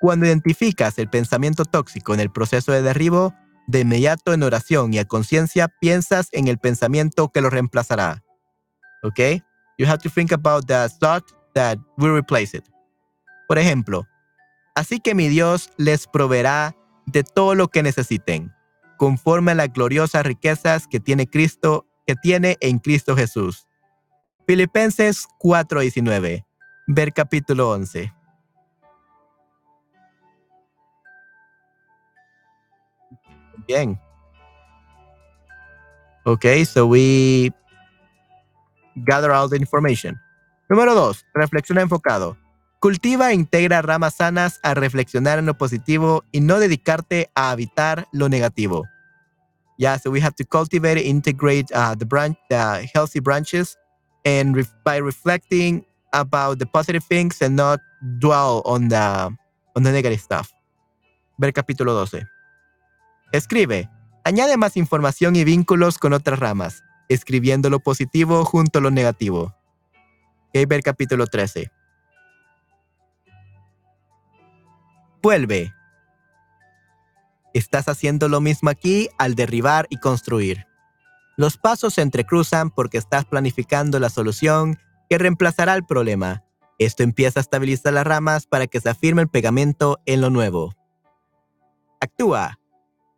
Cuando 0.00 0.26
identificas 0.26 0.98
el 0.98 1.08
pensamiento 1.08 1.64
tóxico 1.64 2.12
en 2.12 2.20
el 2.20 2.30
proceso 2.30 2.72
de 2.72 2.82
derribo, 2.82 3.34
de 3.66 3.80
inmediato 3.80 4.34
en 4.34 4.42
oración 4.42 4.92
y 4.92 4.98
a 4.98 5.04
conciencia 5.04 5.68
piensas 5.80 6.28
en 6.32 6.48
el 6.48 6.58
pensamiento 6.58 7.28
que 7.28 7.40
lo 7.40 7.48
reemplazará. 7.48 8.24
¿Ok? 9.02 9.20
You 9.78 9.86
have 9.86 10.02
to 10.02 10.10
think 10.10 10.32
about 10.32 10.66
the 10.66 10.88
thought 11.00 11.24
that 11.54 11.78
will 11.96 12.14
replace 12.14 12.56
it. 12.56 12.71
Por 13.52 13.58
ejemplo, 13.58 14.08
así 14.74 14.98
que 14.98 15.14
mi 15.14 15.28
Dios 15.28 15.68
les 15.76 16.06
proveerá 16.06 16.74
de 17.04 17.22
todo 17.22 17.54
lo 17.54 17.68
que 17.68 17.82
necesiten, 17.82 18.50
conforme 18.96 19.52
a 19.52 19.54
las 19.54 19.70
gloriosas 19.70 20.24
riquezas 20.24 20.88
que 20.88 21.00
tiene 21.00 21.26
Cristo, 21.26 21.86
que 22.06 22.16
tiene 22.16 22.56
en 22.60 22.78
Cristo 22.78 23.14
Jesús. 23.14 23.68
Filipenses 24.46 25.26
4:19. 25.38 26.46
Ver 26.86 27.12
capítulo 27.12 27.68
11. 27.72 28.10
Bien. 33.68 34.00
Okay, 36.24 36.64
so 36.64 36.86
we 36.86 37.52
gather 39.04 39.30
all 39.30 39.50
the 39.50 39.58
information. 39.58 40.18
Número 40.70 40.94
2. 40.94 41.26
Reflexiona 41.34 41.82
enfocado. 41.82 42.41
Cultiva 42.82 43.30
e 43.30 43.34
integra 43.34 43.80
ramas 43.80 44.14
sanas 44.14 44.58
a 44.64 44.74
reflexionar 44.74 45.38
en 45.38 45.46
lo 45.46 45.56
positivo 45.56 46.24
y 46.32 46.40
no 46.40 46.58
dedicarte 46.58 47.30
a 47.36 47.52
habitar 47.52 48.08
lo 48.10 48.28
negativo. 48.28 48.88
Yeah, 49.78 50.00
so 50.00 50.10
we 50.10 50.20
have 50.20 50.34
to 50.34 50.44
cultivate, 50.44 51.00
integrate 51.00 51.72
uh, 51.72 51.94
the 51.94 52.04
branch, 52.04 52.36
the 52.50 52.84
healthy 52.92 53.20
branches, 53.20 53.78
and 54.24 54.56
by 54.84 54.96
reflecting 54.96 55.86
about 56.12 56.58
the 56.58 56.66
positive 56.66 57.04
things 57.08 57.40
and 57.40 57.54
not 57.54 57.78
dwell 58.18 58.62
on 58.64 58.88
the 58.88 59.30
on 59.76 59.84
the 59.84 59.92
negative 59.92 60.18
stuff. 60.18 60.50
Ver 61.38 61.52
capítulo 61.52 61.94
12. 61.94 62.26
Escribe. 63.30 63.88
Añade 64.24 64.56
más 64.56 64.76
información 64.76 65.36
y 65.36 65.44
vínculos 65.44 65.98
con 65.98 66.14
otras 66.14 66.40
ramas, 66.40 66.82
escribiendo 67.08 67.70
lo 67.70 67.78
positivo 67.78 68.44
junto 68.44 68.80
a 68.80 68.82
lo 68.82 68.90
negativo. 68.90 69.54
Ver 70.52 70.82
capítulo 70.82 71.28
13. 71.28 71.70
Vuelve. 75.22 75.72
Estás 77.54 77.88
haciendo 77.88 78.28
lo 78.28 78.40
mismo 78.40 78.70
aquí 78.70 79.08
al 79.18 79.34
derribar 79.34 79.86
y 79.90 79.98
construir. 79.98 80.66
Los 81.36 81.56
pasos 81.56 81.94
se 81.94 82.02
entrecruzan 82.02 82.70
porque 82.70 82.98
estás 82.98 83.24
planificando 83.24 83.98
la 83.98 84.10
solución 84.10 84.78
que 85.08 85.18
reemplazará 85.18 85.74
el 85.74 85.84
problema. 85.84 86.42
Esto 86.78 87.02
empieza 87.02 87.40
a 87.40 87.42
estabilizar 87.42 87.92
las 87.92 88.06
ramas 88.06 88.46
para 88.46 88.66
que 88.66 88.80
se 88.80 88.90
afirme 88.90 89.22
el 89.22 89.28
pegamento 89.28 90.00
en 90.06 90.20
lo 90.20 90.30
nuevo. 90.30 90.74
Actúa. 92.00 92.58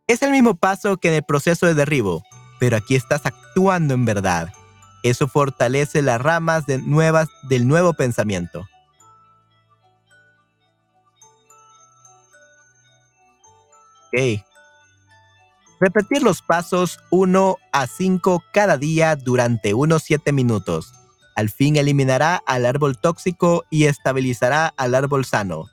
Es 0.07 0.21
el 0.21 0.31
mismo 0.31 0.55
paso 0.55 0.97
que 0.97 1.07
en 1.07 1.15
el 1.15 1.23
proceso 1.23 1.65
de 1.65 1.73
derribo, 1.73 2.21
pero 2.59 2.77
aquí 2.77 2.95
estás 2.95 3.25
actuando 3.25 3.95
en 3.95 4.05
verdad. 4.05 4.53
Eso 5.01 5.27
fortalece 5.27 6.01
las 6.01 6.21
ramas 6.21 6.65
nuevas 6.67 7.27
del 7.49 7.67
nuevo 7.67 7.93
pensamiento. 7.93 8.65
Repetir 15.79 16.23
los 16.23 16.41
pasos 16.41 16.99
1 17.11 17.57
a 17.71 17.87
5 17.87 18.43
cada 18.53 18.77
día 18.77 19.15
durante 19.15 19.73
unos 19.73 20.03
7 20.03 20.31
minutos. 20.31 20.93
Al 21.35 21.49
fin 21.49 21.75
eliminará 21.75 22.41
al 22.45 22.65
árbol 22.65 22.97
tóxico 22.97 23.65
y 23.69 23.85
estabilizará 23.85 24.73
al 24.77 24.95
árbol 24.95 25.25
sano. 25.25 25.65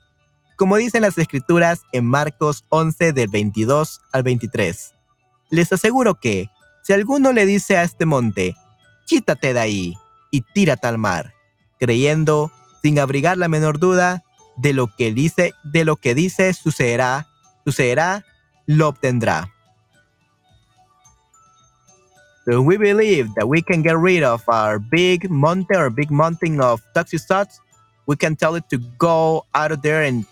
Como 0.57 0.75
dicen 0.75 1.03
las 1.03 1.17
escrituras 1.17 1.83
en 1.93 2.05
Marcos 2.05 2.65
11 2.69 3.13
del 3.13 3.29
22 3.29 4.01
al 4.11 4.23
23. 4.23 4.93
Les 5.49 5.71
aseguro 5.71 6.19
que, 6.19 6.49
si 6.83 6.93
alguno 6.93 7.31
le 7.31 7.45
dice 7.45 7.77
a 7.77 7.83
este 7.83 8.05
monte, 8.05 8.55
quítate 9.07 9.53
de 9.53 9.59
ahí 9.59 9.93
y 10.31 10.41
tírate 10.41 10.87
al 10.87 10.97
mar, 10.97 11.33
creyendo, 11.79 12.51
sin 12.81 12.99
abrigar 12.99 13.37
la 13.37 13.47
menor 13.47 13.79
duda, 13.79 14.23
de 14.57 14.73
lo 14.73 14.93
que 14.95 15.13
dice, 15.13 15.53
de 15.63 15.85
lo 15.85 15.95
que 15.95 16.13
dice 16.13 16.53
sucederá, 16.53 17.27
sucederá 17.65 18.25
lo 18.67 18.91
obtendrá. 18.91 19.49
So 22.45 22.61
we 22.61 22.75
believe 22.75 23.33
that 23.35 23.47
we 23.47 23.61
can 23.61 23.81
get 23.81 23.97
rid 23.97 24.21
of 24.21 24.43
our 24.49 24.77
big 24.77 25.29
mountain 25.29 25.77
or 25.77 25.89
big 25.89 26.11
mountain 26.11 26.59
of 26.59 26.81
toxic 26.93 27.21
thoughts. 27.21 27.59
We 28.05 28.17
can 28.17 28.35
tell 28.35 28.55
it 28.55 28.69
to 28.69 28.77
go 28.99 29.45
out 29.55 29.71
of 29.71 29.81
there 29.81 30.03
and 30.03 30.25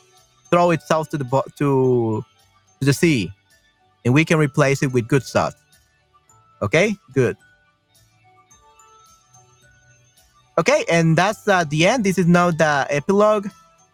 throw 0.49 0.71
itself 0.71 1.09
to 1.11 1.17
the 1.17 1.25
to, 1.57 2.25
to 2.79 2.86
the 2.86 2.91
sea, 2.91 3.32
and 4.03 4.13
we 4.13 4.25
can 4.25 4.38
replace 4.38 4.84
it 4.84 4.91
with 4.91 5.07
good 5.07 5.23
thoughts. 5.23 5.55
Okay, 6.61 6.95
good. 7.13 7.38
Okay, 10.57 10.84
and 10.91 11.17
that's 11.17 11.47
uh, 11.47 11.63
the 11.63 11.88
end. 11.88 12.03
This 12.03 12.17
is 12.17 12.27
now 12.27 12.51
the 12.51 12.86
epilogue, 12.89 13.47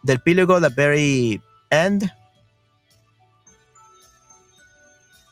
the 0.04 0.14
epilogue, 0.14 0.60
the 0.60 0.68
very 0.68 1.40
end. 1.70 2.10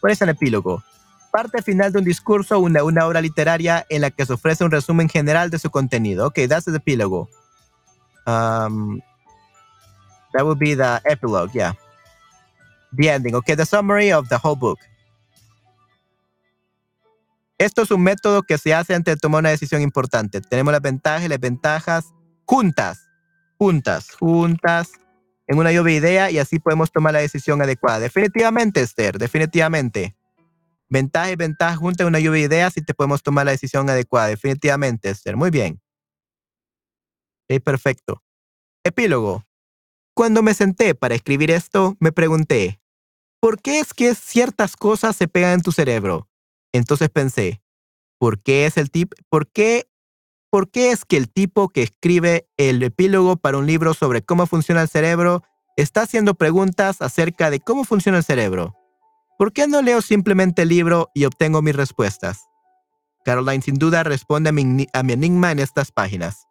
¿Cuál 0.07 0.12
es 0.12 0.22
el 0.22 0.28
epílogo? 0.28 0.84
parte 1.32 1.62
final 1.62 1.90
de 1.90 1.98
un 1.98 2.04
discurso, 2.04 2.61
una, 2.61 2.84
una 2.84 3.09
obra 3.09 3.20
literaria 3.20 3.84
en 3.88 4.02
la 4.02 4.12
que 4.12 4.24
se 4.24 4.34
ofrece 4.34 4.62
un 4.62 4.70
resumen 4.70 5.09
general 5.09 5.50
de 5.50 5.59
su 5.59 5.68
contenido. 5.68 6.28
Ok, 6.28 6.38
that's 6.48 6.66
the 6.66 6.76
epílogo. 6.76 7.28
Um, 8.24 9.00
that 10.32 10.44
would 10.44 10.61
be 10.61 10.76
the 10.76 11.00
epilogue, 11.07 11.50
yeah. 11.52 11.74
The 12.96 13.11
ending, 13.11 13.34
okay, 13.34 13.57
the 13.57 13.66
summary 13.66 14.12
of 14.12 14.28
the 14.28 14.38
whole 14.40 14.54
book. 14.54 14.78
Esto 17.59 17.82
es 17.82 17.90
un 17.90 18.04
método 18.04 18.44
que 18.44 18.59
se 18.59 18.72
hace 18.72 18.94
antes 18.94 19.16
de 19.16 19.20
tomar 19.20 19.40
una 19.40 19.50
decisión 19.50 19.82
importante. 19.82 20.40
Tenemos 20.40 20.70
las 20.70 20.82
ventajas 20.82 21.24
y 21.24 21.28
las 21.28 21.40
ventajas 21.40 22.14
juntas, 22.44 23.09
juntas, 23.59 24.12
juntas, 24.12 24.92
en 25.47 25.59
una 25.59 25.72
lluvia 25.72 25.97
idea 25.97 26.30
y 26.30 26.38
así 26.38 26.59
podemos 26.59 26.90
tomar 26.90 27.12
la 27.12 27.20
decisión 27.20 27.62
adecuada. 27.62 28.01
Definitivamente, 28.01 28.80
Esther, 28.80 29.18
definitivamente. 29.18 30.16
Ventaja 30.88 31.30
y 31.30 31.36
ventaja 31.36 31.76
juntas 31.76 32.05
en 32.05 32.09
una 32.09 32.20
lluvia 32.20 32.49
de 32.49 32.57
ideas 32.57 32.74
te 32.74 32.94
podemos 32.94 33.22
tomar 33.22 33.47
la 33.47 33.53
decisión 33.53 33.88
adecuada. 33.90 34.28
Definitivamente, 34.28 35.11
Esther. 35.11 35.36
Muy 35.36 35.51
bien. 35.51 35.80
Ok, 37.49 37.62
perfecto. 37.62 38.22
Epílogo. 38.84 39.44
Cuando 40.14 40.42
me 40.42 40.55
senté 40.55 40.94
para 40.94 41.14
escribir 41.14 41.51
esto, 41.51 41.97
me 42.01 42.12
pregunté, 42.12 42.80
¿por 43.40 43.61
qué 43.61 43.80
es 43.80 43.92
que 43.92 44.14
ciertas 44.14 44.76
cosas 44.76 45.14
se 45.16 45.28
pegan 45.28 45.55
en 45.55 45.62
tu 45.62 45.72
cerebro? 45.72 46.28
Entonces 46.72 47.11
pensé, 47.11 47.62
¿por 48.18 48.40
qué 48.42 48.66
es 48.66 48.76
el 48.76 48.90
tip? 48.90 49.12
¿Por 49.28 49.51
qué 49.51 49.88
¿por 50.57 50.70
qué 50.70 50.90
es 50.90 51.04
que 51.04 51.18
el 51.18 51.28
tipo 51.30 51.68
que 51.68 51.82
escribe 51.82 52.48
el 52.57 52.82
epílogo 52.82 53.36
para 53.36 53.59
un 53.59 53.66
libro 53.66 53.92
sobre 53.92 54.22
cómo 54.22 54.46
funciona 54.46 54.80
el 54.80 54.88
cerebro 54.88 55.42
está 55.76 56.00
haciendo 56.00 56.32
preguntas 56.32 57.02
acerca 57.02 57.50
de 57.50 57.61
cómo 57.61 57.84
funciona 57.84 58.16
el 58.16 58.24
cerebro? 58.24 58.74
¿Por 59.36 59.52
qué 59.52 59.68
no 59.68 59.82
leo 59.82 60.00
simplemente 60.00 60.62
el 60.62 60.70
libro 60.70 61.11
y 61.12 61.26
obtengo 61.26 61.61
mis 61.61 61.76
respuestas? 61.76 62.48
Caroline 63.22 63.61
sin 63.61 63.74
duda 63.74 64.02
responde 64.02 64.48
a 64.48 64.52
mi, 64.52 64.86
a 64.94 65.02
mi 65.02 65.12
enigma 65.12 65.52
en 65.52 65.59
estas 65.59 65.92
páginas. 65.92 66.48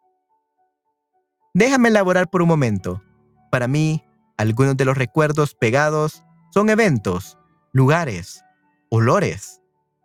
Déjame 1.52 1.88
elaborar 1.88 2.30
por 2.30 2.42
un 2.42 2.48
momento. 2.48 3.02
Para 3.50 3.66
mí, 3.66 4.04
algunos 4.36 4.76
de 4.76 4.84
los 4.84 4.96
recuerdos 4.96 5.56
pegados 5.56 6.22
son 6.54 6.70
eventos, 6.70 7.38
lugares, 7.72 8.44
olores, 8.88 9.60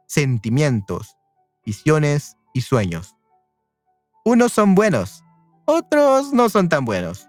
sentimientos, 0.07 1.17
visiones 1.63 2.35
y 2.55 2.61
sueños. 2.61 3.15
Unos 4.23 4.53
son 4.53 4.75
buenos, 4.75 5.23
otros 5.65 6.31
no 6.31 6.47
son 6.47 6.69
tan 6.69 6.85
buenos. 6.85 7.27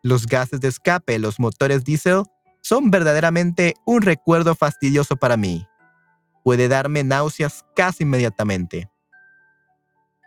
Los 0.00 0.26
gases 0.26 0.60
de 0.60 0.68
escape, 0.68 1.18
los 1.18 1.40
motores 1.40 1.82
diésel, 1.82 2.22
son 2.60 2.92
verdaderamente 2.92 3.74
un 3.84 4.00
recuerdo 4.00 4.54
fastidioso 4.54 5.16
para 5.16 5.36
mí. 5.36 5.66
Puede 6.44 6.68
darme 6.68 7.02
náuseas 7.02 7.64
casi 7.74 8.04
inmediatamente. 8.04 8.88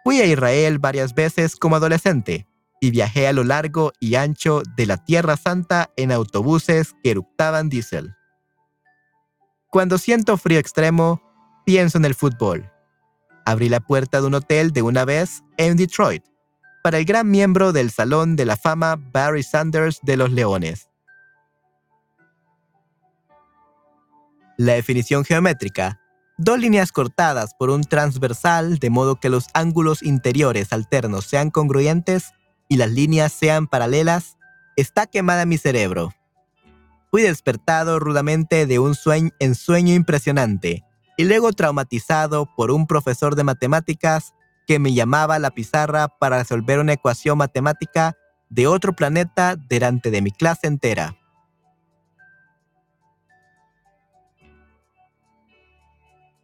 Fui 0.03 0.19
a 0.19 0.25
Israel 0.25 0.77
varias 0.77 1.15
veces 1.15 1.55
como 1.55 1.77
adolescente 1.77 2.47
y 2.81 2.91
viajé 2.91 3.25
a 3.29 3.33
lo 3.33 3.45
largo 3.45 3.93
y 4.01 4.15
ancho 4.15 4.63
de 4.75 4.87
la 4.87 4.97
Tierra 4.97 5.37
Santa 5.37 5.89
en 5.95 6.11
autobuses 6.11 6.95
que 7.01 7.11
eructaban 7.11 7.69
diésel. 7.69 8.13
Cuando 9.69 9.97
siento 9.97 10.35
frío 10.35 10.59
extremo, 10.59 11.21
pienso 11.65 11.97
en 11.97 12.03
el 12.03 12.13
fútbol 12.13 12.69
abrí 13.47 13.69
la 13.69 13.79
puerta 13.79 14.19
de 14.19 14.27
un 14.27 14.33
hotel 14.33 14.73
de 14.73 14.81
una 14.81 15.05
vez 15.05 15.41
en 15.55 15.77
Detroit 15.77 16.21
para 16.83 16.97
el 16.97 17.05
gran 17.05 17.31
miembro 17.31 17.71
del 17.71 17.91
Salón 17.91 18.35
de 18.35 18.43
la 18.43 18.57
Fama 18.57 18.97
Barry 18.97 19.41
Sanders 19.41 19.99
de 20.03 20.17
los 20.17 20.33
Leones. 20.33 20.89
La 24.57 24.73
definición 24.73 25.23
geométrica, 25.23 26.01
dos 26.37 26.59
líneas 26.59 26.91
cortadas 26.91 27.53
por 27.57 27.69
un 27.69 27.85
transversal 27.85 28.79
de 28.79 28.89
modo 28.89 29.17
que 29.17 29.29
los 29.29 29.47
ángulos 29.53 30.03
interiores 30.03 30.73
alternos 30.73 31.25
sean 31.25 31.49
congruentes 31.49 32.33
y 32.67 32.75
las 32.75 32.91
líneas 32.91 33.31
sean 33.31 33.67
paralelas, 33.67 34.37
está 34.75 35.07
quemada 35.07 35.45
mi 35.45 35.57
cerebro. 35.57 36.13
Fui 37.11 37.21
despertado 37.21 37.97
rudamente 37.97 38.65
de 38.65 38.79
un 38.79 38.93
sueño, 38.93 39.29
ensueño 39.39 39.93
impresionante 39.93 40.83
y 41.17 41.25
luego 41.25 41.51
traumatizado 41.51 42.47
por 42.55 42.71
un 42.71 42.87
profesor 42.87 43.35
de 43.35 43.43
matemáticas 43.43 44.33
que 44.67 44.79
me 44.79 44.93
llamaba 44.93 45.35
a 45.35 45.39
la 45.39 45.51
pizarra 45.51 46.07
para 46.07 46.37
resolver 46.37 46.79
una 46.79 46.93
ecuación 46.93 47.39
matemática 47.39 48.15
de 48.49 48.67
otro 48.67 48.95
planeta 48.95 49.55
delante 49.55 50.11
de 50.11 50.21
mi 50.21 50.31
clase 50.31 50.67
entera. 50.67 51.17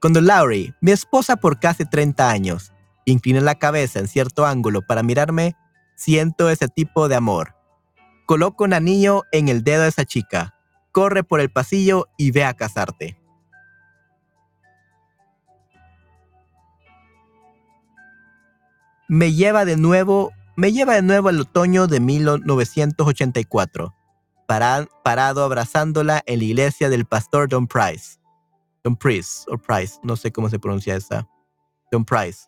Cuando 0.02 0.20
Laurie, 0.20 0.74
mi 0.82 0.92
esposa 0.92 1.38
por 1.38 1.60
casi 1.60 1.86
30 1.86 2.30
años, 2.30 2.74
inclina 3.06 3.40
la 3.40 3.56
cabeza 3.56 4.00
en 4.00 4.08
cierto 4.08 4.46
ángulo 4.46 4.82
para 4.82 5.04
mirarme, 5.04 5.56
siento 5.96 6.50
ese 6.50 6.68
tipo 6.68 7.08
de 7.08 7.16
amor. 7.16 7.56
Coloco 8.26 8.66
un 8.66 8.74
anillo 8.74 9.24
en 9.32 9.48
el 9.48 9.64
dedo 9.64 9.84
de 9.84 9.90
esa 9.90 10.04
chica, 10.04 10.56
corre 10.92 11.24
por 11.24 11.40
el 11.40 11.52
pasillo 11.52 12.08
y 12.18 12.32
ve 12.32 12.44
a 12.44 12.54
casarte. 12.54 13.23
Me 19.14 19.32
lleva 19.32 19.64
de 19.64 19.78
nuevo, 19.78 20.32
me 20.56 20.72
lleva 20.72 20.96
de 20.96 21.04
nuevo 21.04 21.30
al 21.30 21.40
otoño 21.40 21.86
de 21.86 22.00
1984, 22.00 23.94
parado 24.48 25.44
abrazándola 25.44 26.24
en 26.26 26.40
la 26.40 26.46
iglesia 26.46 26.90
del 26.90 27.06
pastor 27.06 27.48
Don 27.48 27.68
Price. 27.68 28.18
Don 28.84 28.96
Price, 28.96 29.46
o 29.50 29.60
Price, 29.60 30.00
no 30.02 30.16
sé 30.16 30.32
cómo 30.32 30.50
se 30.50 30.58
pronuncia 30.58 30.96
esa. 30.96 31.28
Don 31.92 32.04
Price. 32.06 32.48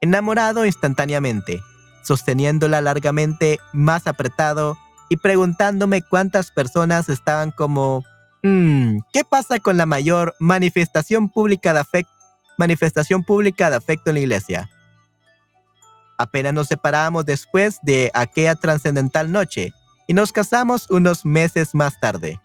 Enamorado 0.00 0.66
instantáneamente, 0.66 1.60
sosteniéndola 2.02 2.80
largamente 2.80 3.60
más 3.72 4.08
apretado 4.08 4.76
y 5.08 5.18
preguntándome 5.18 6.02
cuántas 6.02 6.50
personas 6.50 7.08
estaban 7.08 7.52
como, 7.52 8.02
hmm, 8.42 8.98
¿qué 9.12 9.22
pasa 9.24 9.60
con 9.60 9.76
la 9.76 9.86
mayor 9.86 10.34
manifestación 10.40 11.28
pública 11.28 11.72
de 11.72 11.78
afecto, 11.78 12.12
manifestación 12.58 13.22
pública 13.22 13.70
de 13.70 13.76
afecto 13.76 14.10
en 14.10 14.14
la 14.14 14.20
iglesia? 14.20 14.68
Apenas 16.18 16.54
nos 16.54 16.68
separamos 16.68 17.26
después 17.26 17.78
de 17.82 18.10
aquella 18.14 18.54
trascendental 18.54 19.30
noche 19.30 19.72
y 20.06 20.14
nos 20.14 20.32
casamos 20.32 20.90
unos 20.90 21.24
meses 21.24 21.74
más 21.74 21.98
tarde. 22.00 22.40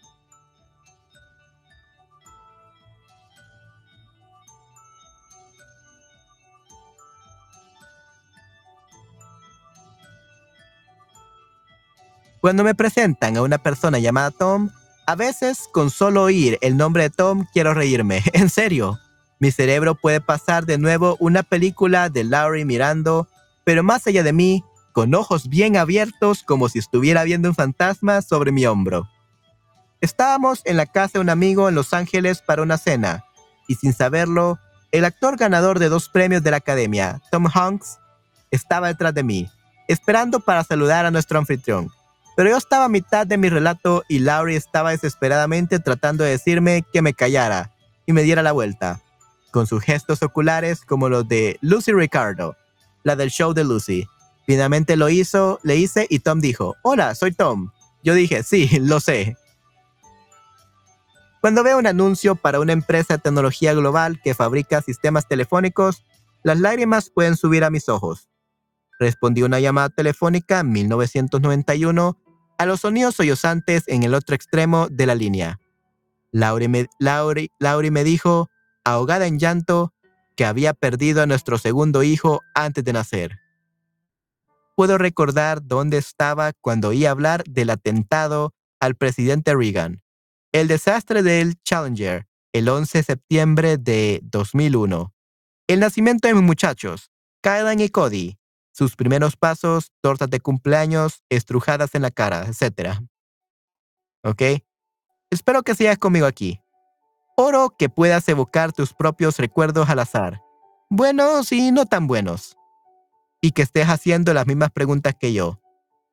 Cuando 12.41 12.63
me 12.63 12.73
presentan 12.73 13.37
a 13.37 13.43
una 13.43 13.59
persona 13.59 13.99
llamada 13.99 14.31
Tom, 14.31 14.71
a 15.05 15.15
veces 15.15 15.69
con 15.71 15.91
solo 15.91 16.23
oír 16.23 16.57
el 16.61 16.75
nombre 16.75 17.03
de 17.03 17.09
Tom 17.11 17.45
quiero 17.53 17.75
reírme. 17.75 18.23
En 18.33 18.49
serio, 18.49 18.99
mi 19.39 19.51
cerebro 19.51 19.93
puede 19.93 20.21
pasar 20.21 20.65
de 20.65 20.79
nuevo 20.79 21.17
una 21.19 21.43
película 21.43 22.09
de 22.09 22.23
Laurie 22.23 22.65
mirando 22.65 23.27
pero 23.71 23.83
más 23.83 24.05
allá 24.05 24.21
de 24.21 24.33
mí, 24.33 24.65
con 24.91 25.15
ojos 25.15 25.47
bien 25.47 25.77
abiertos 25.77 26.43
como 26.43 26.67
si 26.67 26.77
estuviera 26.77 27.23
viendo 27.23 27.47
un 27.47 27.55
fantasma 27.55 28.21
sobre 28.21 28.51
mi 28.51 28.65
hombro. 28.65 29.07
Estábamos 30.01 30.61
en 30.65 30.75
la 30.75 30.87
casa 30.87 31.11
de 31.13 31.19
un 31.21 31.29
amigo 31.29 31.69
en 31.69 31.75
Los 31.75 31.93
Ángeles 31.93 32.41
para 32.41 32.63
una 32.63 32.77
cena, 32.77 33.23
y 33.69 33.75
sin 33.75 33.93
saberlo, 33.93 34.59
el 34.91 35.05
actor 35.05 35.37
ganador 35.37 35.79
de 35.79 35.87
dos 35.87 36.09
premios 36.09 36.43
de 36.43 36.51
la 36.51 36.57
Academia, 36.57 37.21
Tom 37.31 37.47
Hanks, 37.47 37.97
estaba 38.51 38.89
detrás 38.89 39.13
de 39.13 39.23
mí, 39.23 39.49
esperando 39.87 40.41
para 40.41 40.65
saludar 40.65 41.05
a 41.05 41.11
nuestro 41.11 41.39
anfitrión. 41.39 41.87
Pero 42.35 42.49
yo 42.49 42.57
estaba 42.57 42.83
a 42.83 42.89
mitad 42.89 43.25
de 43.25 43.37
mi 43.37 43.47
relato 43.47 44.03
y 44.09 44.19
Laurie 44.19 44.57
estaba 44.57 44.91
desesperadamente 44.91 45.79
tratando 45.79 46.25
de 46.25 46.31
decirme 46.31 46.83
que 46.91 47.01
me 47.01 47.13
callara 47.13 47.71
y 48.05 48.11
me 48.11 48.23
diera 48.23 48.43
la 48.43 48.51
vuelta, 48.51 48.99
con 49.49 49.65
sus 49.65 49.81
gestos 49.81 50.21
oculares 50.23 50.81
como 50.83 51.07
los 51.07 51.25
de 51.25 51.57
Lucy 51.61 51.93
Ricardo, 51.93 52.57
la 53.03 53.15
del 53.15 53.29
show 53.29 53.53
de 53.53 53.63
Lucy. 53.63 54.07
Finalmente 54.45 54.95
lo 54.95 55.09
hizo, 55.09 55.59
le 55.63 55.77
hice 55.77 56.07
y 56.09 56.19
Tom 56.19 56.39
dijo, 56.39 56.75
hola, 56.83 57.15
soy 57.15 57.31
Tom. 57.31 57.71
Yo 58.03 58.13
dije, 58.13 58.43
sí, 58.43 58.69
lo 58.79 58.99
sé. 58.99 59.37
Cuando 61.41 61.63
veo 61.63 61.79
un 61.79 61.87
anuncio 61.87 62.35
para 62.35 62.59
una 62.59 62.73
empresa 62.73 63.15
de 63.15 63.23
tecnología 63.23 63.73
global 63.73 64.21
que 64.23 64.35
fabrica 64.35 64.81
sistemas 64.81 65.27
telefónicos, 65.27 66.03
las 66.43 66.59
lágrimas 66.59 67.09
pueden 67.09 67.35
subir 67.35 67.63
a 67.63 67.69
mis 67.71 67.89
ojos. 67.89 68.29
Respondí 68.99 69.41
una 69.41 69.59
llamada 69.59 69.89
telefónica 69.89 70.59
en 70.59 70.71
1991 70.71 72.17
a 72.59 72.65
los 72.67 72.81
sonidos 72.81 73.15
sollozantes 73.15 73.83
en 73.87 74.03
el 74.03 74.13
otro 74.13 74.35
extremo 74.35 74.87
de 74.89 75.07
la 75.07 75.15
línea. 75.15 75.59
Laurie 76.31 76.67
me, 76.67 76.87
me 77.91 78.03
dijo, 78.03 78.49
ahogada 78.83 79.25
en 79.25 79.39
llanto, 79.39 79.93
que 80.41 80.45
había 80.45 80.73
perdido 80.73 81.21
a 81.21 81.27
nuestro 81.27 81.59
segundo 81.59 82.01
hijo 82.01 82.41
antes 82.55 82.83
de 82.83 82.93
nacer. 82.93 83.37
Puedo 84.75 84.97
recordar 84.97 85.61
dónde 85.61 85.99
estaba 85.99 86.51
cuando 86.51 86.87
oí 86.87 87.05
hablar 87.05 87.43
del 87.43 87.69
atentado 87.69 88.55
al 88.79 88.95
presidente 88.95 89.53
Reagan, 89.53 90.01
el 90.51 90.67
desastre 90.67 91.21
del 91.21 91.61
Challenger 91.61 92.25
el 92.53 92.67
11 92.67 92.97
de 92.97 93.03
septiembre 93.03 93.77
de 93.77 94.19
2001. 94.23 95.13
El 95.67 95.79
nacimiento 95.79 96.27
de 96.27 96.33
mis 96.33 96.41
muchachos, 96.43 97.11
Kylan 97.43 97.79
y 97.79 97.89
Cody. 97.89 98.39
Sus 98.71 98.95
primeros 98.95 99.37
pasos, 99.37 99.91
tortas 100.01 100.31
de 100.31 100.39
cumpleaños, 100.39 101.21
estrujadas 101.29 101.93
en 101.93 102.01
la 102.01 102.09
cara, 102.09 102.47
etc. 102.47 102.99
¿Ok? 104.23 104.41
Espero 105.29 105.61
que 105.61 105.75
sigas 105.75 105.99
conmigo 105.99 106.25
aquí. 106.25 106.59
Oro 107.43 107.73
que 107.75 107.89
puedas 107.89 108.29
evocar 108.29 108.71
tus 108.71 108.93
propios 108.93 109.39
recuerdos 109.39 109.89
al 109.89 109.97
azar, 109.97 110.43
buenos 110.91 111.51
y 111.51 111.71
no 111.71 111.87
tan 111.87 112.05
buenos. 112.05 112.55
Y 113.41 113.53
que 113.53 113.63
estés 113.63 113.87
haciendo 113.87 114.31
las 114.35 114.45
mismas 114.45 114.69
preguntas 114.69 115.15
que 115.19 115.33
yo. 115.33 115.59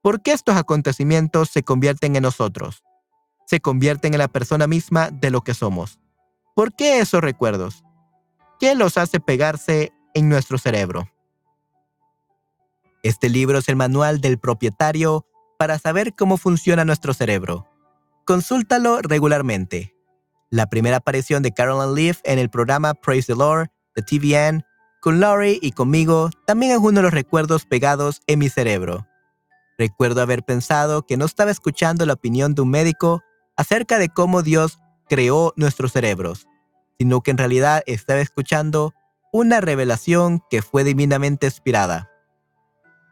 ¿Por 0.00 0.22
qué 0.22 0.32
estos 0.32 0.56
acontecimientos 0.56 1.50
se 1.50 1.62
convierten 1.62 2.16
en 2.16 2.22
nosotros? 2.22 2.82
Se 3.44 3.60
convierten 3.60 4.14
en 4.14 4.20
la 4.20 4.28
persona 4.28 4.66
misma 4.66 5.10
de 5.10 5.30
lo 5.30 5.42
que 5.42 5.52
somos. 5.52 5.98
¿Por 6.56 6.74
qué 6.74 7.00
esos 7.00 7.20
recuerdos? 7.20 7.84
¿Qué 8.58 8.74
los 8.74 8.96
hace 8.96 9.20
pegarse 9.20 9.92
en 10.14 10.30
nuestro 10.30 10.56
cerebro? 10.56 11.10
Este 13.02 13.28
libro 13.28 13.58
es 13.58 13.68
el 13.68 13.76
manual 13.76 14.22
del 14.22 14.38
propietario 14.38 15.26
para 15.58 15.78
saber 15.78 16.14
cómo 16.16 16.38
funciona 16.38 16.86
nuestro 16.86 17.12
cerebro. 17.12 17.68
Consúltalo 18.24 19.02
regularmente. 19.02 19.97
La 20.50 20.66
primera 20.66 20.96
aparición 20.96 21.42
de 21.42 21.52
Carolyn 21.52 21.94
Leaf 21.94 22.20
en 22.24 22.38
el 22.38 22.48
programa 22.48 22.94
Praise 22.94 23.26
the 23.26 23.34
Lord 23.34 23.68
de 23.94 24.02
TVN 24.02 24.64
con 25.02 25.20
Laurie 25.20 25.58
y 25.60 25.72
conmigo 25.72 26.30
también 26.46 26.72
es 26.72 26.78
uno 26.78 27.00
de 27.00 27.02
los 27.02 27.12
recuerdos 27.12 27.66
pegados 27.66 28.22
en 28.26 28.38
mi 28.38 28.48
cerebro. 28.48 29.06
Recuerdo 29.76 30.22
haber 30.22 30.42
pensado 30.42 31.04
que 31.04 31.18
no 31.18 31.26
estaba 31.26 31.50
escuchando 31.50 32.06
la 32.06 32.14
opinión 32.14 32.54
de 32.54 32.62
un 32.62 32.70
médico 32.70 33.22
acerca 33.56 33.98
de 33.98 34.08
cómo 34.08 34.42
Dios 34.42 34.78
creó 35.08 35.52
nuestros 35.56 35.92
cerebros, 35.92 36.46
sino 36.98 37.20
que 37.20 37.30
en 37.30 37.38
realidad 37.38 37.82
estaba 37.86 38.20
escuchando 38.20 38.94
una 39.32 39.60
revelación 39.60 40.42
que 40.48 40.62
fue 40.62 40.82
divinamente 40.82 41.46
inspirada. 41.46 42.10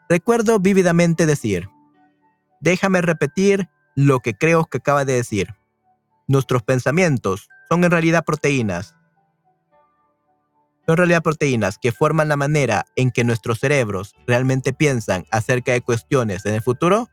Recuerdo 0.08 0.58
vívidamente 0.58 1.26
decir, 1.26 1.68
déjame 2.60 3.02
repetir 3.02 3.68
lo 3.94 4.20
que 4.20 4.32
creo 4.32 4.64
que 4.64 4.78
acaba 4.78 5.04
de 5.04 5.12
decir. 5.12 5.54
Nuestros 6.26 6.62
pensamientos 6.62 7.48
son 7.68 7.84
en 7.84 7.90
realidad 7.90 8.24
proteínas 8.24 8.96
son 10.86 10.96
realidad 10.96 11.22
proteínas 11.22 11.78
que 11.78 11.90
forman 11.90 12.28
la 12.28 12.36
manera 12.36 12.86
en 12.94 13.10
que 13.10 13.24
nuestros 13.24 13.58
cerebros 13.58 14.14
realmente 14.26 14.72
piensan 14.72 15.24
acerca 15.32 15.72
de 15.72 15.80
cuestiones 15.80 16.46
en 16.46 16.54
el 16.54 16.62
futuro? 16.62 17.08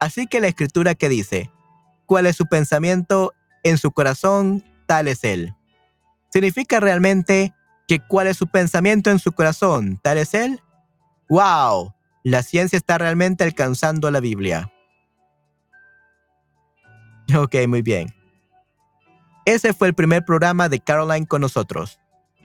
Así 0.00 0.26
que 0.26 0.40
la 0.40 0.48
escritura 0.48 0.96
que 0.96 1.08
dice, 1.08 1.52
¿cuál 2.06 2.26
es 2.26 2.34
su 2.34 2.46
pensamiento 2.46 3.32
en 3.62 3.78
su 3.78 3.92
corazón? 3.92 4.64
Tal 4.86 5.06
es 5.06 5.22
él. 5.22 5.54
¿Significa 6.30 6.80
realmente 6.80 7.54
que 7.86 8.00
cuál 8.00 8.26
es 8.26 8.36
su 8.36 8.48
pensamiento 8.48 9.10
en 9.10 9.20
su 9.20 9.30
corazón? 9.30 10.00
Tal 10.02 10.18
es 10.18 10.34
él. 10.34 10.60
¡Wow! 11.28 11.94
La 12.24 12.42
ciencia 12.42 12.76
está 12.76 12.98
realmente 12.98 13.44
alcanzando 13.44 14.10
la 14.10 14.18
Biblia. 14.18 14.71
Ok, 17.36 17.54
muy 17.68 17.82
bien. 17.82 18.12
Ese 19.44 19.72
fue 19.72 19.88
el 19.88 19.94
primer 19.94 20.24
programa 20.24 20.68
de 20.68 20.80
Caroline 20.80 21.26
con 21.26 21.40
nosotros. 21.40 21.98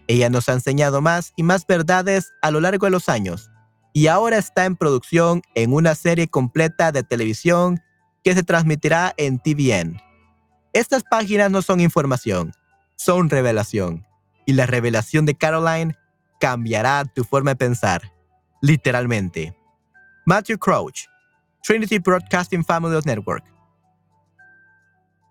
Ella 0.08 0.30
nos 0.30 0.48
ha 0.50 0.54
enseñado 0.54 1.02
más 1.02 1.34
y 1.36 1.44
más 1.44 1.68
verdades 1.68 2.34
a 2.42 2.52
lo 2.52 2.62
largo 2.62 2.86
de 2.86 2.92
los 2.92 3.10
años 3.10 3.52
y 3.98 4.06
ahora 4.06 4.38
está 4.38 4.66
en 4.66 4.76
producción 4.76 5.42
en 5.56 5.74
una 5.74 5.96
serie 5.96 6.28
completa 6.28 6.92
de 6.92 7.02
televisión 7.02 7.82
que 8.24 8.36
se 8.36 8.44
transmitirá 8.44 9.16
en 9.18 9.40
TVN. 9.40 10.00
Estas 10.72 11.04
páginas 11.04 11.50
no 11.50 11.64
son 11.64 11.80
información, 11.80 12.54
son 12.96 13.28
revelación. 13.32 14.06
Y 14.46 14.54
la 14.54 14.68
revelación 14.68 15.26
de 15.26 15.34
Caroline 15.34 15.96
cambiará 16.40 17.06
tu 17.06 17.24
forma 17.24 17.52
de 17.52 17.56
pensar, 17.56 18.14
literalmente. 18.62 19.58
Matthew 20.28 20.60
Crouch, 20.60 21.08
Trinity 21.64 21.98
Broadcasting 21.98 22.64
Family 22.64 23.00
Network. 23.04 23.46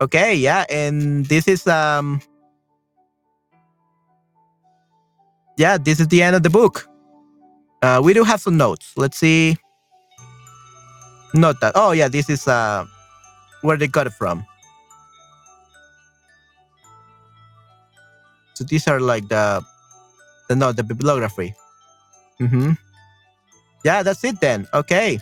Okay, 0.01 0.35
yeah, 0.35 0.65
and 0.69 1.25
this 1.27 1.49
is 1.49 1.67
um 1.67 2.21
yeah, 5.57 5.79
this 5.79 6.01
is 6.01 6.09
the 6.09 6.23
end 6.23 6.37
of 6.37 6.43
the 6.43 6.51
book. 6.51 6.87
Uh, 7.83 8.01
we 8.03 8.13
do 8.13 8.25
have 8.25 8.41
some 8.41 8.57
notes. 8.57 8.93
Let's 8.97 9.17
see. 9.17 9.57
Not 11.35 11.61
that. 11.61 11.73
Oh 11.75 11.93
yeah, 11.93 12.09
this 12.09 12.29
is 12.29 12.49
uh, 12.49 12.87
where 13.63 13.77
they 13.77 13.89
got 13.89 14.07
it 14.07 14.13
from. 14.13 14.45
So 18.55 18.65
these 18.65 18.89
are 18.89 19.01
like 19.01 19.29
the, 19.29 19.63
the 20.49 20.57
no, 20.57 20.73
the 20.73 20.83
bibliography. 20.83 21.55
Mm-hmm. 22.41 22.73
Yeah, 23.85 24.03
that's 24.03 24.25
it 24.25 24.41
then. 24.41 24.67
Okay. 24.73 25.21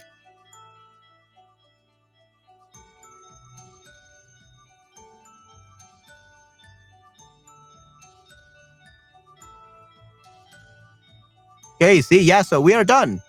Okay, 11.84 12.00
see, 12.00 12.22
yeah, 12.22 12.40
so 12.40 12.62
we 12.62 12.72
are 12.72 12.82
done. 12.82 13.20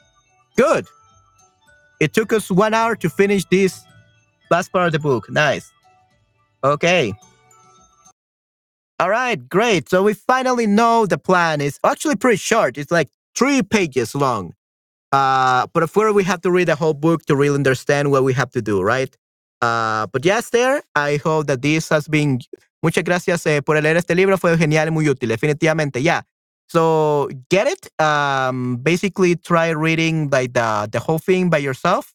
Good. 0.56 0.88
It 2.00 2.14
took 2.14 2.32
us 2.32 2.50
one 2.50 2.74
hour 2.74 2.96
to 2.96 3.10
finish 3.10 3.44
this 3.52 3.84
last 4.50 4.72
part 4.72 4.86
of 4.88 4.94
the 4.94 5.00
book. 5.00 5.30
Nice. 5.30 5.70
Okay. 6.64 7.14
All 8.98 9.10
right, 9.10 9.38
great. 9.50 9.90
So 9.90 10.04
we 10.04 10.14
finally 10.14 10.68
know 10.68 11.06
the 11.06 11.18
plan. 11.18 11.60
is 11.60 11.82
actually 11.84 12.16
pretty 12.16 12.38
short. 12.38 12.78
It's 12.78 12.92
like 12.92 13.10
three 13.36 13.62
pages 13.62 14.16
long. 14.16 14.54
Uh, 15.12 15.68
but 15.74 15.84
of 15.84 15.92
course, 15.92 16.14
we 16.14 16.24
have 16.24 16.40
to 16.44 16.50
read 16.50 16.70
the 16.70 16.76
whole 16.76 16.94
book 16.94 17.26
to 17.26 17.36
really 17.36 17.56
understand 17.56 18.10
what 18.10 18.24
we 18.24 18.32
have 18.32 18.52
to 18.52 18.62
do, 18.62 18.82
right? 18.82 19.14
Uh, 19.62 20.08
but 20.14 20.24
yes, 20.24 20.52
there. 20.52 20.82
I 20.96 21.20
hope 21.22 21.48
that 21.48 21.62
this 21.62 21.90
has 21.90 22.08
been. 22.08 22.40
Muchas 22.82 23.04
gracias 23.04 23.46
eh, 23.48 23.60
por 23.60 23.76
leer 23.82 23.98
este 23.98 24.16
libro. 24.16 24.38
Fue 24.38 24.58
genial 24.58 24.88
y 24.88 24.92
muy 24.92 25.10
útil. 25.10 25.28
Definitivamente, 25.28 26.02
ya. 26.02 26.24
So 26.68 27.30
get 27.50 27.68
it. 27.68 27.90
Um, 28.02 28.78
basically, 28.78 29.36
try 29.36 29.70
reading 29.70 30.30
like 30.30 30.54
the 30.54 30.90
the 30.92 31.00
whole 31.00 31.20
thing 31.20 31.50
by 31.50 31.60
yourself. 31.60 32.14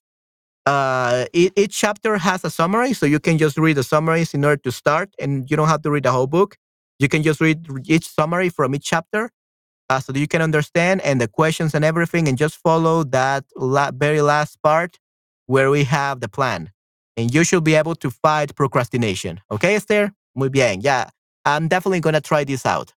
Uh, 0.67 1.27
each, 1.33 1.77
chapter 1.77 2.19
has 2.19 2.45
a 2.45 2.51
summary, 2.51 2.93
so 2.93 3.07
you 3.07 3.19
can 3.21 3.39
just 3.39 3.57
read 3.59 3.77
the 3.77 3.83
summaries 3.83 4.35
in 4.35 4.45
order 4.45 4.61
to 4.63 4.73
start, 4.73 5.11
and 5.19 5.51
you 5.51 5.57
don't 5.57 5.69
have 5.69 5.83
to 5.83 5.91
read 5.91 6.05
the 6.05 6.13
whole 6.13 6.27
book. 6.27 6.57
You 6.99 7.09
can 7.09 7.23
just 7.23 7.41
read 7.41 7.67
each 7.87 8.07
summary 8.09 8.51
from 8.51 8.75
each 8.75 8.85
chapter, 8.85 9.31
uh, 9.91 10.01
so 10.01 10.13
that 10.13 10.21
you 10.21 10.29
can 10.29 10.43
understand 10.43 11.01
and 11.03 11.21
the 11.21 11.29
questions 11.29 11.75
and 11.75 11.85
everything, 11.85 12.29
and 12.29 12.39
just 12.39 12.57
follow 12.57 13.05
that 13.05 13.45
la- 13.57 13.93
very 13.93 14.23
last 14.23 14.63
part 14.63 14.99
where 15.47 15.71
we 15.71 15.85
have 15.85 16.21
the 16.21 16.29
plan, 16.29 16.71
and 17.17 17.35
you 17.35 17.45
should 17.45 17.65
be 17.65 17.75
able 17.75 17.95
to 17.97 18.11
fight 18.11 18.55
procrastination. 18.55 19.41
Okay, 19.51 19.77
Esther? 19.77 20.13
Muy 20.37 20.49
bien. 20.51 20.81
Yeah, 20.83 21.11
I'm 21.45 21.69
definitely 21.69 22.01
gonna 22.01 22.21
try 22.21 22.45
this 22.45 22.67
out. 22.67 22.93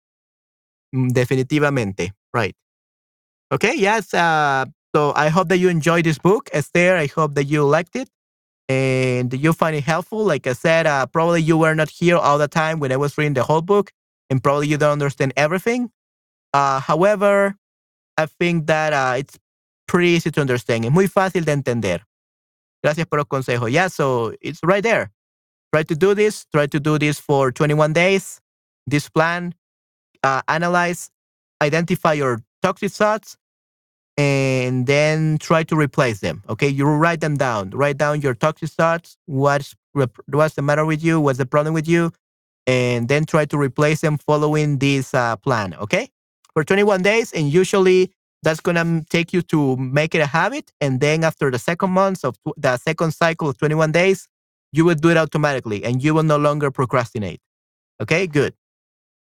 Mm, 0.94 1.12
definitivamente. 1.12 2.12
Right. 2.34 2.56
Okay. 3.52 3.76
Yes. 3.76 4.14
Uh, 4.14 4.66
so 4.96 5.14
I 5.16 5.30
hope 5.30 5.50
that 5.50 5.58
you 5.58 5.70
enjoyed 5.70 6.06
this 6.06 6.18
book, 6.18 6.50
Esther. 6.54 6.98
I 6.98 7.08
hope 7.08 7.36
that 7.36 7.46
you 7.46 7.64
liked 7.64 7.96
it 7.96 8.10
and 8.72 9.34
you 9.34 9.52
find 9.54 9.76
it 9.76 9.84
helpful. 9.84 10.24
Like 10.24 10.48
I 10.48 10.54
said, 10.54 10.88
uh, 10.88 11.06
probably 11.06 11.42
you 11.42 11.58
were 11.58 11.76
not 11.76 11.89
here 11.89 12.18
all 12.18 12.38
the 12.38 12.48
time 12.48 12.80
when 12.80 12.92
I 12.92 12.98
was 12.98 13.18
reading 13.18 13.34
the 13.34 13.44
whole 13.44 13.62
book, 13.62 13.92
and 14.30 14.42
probably 14.42 14.68
you 14.68 14.78
don't 14.78 14.94
understand 14.94 15.34
everything. 15.36 15.92
Uh, 16.54 16.80
however, 16.80 17.56
I 18.18 18.26
think 18.28 18.68
that 18.68 18.94
uh, 18.94 19.16
it's 19.18 19.38
pretty 19.88 20.10
easy 20.10 20.32
to 20.32 20.42
understand. 20.42 20.86
Es 20.86 20.92
muy 20.92 21.08
fácil 21.08 21.44
de 21.44 21.52
entender. 21.52 22.02
Gracias 22.84 23.06
por 23.08 23.20
el 23.20 23.26
consejo. 23.26 23.72
Yeah, 23.72 23.88
so 23.88 24.34
it's 24.42 24.60
right 24.64 24.84
there. 24.84 25.12
Try 25.74 25.84
to 25.84 25.96
do 25.96 26.16
this. 26.16 26.46
Try 26.54 26.68
to 26.68 26.80
do 26.80 26.98
this 26.98 27.20
for 27.20 27.52
21 27.52 27.94
days. 27.94 28.39
This 28.88 29.10
plan 29.10 29.54
uh, 30.24 30.42
analyze, 30.48 31.10
identify 31.62 32.14
your 32.14 32.42
toxic 32.62 32.92
thoughts, 32.92 33.38
and 34.18 34.88
then 34.88 35.38
try 35.40 35.64
to 35.64 35.76
replace 35.76 36.20
them. 36.20 36.44
Okay, 36.50 36.68
you 36.68 36.86
write 36.86 37.22
them 37.22 37.38
down. 37.38 37.72
Write 37.72 37.98
down 37.98 38.22
your 38.22 38.34
toxic 38.34 38.70
thoughts. 38.70 39.18
What's 39.26 39.76
what's 39.94 40.56
the 40.56 40.62
matter 40.62 40.86
with 40.86 41.04
you? 41.04 41.20
What's 41.20 41.38
the 41.38 41.46
problem 41.46 41.74
with 41.74 41.88
you? 41.88 42.12
And 42.68 43.08
then 43.08 43.26
try 43.26 43.46
to 43.46 43.58
replace 43.58 44.02
them 44.02 44.18
following 44.18 44.78
this 44.78 45.14
uh, 45.14 45.36
plan. 45.38 45.74
Okay, 45.76 46.10
for 46.54 46.64
21 46.64 47.02
days, 47.02 47.32
and 47.34 47.52
usually 47.52 48.12
that's 48.44 48.60
gonna 48.60 49.04
take 49.10 49.34
you 49.34 49.42
to 49.44 49.78
make 49.78 50.16
it 50.16 50.20
a 50.20 50.26
habit. 50.26 50.72
And 50.82 51.00
then 51.00 51.24
after 51.24 51.52
the 51.52 51.60
second 51.60 51.92
month 51.92 52.24
of 52.24 52.36
the 52.58 52.78
second 52.78 53.12
cycle 53.14 53.50
of 53.50 53.58
21 53.58 53.92
days, 53.92 54.28
you 54.72 54.86
will 54.86 54.96
do 54.96 55.10
it 55.10 55.18
automatically, 55.18 55.84
and 55.84 56.04
you 56.04 56.14
will 56.14 56.24
no 56.24 56.38
longer 56.38 56.72
procrastinate. 56.72 57.42
Okay, 58.02 58.28
good. 58.28 58.54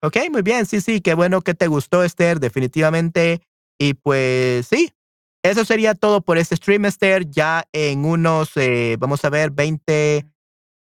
Ok, 0.04 0.16
muy 0.32 0.42
bien, 0.42 0.66
sí, 0.66 0.80
sí, 0.80 1.00
qué 1.00 1.14
bueno 1.14 1.42
que 1.42 1.54
te 1.54 1.68
gustó, 1.68 2.02
Esther, 2.02 2.40
definitivamente. 2.40 3.40
Y 3.78 3.94
pues 3.94 4.66
sí, 4.66 4.92
eso 5.44 5.64
sería 5.64 5.94
todo 5.94 6.22
por 6.22 6.38
este 6.38 6.56
stream, 6.56 6.86
Esther. 6.86 7.30
Ya 7.30 7.64
en 7.72 8.04
unos, 8.04 8.50
eh, 8.56 8.96
vamos 8.98 9.24
a 9.24 9.30
ver, 9.30 9.52
20, 9.52 10.26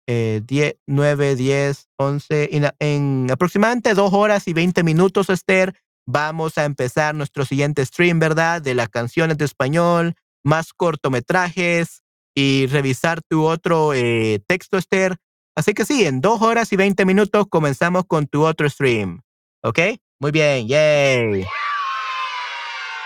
eh, 0.07 0.43
10, 0.47 0.77
9, 0.87 1.37
10, 1.37 1.89
11, 1.97 2.57
en, 2.57 2.71
en 2.81 3.31
aproximadamente 3.31 3.95
dos 3.95 4.13
horas 4.13 4.47
y 4.47 4.53
20 4.53 4.83
minutos, 4.83 5.31
Esther, 5.31 5.75
vamos 6.07 6.59
a 6.59 6.67
empezar 6.67 7.15
nuestro 7.15 7.47
siguiente 7.47 7.85
stream, 7.87 8.19
¿verdad? 8.19 8.61
De 8.61 8.75
las 8.75 8.91
canciones 8.91 9.39
de 9.39 9.47
español, 9.47 10.17
más 10.45 10.75
cortometrajes 10.75 12.03
y 12.35 12.67
revisar 12.67 13.23
tu 13.23 13.45
otro 13.45 13.95
eh, 13.95 14.41
texto, 14.47 14.77
Esther. 14.77 15.17
Así 15.59 15.75
que 15.75 15.85
sí, 15.85 16.05
en 16.07 16.21
dos 16.21 16.41
horas 16.41 16.73
y 16.73 16.77
20 16.77 17.05
minutos 17.05 17.47
comenzamos 17.51 18.05
con 18.07 18.29
tu 18.29 18.47
otro 18.47 18.71
stream. 18.71 19.23
¿Ok? 19.65 19.81
Muy 20.21 20.31
bien, 20.31 20.69
yay. 20.69 21.45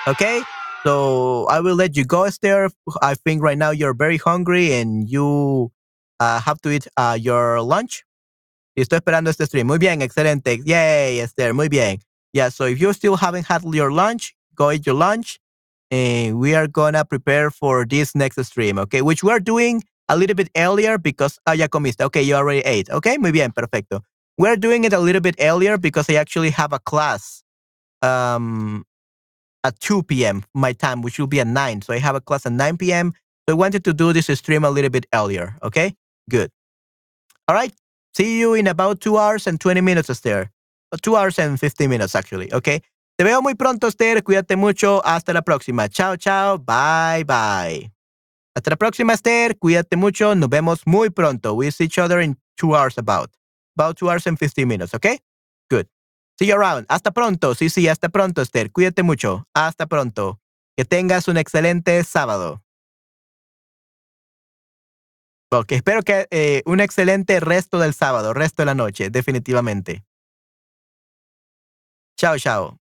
Okay, 0.06 0.42
so 0.84 1.46
I 1.48 1.60
will 1.60 1.76
let 1.76 1.92
you 1.94 2.04
go, 2.04 2.26
Esther. 2.26 2.68
I 3.00 3.14
think 3.14 3.42
right 3.42 3.56
now 3.56 3.70
you're 3.70 3.94
very 3.94 4.18
hungry 4.18 4.74
and 4.74 5.08
you 5.08 5.72
uh, 6.20 6.40
have 6.40 6.60
to 6.60 6.68
eat 6.68 6.86
uh, 6.98 7.16
your 7.18 7.62
lunch. 7.62 8.04
Estoy 8.76 8.98
esperando 8.98 9.30
este 9.30 9.46
stream. 9.46 9.66
Muy 9.66 9.78
bien, 9.78 10.02
excelente. 10.02 10.60
Yay, 10.62 11.20
Esther, 11.20 11.54
muy 11.54 11.70
bien. 11.70 12.00
Yeah, 12.34 12.50
so 12.50 12.66
if 12.66 12.78
you 12.78 12.92
still 12.92 13.16
haven't 13.16 13.46
had 13.46 13.62
your 13.64 13.90
lunch, 13.90 14.34
go 14.54 14.70
eat 14.70 14.84
your 14.84 14.96
lunch. 14.96 15.38
And 15.90 16.38
we 16.38 16.54
are 16.54 16.68
gonna 16.68 17.06
prepare 17.06 17.50
for 17.50 17.86
this 17.86 18.14
next 18.14 18.44
stream, 18.44 18.78
okay? 18.78 19.00
Which 19.00 19.24
we're 19.24 19.40
doing 19.40 19.82
a 20.08 20.16
little 20.16 20.34
bit 20.34 20.50
earlier 20.56 20.98
because 20.98 21.38
ah, 21.46 21.52
ya 21.52 21.68
comiste. 21.68 22.00
Okay, 22.02 22.22
you 22.22 22.34
already 22.34 22.60
ate. 22.60 22.90
Okay, 22.90 23.18
muy 23.18 23.32
bien, 23.32 23.52
perfecto. 23.52 24.02
We're 24.38 24.56
doing 24.56 24.84
it 24.84 24.92
a 24.92 24.98
little 24.98 25.20
bit 25.20 25.36
earlier 25.38 25.78
because 25.78 26.08
I 26.08 26.14
actually 26.14 26.50
have 26.50 26.72
a 26.72 26.78
class 26.78 27.42
um, 28.02 28.84
at 29.64 29.78
2 29.80 30.02
p.m. 30.04 30.44
my 30.54 30.72
time, 30.72 31.02
which 31.02 31.18
will 31.18 31.26
be 31.26 31.40
at 31.40 31.46
9. 31.46 31.82
So 31.82 31.92
I 31.92 31.98
have 31.98 32.14
a 32.14 32.20
class 32.20 32.46
at 32.46 32.52
9 32.52 32.76
p.m. 32.78 33.12
So 33.48 33.54
I 33.54 33.56
wanted 33.56 33.84
to 33.84 33.92
do 33.92 34.12
this 34.12 34.26
stream 34.38 34.64
a 34.64 34.70
little 34.70 34.90
bit 34.90 35.06
earlier. 35.14 35.56
Okay, 35.62 35.94
good. 36.30 36.50
All 37.48 37.54
right. 37.54 37.72
See 38.14 38.38
you 38.38 38.54
in 38.54 38.66
about 38.66 39.00
two 39.00 39.18
hours 39.18 39.46
and 39.46 39.60
20 39.60 39.80
minutes, 39.80 40.10
Esther. 40.10 40.50
Two 41.02 41.16
hours 41.16 41.38
and 41.38 41.58
15 41.58 41.88
minutes, 41.88 42.14
actually. 42.14 42.52
Okay. 42.52 42.82
Te 43.16 43.24
veo 43.24 43.40
muy 43.40 43.54
pronto, 43.54 43.86
Esther. 43.88 44.22
Cuídate 44.22 44.56
mucho. 44.56 45.00
Hasta 45.04 45.32
la 45.32 45.42
próxima. 45.42 45.88
Chao, 45.88 46.16
chao. 46.16 46.58
Bye, 46.58 47.24
bye. 47.26 47.91
Hasta 48.54 48.70
la 48.70 48.76
próxima, 48.76 49.14
Esther. 49.14 49.58
Cuídate 49.58 49.96
mucho. 49.96 50.34
Nos 50.34 50.48
vemos 50.48 50.82
muy 50.86 51.10
pronto. 51.10 51.54
We'll 51.54 51.72
see 51.72 51.84
each 51.84 51.98
other 51.98 52.20
in 52.20 52.38
two 52.56 52.74
hours 52.74 52.98
about. 52.98 53.30
About 53.76 53.96
two 53.96 54.10
hours 54.10 54.26
and 54.26 54.38
15 54.38 54.66
minutes, 54.66 54.94
okay? 54.94 55.18
Good. 55.70 55.86
See 56.38 56.46
you 56.46 56.54
around. 56.54 56.86
Hasta 56.88 57.12
pronto. 57.12 57.54
Sí, 57.54 57.70
sí, 57.70 57.88
hasta 57.88 58.08
pronto, 58.10 58.42
Esther. 58.42 58.70
Cuídate 58.70 59.02
mucho. 59.02 59.46
Hasta 59.54 59.86
pronto. 59.86 60.40
Que 60.76 60.84
tengas 60.84 61.28
un 61.28 61.36
excelente 61.36 62.02
sábado. 62.04 62.62
Ok, 65.54 65.72
espero 65.72 66.02
que 66.02 66.26
eh, 66.30 66.62
un 66.64 66.80
excelente 66.80 67.38
resto 67.38 67.78
del 67.78 67.92
sábado, 67.92 68.32
resto 68.32 68.62
de 68.62 68.66
la 68.66 68.74
noche, 68.74 69.10
definitivamente. 69.10 70.02
Chao, 72.16 72.38
chao. 72.38 72.81